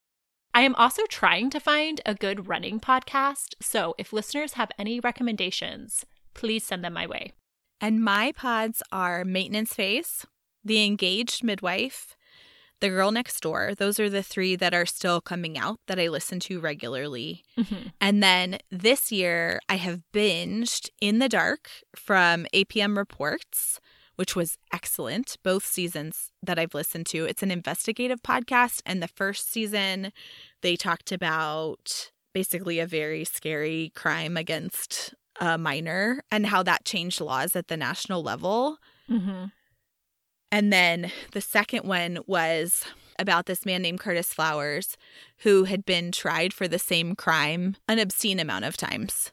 I 0.54 0.62
am 0.62 0.76
also 0.76 1.04
trying 1.10 1.50
to 1.52 1.60
find 1.60 2.02
a 2.06 2.16
good 2.16 2.48
running 2.48 2.80
podcast. 2.80 3.54
So 3.62 3.94
if 3.98 4.12
listeners 4.12 4.54
have 4.54 4.72
any 4.80 5.00
recommendations, 5.00 6.06
please 6.34 6.64
send 6.64 6.84
them 6.84 6.94
my 6.94 7.06
way. 7.06 7.34
And 7.80 8.04
my 8.04 8.32
pods 8.32 8.82
are 8.92 9.24
Maintenance 9.24 9.74
Phase, 9.74 10.26
The 10.64 10.84
Engaged 10.84 11.44
Midwife, 11.44 12.16
The 12.80 12.90
Girl 12.90 13.12
Next 13.12 13.40
Door. 13.42 13.76
Those 13.76 14.00
are 14.00 14.10
the 14.10 14.24
three 14.24 14.56
that 14.56 14.74
are 14.74 14.88
still 14.88 15.22
coming 15.22 15.60
out 15.60 15.80
that 15.86 16.00
I 16.00 16.08
listen 16.08 16.40
to 16.42 16.60
regularly. 16.60 17.44
Mm-hmm. 17.56 17.90
And 18.02 18.24
then 18.24 18.58
this 18.72 19.12
year, 19.12 19.60
I 19.70 19.76
have 19.76 20.02
binged 20.12 20.90
In 21.00 21.20
the 21.20 21.30
Dark 21.30 21.70
from 21.96 22.48
APM 22.52 22.98
Reports, 22.98 23.80
which 24.18 24.36
was 24.36 24.58
excellent. 24.74 25.38
Both 25.44 25.66
seasons 25.66 26.32
that 26.44 26.60
I've 26.60 26.74
listened 26.74 27.06
to. 27.08 27.26
It's 27.26 27.44
an 27.44 27.52
investigative 27.52 28.22
podcast. 28.22 28.82
And 28.86 29.02
the 29.02 29.08
first 29.08 29.52
season, 29.52 30.12
they 30.62 30.76
talked 30.76 31.12
about 31.12 32.12
basically 32.34 32.80
a 32.80 32.86
very 32.86 33.24
scary 33.24 33.92
crime 33.96 34.36
against 34.36 35.16
a 35.40 35.58
minor 35.58 36.24
and 36.32 36.48
how 36.48 36.64
that 36.64 36.86
changed 36.86 37.22
laws 37.22 37.56
at 37.56 37.68
the 37.68 37.78
national 37.78 38.22
level. 38.22 38.78
Mm-hmm. 39.10 39.46
And 40.52 40.74
then 40.74 41.12
the 41.32 41.42
second 41.42 41.88
one 41.88 42.20
was 42.26 42.86
about 43.20 43.46
this 43.46 43.66
man 43.66 43.82
named 43.82 44.00
Curtis 44.00 44.34
Flowers 44.34 44.98
who 45.40 45.66
had 45.66 45.86
been 45.86 46.12
tried 46.12 46.54
for 46.54 46.68
the 46.68 46.80
same 46.80 47.16
crime 47.16 47.76
an 47.88 48.00
obscene 48.00 48.40
amount 48.40 48.66
of 48.66 48.78
times. 48.78 49.32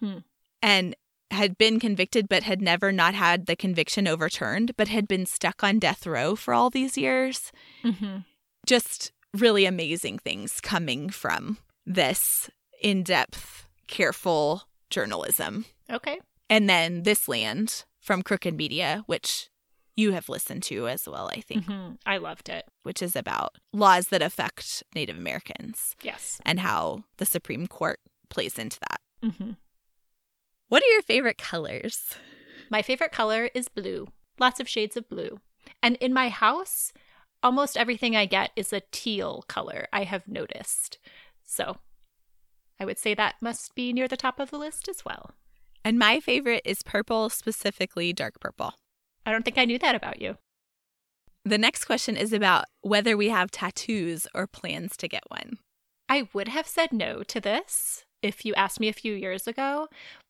Hmm. 0.00 0.18
And 0.60 0.94
had 1.32 1.56
been 1.58 1.80
convicted 1.80 2.28
but 2.28 2.42
had 2.42 2.60
never 2.62 2.92
not 2.92 3.14
had 3.14 3.46
the 3.46 3.56
conviction 3.56 4.06
overturned 4.06 4.76
but 4.76 4.88
had 4.88 5.08
been 5.08 5.26
stuck 5.26 5.62
on 5.64 5.78
death 5.78 6.06
row 6.06 6.34
for 6.36 6.52
all 6.54 6.70
these 6.70 6.96
years. 6.98 7.52
Mm-hmm. 7.84 8.18
Just 8.66 9.12
really 9.34 9.64
amazing 9.64 10.18
things 10.18 10.60
coming 10.60 11.08
from 11.10 11.58
this 11.86 12.50
in-depth, 12.82 13.66
careful 13.88 14.62
journalism. 14.90 15.64
Okay. 15.90 16.20
And 16.50 16.68
then 16.68 17.02
This 17.04 17.28
Land 17.28 17.84
from 18.00 18.22
Crooked 18.22 18.54
Media, 18.56 19.02
which 19.06 19.48
you 19.96 20.12
have 20.12 20.28
listened 20.28 20.62
to 20.64 20.88
as 20.88 21.06
well, 21.08 21.28
I 21.32 21.40
think, 21.40 21.64
Mhm. 21.66 21.98
I 22.06 22.16
loved 22.18 22.48
it. 22.48 22.66
which 22.82 23.00
is 23.02 23.14
about 23.14 23.56
laws 23.72 24.08
that 24.08 24.22
affect 24.22 24.82
Native 24.94 25.16
Americans 25.16 25.94
Yes. 26.02 26.40
and 26.44 26.60
how 26.60 27.04
the 27.18 27.26
Supreme 27.26 27.66
Court 27.66 28.00
plays 28.28 28.58
into 28.58 28.78
that. 28.80 29.00
Mm-hmm. 29.22 29.52
What 30.72 30.82
are 30.82 30.92
your 30.94 31.02
favorite 31.02 31.36
colors? 31.36 32.14
My 32.70 32.80
favorite 32.80 33.12
color 33.12 33.50
is 33.54 33.68
blue. 33.68 34.08
Lots 34.40 34.58
of 34.58 34.66
shades 34.66 34.96
of 34.96 35.06
blue. 35.06 35.38
And 35.82 35.96
in 35.96 36.14
my 36.14 36.30
house, 36.30 36.94
almost 37.42 37.76
everything 37.76 38.16
I 38.16 38.24
get 38.24 38.52
is 38.56 38.72
a 38.72 38.80
teal 38.90 39.44
color, 39.48 39.86
I 39.92 40.04
have 40.04 40.26
noticed. 40.26 40.98
So 41.44 41.76
I 42.80 42.86
would 42.86 42.98
say 42.98 43.12
that 43.12 43.34
must 43.42 43.74
be 43.74 43.92
near 43.92 44.08
the 44.08 44.16
top 44.16 44.40
of 44.40 44.50
the 44.50 44.56
list 44.56 44.88
as 44.88 45.04
well. 45.04 45.32
And 45.84 45.98
my 45.98 46.20
favorite 46.20 46.62
is 46.64 46.82
purple, 46.82 47.28
specifically 47.28 48.14
dark 48.14 48.40
purple. 48.40 48.72
I 49.26 49.32
don't 49.32 49.44
think 49.44 49.58
I 49.58 49.66
knew 49.66 49.78
that 49.78 49.94
about 49.94 50.22
you. 50.22 50.38
The 51.44 51.58
next 51.58 51.84
question 51.84 52.16
is 52.16 52.32
about 52.32 52.64
whether 52.80 53.14
we 53.14 53.28
have 53.28 53.50
tattoos 53.50 54.26
or 54.34 54.46
plans 54.46 54.96
to 54.96 55.06
get 55.06 55.24
one. 55.28 55.58
I 56.08 56.30
would 56.32 56.48
have 56.48 56.66
said 56.66 56.94
no 56.94 57.22
to 57.24 57.42
this 57.42 58.06
if 58.22 58.44
you 58.44 58.54
asked 58.54 58.80
me 58.80 58.88
a 58.88 58.92
few 58.92 59.14
years 59.14 59.46
ago, 59.46 59.88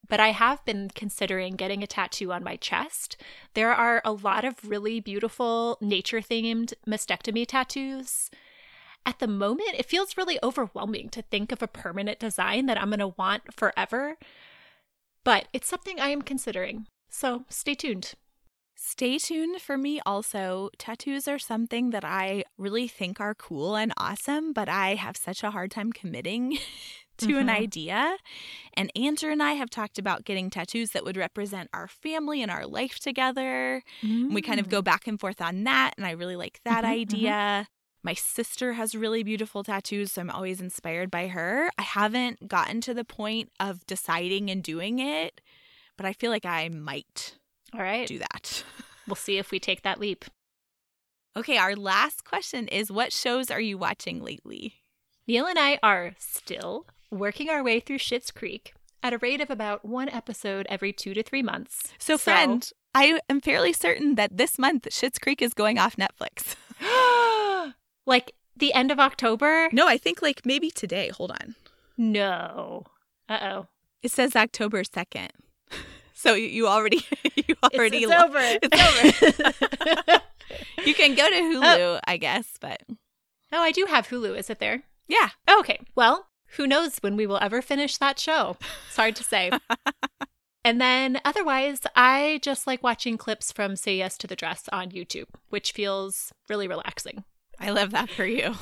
but 0.09 0.20
I 0.20 0.32
have 0.32 0.64
been 0.64 0.90
considering 0.95 1.55
getting 1.55 1.82
a 1.82 1.86
tattoo 1.86 2.32
on 2.32 2.45
my 2.45 2.57
chest. 2.57 3.16
There 3.55 3.72
are 3.72 4.03
a 4.05 4.12
lot 4.12 4.45
of 4.45 4.68
really 4.68 5.01
beautiful 5.01 5.78
nature 5.80 6.20
themed 6.20 6.74
mastectomy 6.86 7.47
tattoos. 7.47 8.30
At 9.05 9.18
the 9.18 9.26
moment, 9.26 9.74
it 9.78 9.86
feels 9.86 10.16
really 10.16 10.38
overwhelming 10.43 11.09
to 11.11 11.22
think 11.22 11.51
of 11.51 11.62
a 11.62 11.66
permanent 11.66 12.18
design 12.18 12.66
that 12.66 12.80
I'm 12.80 12.90
going 12.90 13.01
to 13.01 13.09
want 13.09 13.55
forever, 13.55 14.16
but 15.24 15.49
it's 15.53 15.68
something 15.68 15.99
I 15.99 16.09
am 16.09 16.22
considering. 16.22 16.86
So 17.09 17.45
stay 17.49 17.74
tuned. 17.74 18.14
Stay 18.74 19.18
tuned 19.18 19.61
for 19.61 19.78
me 19.78 20.01
also. 20.05 20.70
Tattoos 20.76 21.28
are 21.28 21.38
something 21.38 21.90
that 21.90 22.05
I 22.05 22.45
really 22.59 22.88
think 22.88 23.20
are 23.20 23.34
cool 23.34 23.76
and 23.76 23.93
awesome, 23.97 24.53
but 24.53 24.68
I 24.68 24.95
have 24.95 25.16
such 25.16 25.45
a 25.45 25.53
hard 25.53 25.70
time 25.70 25.93
committing 25.93 26.59
to 27.18 27.38
an 27.38 27.46
Mhm. 27.46 27.50
idea. 27.50 28.16
And 28.74 28.90
Andrew 28.96 29.30
and 29.30 29.42
I 29.42 29.52
have 29.52 29.70
talked 29.70 29.98
about 29.98 30.24
getting 30.24 30.50
tattoos 30.50 30.90
that 30.90 31.04
would 31.04 31.16
represent 31.16 31.70
our 31.72 31.86
family 31.88 32.42
and 32.42 32.50
our 32.50 32.66
life 32.66 32.98
together. 32.98 33.82
And 34.02 34.34
we 34.34 34.42
kind 34.42 34.58
of 34.60 34.68
go 34.68 34.82
back 34.82 35.06
and 35.06 35.20
forth 35.20 35.40
on 35.40 35.64
that, 35.64 35.94
and 35.96 36.06
I 36.06 36.12
really 36.12 36.36
like 36.36 36.60
that 36.64 36.84
Mhm, 36.84 36.88
mhm. 36.88 36.90
idea. 36.90 37.68
My 38.04 38.14
sister 38.14 38.72
has 38.72 38.96
really 38.96 39.22
beautiful 39.22 39.62
tattoos, 39.62 40.12
so 40.12 40.20
I'm 40.22 40.30
always 40.30 40.60
inspired 40.60 41.10
by 41.10 41.28
her. 41.28 41.70
I 41.78 41.82
haven't 41.82 42.48
gotten 42.48 42.80
to 42.82 42.94
the 42.94 43.04
point 43.04 43.50
of 43.60 43.86
deciding 43.86 44.50
and 44.50 44.62
doing 44.62 44.98
it, 44.98 45.40
but 45.96 46.04
I 46.06 46.12
feel 46.12 46.30
like 46.32 46.44
I 46.44 46.68
might 46.68 47.36
All 47.72 47.80
right. 47.80 48.06
do 48.08 48.18
that. 48.18 48.64
We'll 49.06 49.16
see 49.16 49.36
if 49.38 49.50
we 49.50 49.58
take 49.58 49.82
that 49.82 49.98
leap. 50.00 50.24
Okay, 51.36 51.56
our 51.56 51.74
last 51.74 52.24
question 52.24 52.68
is 52.68 52.90
what 52.92 53.12
shows 53.12 53.50
are 53.50 53.60
you 53.60 53.76
watching 53.78 54.22
lately? 54.22 54.74
Neil 55.26 55.46
and 55.46 55.58
I 55.58 55.78
are 55.82 56.14
still 56.18 56.86
working 57.12 57.50
our 57.50 57.62
way 57.62 57.78
through 57.78 57.98
Schitt's 57.98 58.30
Creek. 58.30 58.74
at 59.04 59.12
a 59.12 59.18
rate 59.18 59.40
of 59.40 59.50
about 59.50 59.84
one 59.84 60.08
episode 60.08 60.64
every 60.70 60.92
two 60.92 61.12
to 61.12 61.22
three 61.24 61.42
months. 61.42 61.92
So, 61.98 62.16
friend, 62.16 62.70
I 62.94 63.18
am 63.28 63.40
fairly 63.40 63.72
certain 63.72 64.14
that 64.14 64.36
this 64.36 64.60
month 64.60 64.84
Schitt's 64.84 65.18
Creek 65.18 65.42
is 65.42 65.54
going 65.54 65.76
off 65.76 65.96
Netflix. 65.96 66.54
like 68.06 68.32
the 68.56 68.72
end 68.72 68.90
of 68.92 69.00
October? 69.00 69.68
No, 69.72 69.88
I 69.88 69.98
think 69.98 70.22
like 70.22 70.46
maybe 70.46 70.70
today. 70.70 71.08
Hold 71.08 71.32
on. 71.32 71.56
No. 71.98 72.84
Uh 73.28 73.38
oh. 73.42 73.66
It 74.02 74.10
says 74.12 74.34
October 74.36 74.82
2nd. 74.82 75.30
So 76.14 76.34
you, 76.34 76.68
already 76.68 77.04
you 77.34 77.56
already 77.64 78.04
it's, 78.04 78.12
it's 78.12 78.22
over. 78.22 78.38
It's 78.62 80.06
over. 80.06 80.22
you 80.86 80.94
can 80.94 81.16
go 81.16 81.28
to 81.28 81.34
Hulu, 81.34 81.64
oh. 81.64 82.00
I 82.06 82.16
guess, 82.16 82.46
but 82.60 82.80
Oh, 83.50 83.60
I 83.60 83.72
do 83.72 83.86
have 83.86 84.06
Hulu. 84.06 84.38
Is 84.38 84.48
it 84.48 84.60
there? 84.60 84.84
Yeah. 85.08 85.30
Okay. 85.58 85.80
Well, 85.96 86.28
who 86.57 86.66
knows 86.66 86.98
when 86.98 87.16
we 87.16 87.26
will 87.26 87.38
ever 87.40 87.62
finish 87.62 87.96
that 87.98 88.18
show? 88.18 88.57
It's 88.88 88.96
hard 88.96 89.16
to 89.16 89.24
say. 89.24 89.50
and 90.64 90.80
then 90.80 91.20
otherwise, 91.24 91.80
I 91.96 92.40
just 92.42 92.66
like 92.66 92.82
watching 92.82 93.16
clips 93.16 93.53
from 93.53 93.76
Say 93.76 93.96
Yes 93.96 94.18
to 94.18 94.26
the 94.26 94.36
Dress 94.36 94.68
on 94.72 94.90
YouTube, 94.90 95.28
which 95.48 95.72
feels 95.72 96.32
really 96.48 96.68
relaxing. 96.68 97.24
I 97.59 97.70
love 97.70 97.90
that 97.92 98.11
for 98.11 98.26
you. 98.26 98.55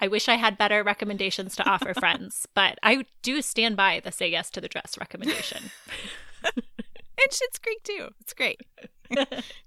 I 0.00 0.08
wish 0.08 0.28
I 0.28 0.34
had 0.34 0.58
better 0.58 0.82
recommendations 0.82 1.56
to 1.56 1.68
offer 1.68 1.94
friends, 1.94 2.46
but 2.54 2.78
I 2.82 3.04
do 3.22 3.42
stand 3.42 3.76
by 3.76 4.00
the 4.00 4.12
Say 4.12 4.30
Yes 4.30 4.50
to 4.50 4.60
the 4.60 4.68
Dress 4.68 4.96
recommendation. 4.98 5.70
and 6.44 7.30
Schitt's 7.30 7.58
Creek 7.62 7.82
too. 7.84 8.08
It's 8.20 8.34
great. 8.34 8.60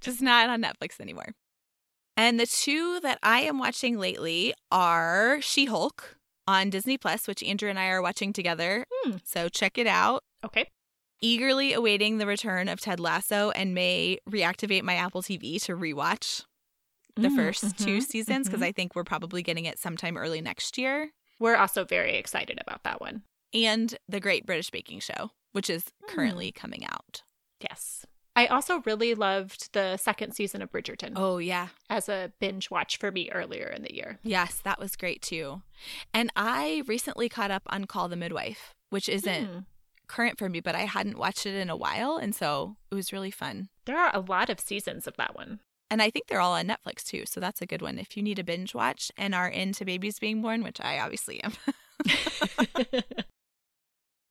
Just 0.02 0.22
not 0.22 0.50
on 0.50 0.62
Netflix 0.62 1.00
anymore. 1.00 1.34
And 2.18 2.40
the 2.40 2.46
two 2.46 3.00
that 3.00 3.18
I 3.24 3.42
am 3.42 3.58
watching 3.58 3.98
lately 3.98 4.54
are 4.72 5.40
She 5.42 5.66
Hulk 5.66 6.18
on 6.48 6.70
Disney 6.70 6.98
Plus, 6.98 7.28
which 7.28 7.44
Andrew 7.44 7.70
and 7.70 7.80
I 7.80 7.88
are 7.88 8.02
watching 8.02 8.34
together. 8.34 8.86
Hmm. 8.92 9.18
So 9.24 9.50
check 9.50 9.78
it 9.78 9.88
out. 9.88 10.24
Okay. 10.46 10.70
Eagerly 11.22 11.74
awaiting 11.74 12.18
the 12.18 12.26
return 12.26 12.68
of 12.68 12.80
Ted 12.80 13.00
Lasso 13.00 13.52
and 13.52 13.76
may 13.76 14.18
reactivate 14.30 14.84
my 14.84 14.96
Apple 14.96 15.22
TV 15.22 15.62
to 15.64 15.78
rewatch 15.78 16.44
the 17.16 17.28
mm, 17.28 17.38
1st 17.38 17.64
mm-hmm, 17.66 17.84
two 17.84 18.02
seasons 18.02 18.48
because 18.48 18.62
mm-hmm. 18.62 18.70
I 18.70 18.72
think 18.72 18.96
we're 18.96 19.04
probably 19.04 19.44
getting 19.44 19.66
it 19.66 19.78
sometime 19.78 20.18
early 20.18 20.42
next 20.42 20.78
year. 20.78 21.12
We're 21.40 21.58
also 21.58 21.86
very 21.86 22.16
excited 22.16 22.60
about 22.62 22.84
that 22.84 23.02
one. 23.02 23.24
And 23.54 23.96
The 24.08 24.20
Great 24.20 24.46
British 24.46 24.72
Baking 24.72 25.00
Show, 25.00 25.32
which 25.52 25.70
is 25.70 25.84
mm. 25.84 26.08
currently 26.08 26.52
coming 26.52 26.86
out. 26.86 27.24
Yes. 27.60 28.06
I 28.36 28.48
also 28.48 28.82
really 28.86 29.14
loved 29.14 29.74
the 29.74 29.98
second 29.98 30.34
season 30.34 30.62
of 30.62 30.72
Bridgerton. 30.72 31.14
Oh, 31.16 31.38
yeah. 31.38 31.70
As 31.90 32.08
a 32.08 32.32
binge 32.40 32.72
watch 32.72 32.98
for 32.98 33.12
me 33.12 33.30
earlier 33.32 33.68
in 33.68 33.84
the 33.84 33.94
year. 33.94 34.20
Yes, 34.24 34.60
that 34.64 34.80
was 34.80 34.96
great 34.96 35.22
too. 35.22 35.62
And 36.14 36.32
I 36.36 36.84
recently 36.88 37.28
caught 37.28 37.52
up 37.52 37.64
on 37.68 37.86
Call 37.86 38.08
the 38.08 38.16
Midwife, 38.16 38.74
which 38.90 39.10
isn't 39.10 39.46
hmm. 39.46 39.60
current 40.08 40.38
for 40.38 40.48
me, 40.48 40.62
but 40.62 40.76
I 40.76 40.86
hadn't 40.86 41.18
watched 41.18 41.46
it 41.46 41.56
in 41.56 41.70
a 41.70 41.76
while. 41.76 42.18
And 42.18 42.34
so 42.34 42.78
it 42.90 42.96
was 42.96 43.12
really 43.12 43.32
fun. 43.32 43.70
There 43.86 44.00
are 44.00 44.12
a 44.14 44.22
lot 44.22 44.50
of 44.50 44.60
seasons 44.60 45.08
of 45.08 45.18
that 45.18 45.36
one. 45.36 45.60
And 45.90 46.02
I 46.02 46.10
think 46.10 46.28
they're 46.28 46.40
all 46.40 46.54
on 46.54 46.68
Netflix 46.68 47.04
too. 47.04 47.26
So 47.26 47.42
that's 47.42 47.62
a 47.62 47.66
good 47.66 47.82
one 47.82 48.00
if 48.00 48.16
you 48.16 48.24
need 48.24 48.40
a 48.40 48.46
binge 48.46 48.74
watch 48.74 49.12
and 49.18 49.36
are 49.36 49.50
into 49.50 49.84
babies 49.84 50.20
being 50.20 50.42
born, 50.42 50.64
which 50.64 50.80
I 50.80 51.00
obviously 51.00 51.44
am. 51.44 51.52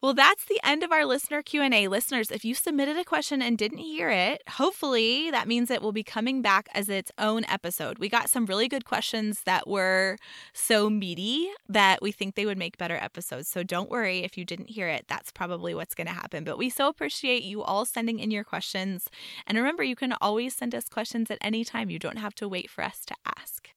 Well, 0.02 0.14
that's 0.14 0.46
the 0.46 0.58
end 0.64 0.82
of 0.82 0.92
our 0.92 1.04
listener 1.04 1.42
Q&A. 1.42 1.86
Listeners, 1.86 2.30
if 2.30 2.42
you 2.42 2.54
submitted 2.54 2.96
a 2.96 3.04
question 3.04 3.42
and 3.42 3.58
didn't 3.58 3.78
hear 3.78 4.08
it, 4.08 4.42
hopefully 4.48 5.30
that 5.30 5.46
means 5.46 5.70
it 5.70 5.82
will 5.82 5.92
be 5.92 6.02
coming 6.02 6.40
back 6.40 6.70
as 6.72 6.88
its 6.88 7.12
own 7.18 7.44
episode. 7.44 7.98
We 7.98 8.08
got 8.08 8.30
some 8.30 8.46
really 8.46 8.66
good 8.66 8.86
questions 8.86 9.42
that 9.44 9.68
were 9.68 10.16
so 10.54 10.88
meaty 10.88 11.50
that 11.68 12.00
we 12.00 12.12
think 12.12 12.34
they 12.34 12.46
would 12.46 12.56
make 12.56 12.78
better 12.78 12.96
episodes. 12.96 13.48
So 13.48 13.62
don't 13.62 13.90
worry 13.90 14.20
if 14.20 14.38
you 14.38 14.46
didn't 14.46 14.70
hear 14.70 14.88
it. 14.88 15.04
That's 15.06 15.30
probably 15.30 15.74
what's 15.74 15.94
going 15.94 16.06
to 16.06 16.14
happen. 16.14 16.44
But 16.44 16.56
we 16.56 16.70
so 16.70 16.88
appreciate 16.88 17.42
you 17.42 17.62
all 17.62 17.84
sending 17.84 18.20
in 18.20 18.30
your 18.30 18.44
questions. 18.44 19.10
And 19.46 19.58
remember, 19.58 19.82
you 19.82 19.96
can 19.96 20.14
always 20.18 20.56
send 20.56 20.74
us 20.74 20.88
questions 20.88 21.30
at 21.30 21.36
any 21.42 21.62
time. 21.62 21.90
You 21.90 21.98
don't 21.98 22.16
have 22.16 22.34
to 22.36 22.48
wait 22.48 22.70
for 22.70 22.82
us 22.82 23.04
to 23.04 23.14
ask. 23.38 23.68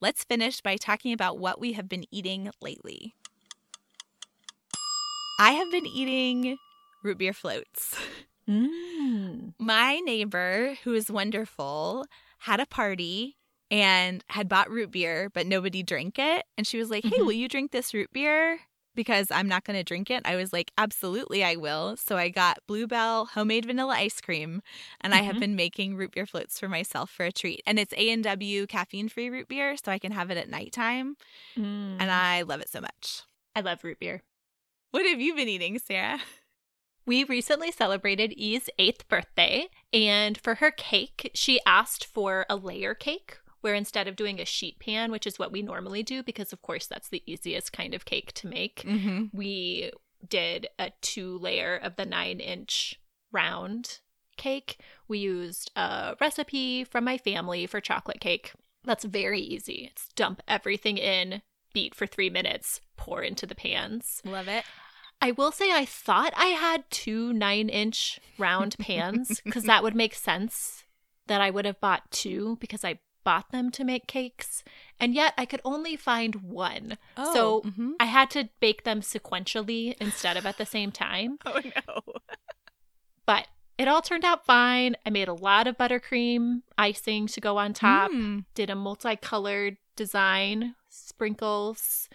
Let's 0.00 0.24
finish 0.24 0.62
by 0.62 0.76
talking 0.76 1.12
about 1.12 1.38
what 1.38 1.60
we 1.60 1.74
have 1.74 1.88
been 1.88 2.04
eating 2.10 2.50
lately. 2.62 3.14
I 5.38 5.52
have 5.52 5.70
been 5.70 5.86
eating 5.86 6.58
root 7.02 7.18
beer 7.18 7.32
floats. 7.32 7.96
Mm. 8.48 9.52
My 9.58 10.00
neighbor, 10.00 10.74
who 10.82 10.94
is 10.94 11.10
wonderful, 11.10 12.06
had 12.38 12.60
a 12.60 12.66
party 12.66 13.36
and 13.70 14.24
had 14.28 14.48
bought 14.48 14.70
root 14.70 14.90
beer, 14.90 15.30
but 15.32 15.46
nobody 15.46 15.82
drank 15.82 16.18
it. 16.18 16.44
And 16.56 16.66
she 16.66 16.78
was 16.78 16.90
like, 16.90 17.04
Hey, 17.04 17.10
mm-hmm. 17.10 17.26
will 17.26 17.32
you 17.32 17.48
drink 17.48 17.70
this 17.70 17.94
root 17.94 18.10
beer? 18.12 18.60
Because 18.94 19.30
I'm 19.30 19.46
not 19.46 19.62
going 19.62 19.78
to 19.78 19.84
drink 19.84 20.10
it. 20.10 20.22
I 20.24 20.34
was 20.34 20.52
like, 20.52 20.72
Absolutely, 20.76 21.44
I 21.44 21.54
will. 21.54 21.96
So 21.96 22.16
I 22.16 22.30
got 22.30 22.58
Bluebell 22.66 23.26
homemade 23.26 23.66
vanilla 23.66 23.94
ice 23.94 24.20
cream, 24.20 24.62
and 25.02 25.12
mm-hmm. 25.12 25.22
I 25.22 25.24
have 25.24 25.34
mm-hmm. 25.34 25.40
been 25.40 25.56
making 25.56 25.96
root 25.96 26.12
beer 26.12 26.26
floats 26.26 26.58
for 26.58 26.68
myself 26.68 27.10
for 27.10 27.26
a 27.26 27.32
treat. 27.32 27.62
And 27.66 27.78
it's 27.78 27.94
A 27.96 28.10
and 28.10 28.24
W 28.24 28.66
caffeine 28.66 29.08
free 29.08 29.30
root 29.30 29.46
beer, 29.46 29.76
so 29.76 29.92
I 29.92 29.98
can 29.98 30.12
have 30.12 30.30
it 30.30 30.38
at 30.38 30.48
nighttime. 30.48 31.16
Mm. 31.56 31.98
And 32.00 32.10
I 32.10 32.42
love 32.42 32.60
it 32.60 32.70
so 32.70 32.80
much. 32.80 33.22
I 33.54 33.60
love 33.60 33.84
root 33.84 34.00
beer. 34.00 34.22
What 34.90 35.06
have 35.06 35.20
you 35.20 35.34
been 35.34 35.48
eating, 35.48 35.78
Sarah? 35.78 36.20
We 37.04 37.24
recently 37.24 37.70
celebrated 37.70 38.32
E's 38.32 38.70
eighth 38.78 39.08
birthday, 39.08 39.68
and 39.92 40.38
for 40.38 40.56
her 40.56 40.70
cake, 40.70 41.30
she 41.34 41.60
asked 41.66 42.04
for 42.04 42.46
a 42.48 42.56
layer 42.56 42.94
cake, 42.94 43.38
where 43.60 43.74
instead 43.74 44.08
of 44.08 44.16
doing 44.16 44.40
a 44.40 44.44
sheet 44.44 44.78
pan, 44.78 45.10
which 45.10 45.26
is 45.26 45.38
what 45.38 45.52
we 45.52 45.62
normally 45.62 46.02
do, 46.02 46.22
because 46.22 46.52
of 46.52 46.62
course 46.62 46.86
that's 46.86 47.08
the 47.08 47.22
easiest 47.26 47.72
kind 47.72 47.94
of 47.94 48.04
cake 48.04 48.32
to 48.34 48.46
make, 48.46 48.82
mm-hmm. 48.82 49.36
we 49.36 49.90
did 50.26 50.68
a 50.78 50.90
two 51.00 51.38
layer 51.38 51.76
of 51.76 51.96
the 51.96 52.06
nine 52.06 52.40
inch 52.40 52.98
round 53.32 54.00
cake. 54.36 54.78
We 55.06 55.18
used 55.18 55.70
a 55.76 56.16
recipe 56.20 56.84
from 56.84 57.04
my 57.04 57.18
family 57.18 57.66
for 57.66 57.80
chocolate 57.80 58.20
cake. 58.20 58.52
That's 58.84 59.04
very 59.04 59.40
easy. 59.40 59.90
It's 59.90 60.08
dump 60.14 60.42
everything 60.48 60.98
in, 60.98 61.42
beat 61.78 61.94
for 61.94 62.08
three 62.08 62.28
minutes, 62.28 62.80
pour 62.96 63.22
into 63.22 63.46
the 63.46 63.54
pans. 63.54 64.20
Love 64.24 64.48
it. 64.48 64.64
I 65.22 65.30
will 65.30 65.52
say 65.52 65.70
I 65.70 65.84
thought 65.84 66.32
I 66.36 66.46
had 66.46 66.90
two 66.90 67.32
nine 67.32 67.68
inch 67.68 68.18
round 68.36 68.76
pans 68.80 69.40
because 69.44 69.62
that 69.64 69.84
would 69.84 69.94
make 69.94 70.14
sense 70.14 70.82
that 71.28 71.40
I 71.40 71.50
would 71.50 71.64
have 71.66 71.80
bought 71.80 72.10
two 72.10 72.56
because 72.60 72.84
I 72.84 72.98
bought 73.22 73.52
them 73.52 73.70
to 73.70 73.84
make 73.84 74.08
cakes. 74.08 74.64
And 74.98 75.14
yet 75.14 75.34
I 75.38 75.44
could 75.44 75.60
only 75.64 75.94
find 75.94 76.36
one. 76.36 76.98
Oh, 77.16 77.32
so 77.32 77.60
mm-hmm. 77.60 77.92
I 78.00 78.06
had 78.06 78.28
to 78.30 78.48
bake 78.58 78.82
them 78.82 79.00
sequentially 79.00 79.94
instead 80.00 80.36
of 80.36 80.46
at 80.46 80.58
the 80.58 80.66
same 80.66 80.90
time. 80.90 81.38
Oh 81.46 81.60
no. 81.64 82.02
but 83.24 83.46
it 83.78 83.86
all 83.86 84.02
turned 84.02 84.24
out 84.24 84.44
fine. 84.44 84.96
I 85.06 85.10
made 85.10 85.28
a 85.28 85.32
lot 85.32 85.68
of 85.68 85.78
buttercream 85.78 86.62
icing 86.76 87.28
to 87.28 87.40
go 87.40 87.56
on 87.56 87.72
top, 87.72 88.10
mm. 88.10 88.44
did 88.56 88.68
a 88.68 88.74
multicolored 88.74 89.76
design, 89.94 90.74
sprinkles. 90.88 92.08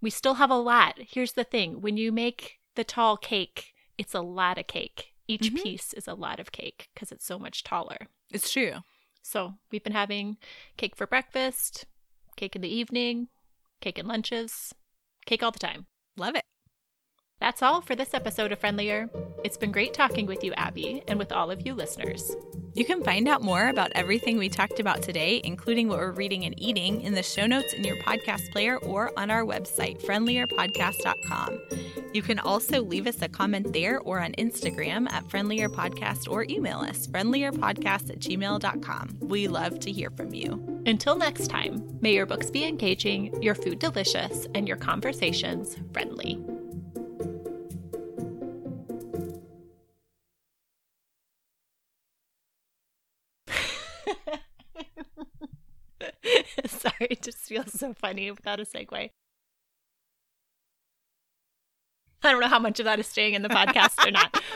We 0.00 0.10
still 0.10 0.34
have 0.34 0.50
a 0.50 0.56
lot. 0.56 0.98
Here's 0.98 1.32
the 1.32 1.44
thing 1.44 1.80
when 1.80 1.96
you 1.96 2.12
make 2.12 2.58
the 2.74 2.84
tall 2.84 3.16
cake, 3.16 3.74
it's 3.98 4.14
a 4.14 4.20
lot 4.20 4.58
of 4.58 4.66
cake. 4.66 5.14
Each 5.28 5.42
mm-hmm. 5.42 5.62
piece 5.62 5.92
is 5.92 6.08
a 6.08 6.14
lot 6.14 6.40
of 6.40 6.52
cake 6.52 6.88
because 6.94 7.12
it's 7.12 7.24
so 7.24 7.38
much 7.38 7.64
taller. 7.64 8.08
It's 8.30 8.50
true. 8.50 8.76
So 9.22 9.54
we've 9.70 9.84
been 9.84 9.92
having 9.92 10.36
cake 10.76 10.96
for 10.96 11.06
breakfast, 11.06 11.86
cake 12.36 12.56
in 12.56 12.62
the 12.62 12.74
evening, 12.74 13.28
cake 13.80 13.98
in 13.98 14.06
lunches, 14.06 14.74
cake 15.26 15.42
all 15.42 15.52
the 15.52 15.58
time. 15.58 15.86
Love 16.16 16.34
it. 16.34 16.44
That's 17.42 17.60
all 17.60 17.80
for 17.80 17.96
this 17.96 18.14
episode 18.14 18.52
of 18.52 18.60
Friendlier. 18.60 19.10
It's 19.42 19.56
been 19.56 19.72
great 19.72 19.92
talking 19.94 20.26
with 20.26 20.44
you, 20.44 20.52
Abby, 20.52 21.02
and 21.08 21.18
with 21.18 21.32
all 21.32 21.50
of 21.50 21.66
you 21.66 21.74
listeners. 21.74 22.36
You 22.74 22.84
can 22.84 23.02
find 23.02 23.26
out 23.26 23.42
more 23.42 23.66
about 23.66 23.90
everything 23.96 24.38
we 24.38 24.48
talked 24.48 24.78
about 24.78 25.02
today, 25.02 25.40
including 25.42 25.88
what 25.88 25.98
we're 25.98 26.12
reading 26.12 26.44
and 26.44 26.54
eating, 26.56 27.00
in 27.00 27.14
the 27.14 27.22
show 27.24 27.48
notes 27.48 27.72
in 27.72 27.82
your 27.82 27.96
podcast 27.96 28.48
player 28.52 28.76
or 28.76 29.10
on 29.18 29.28
our 29.28 29.42
website, 29.42 30.00
friendlierpodcast.com. 30.04 31.58
You 32.14 32.22
can 32.22 32.38
also 32.38 32.80
leave 32.80 33.08
us 33.08 33.20
a 33.22 33.28
comment 33.28 33.72
there 33.72 33.98
or 33.98 34.20
on 34.20 34.34
Instagram 34.34 35.10
at 35.10 35.24
friendlierpodcast 35.24 36.30
or 36.30 36.46
email 36.48 36.78
us, 36.78 37.08
friendlierpodcast 37.08 38.08
at 38.10 38.20
gmail.com. 38.20 39.16
We 39.20 39.48
love 39.48 39.80
to 39.80 39.90
hear 39.90 40.10
from 40.10 40.32
you. 40.32 40.80
Until 40.86 41.16
next 41.16 41.48
time, 41.48 41.98
may 42.00 42.14
your 42.14 42.26
books 42.26 42.52
be 42.52 42.64
engaging, 42.64 43.42
your 43.42 43.56
food 43.56 43.80
delicious, 43.80 44.46
and 44.54 44.68
your 44.68 44.76
conversations 44.76 45.76
friendly. 45.92 46.40
Sorry, 56.66 57.06
it 57.10 57.22
just 57.22 57.38
feels 57.38 57.72
so 57.72 57.94
funny 57.94 58.30
without 58.30 58.60
a 58.60 58.64
segue. 58.64 59.10
I 62.24 62.30
don't 62.30 62.40
know 62.40 62.48
how 62.48 62.58
much 62.58 62.78
of 62.78 62.84
that 62.84 63.00
is 63.00 63.06
staying 63.06 63.34
in 63.34 63.42
the 63.42 63.48
podcast 63.48 64.06
or 64.06 64.10
not. 64.10 64.40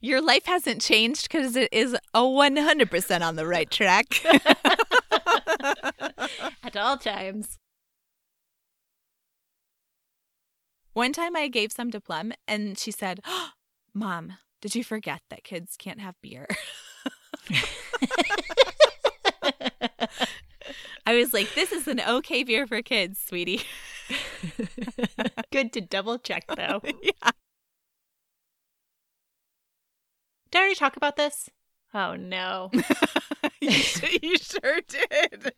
Your 0.00 0.22
life 0.22 0.46
hasn't 0.46 0.80
changed 0.80 1.30
because 1.30 1.56
it 1.56 1.68
is 1.72 1.94
a 2.14 2.20
100% 2.20 3.20
on 3.20 3.36
the 3.36 3.46
right 3.46 3.70
track. 3.70 4.24
At 6.64 6.76
all 6.76 6.96
times. 6.96 7.58
One 10.94 11.12
time 11.12 11.36
I 11.36 11.48
gave 11.48 11.70
some 11.70 11.90
to 11.90 12.00
Plum 12.00 12.32
and 12.48 12.78
she 12.78 12.90
said, 12.90 13.20
oh, 13.26 13.50
Mom, 13.94 14.38
did 14.60 14.74
you 14.74 14.84
forget 14.84 15.22
that 15.30 15.44
kids 15.44 15.76
can't 15.78 16.00
have 16.00 16.14
beer? 16.20 16.46
I 21.06 21.14
was 21.16 21.32
like, 21.32 21.54
this 21.54 21.72
is 21.72 21.88
an 21.88 22.00
okay 22.00 22.44
beer 22.44 22.66
for 22.66 22.82
kids, 22.82 23.18
sweetie. 23.18 23.62
Good 25.52 25.72
to 25.72 25.80
double 25.80 26.18
check, 26.18 26.44
though. 26.56 26.80
yeah. 26.84 27.30
Did 30.50 30.58
I 30.58 30.60
already 30.60 30.74
talk 30.74 30.96
about 30.96 31.16
this? 31.16 31.48
Oh, 31.94 32.14
no. 32.16 32.70
you, 33.60 33.70
you 34.22 34.36
sure 34.38 34.80
did. 34.86 35.52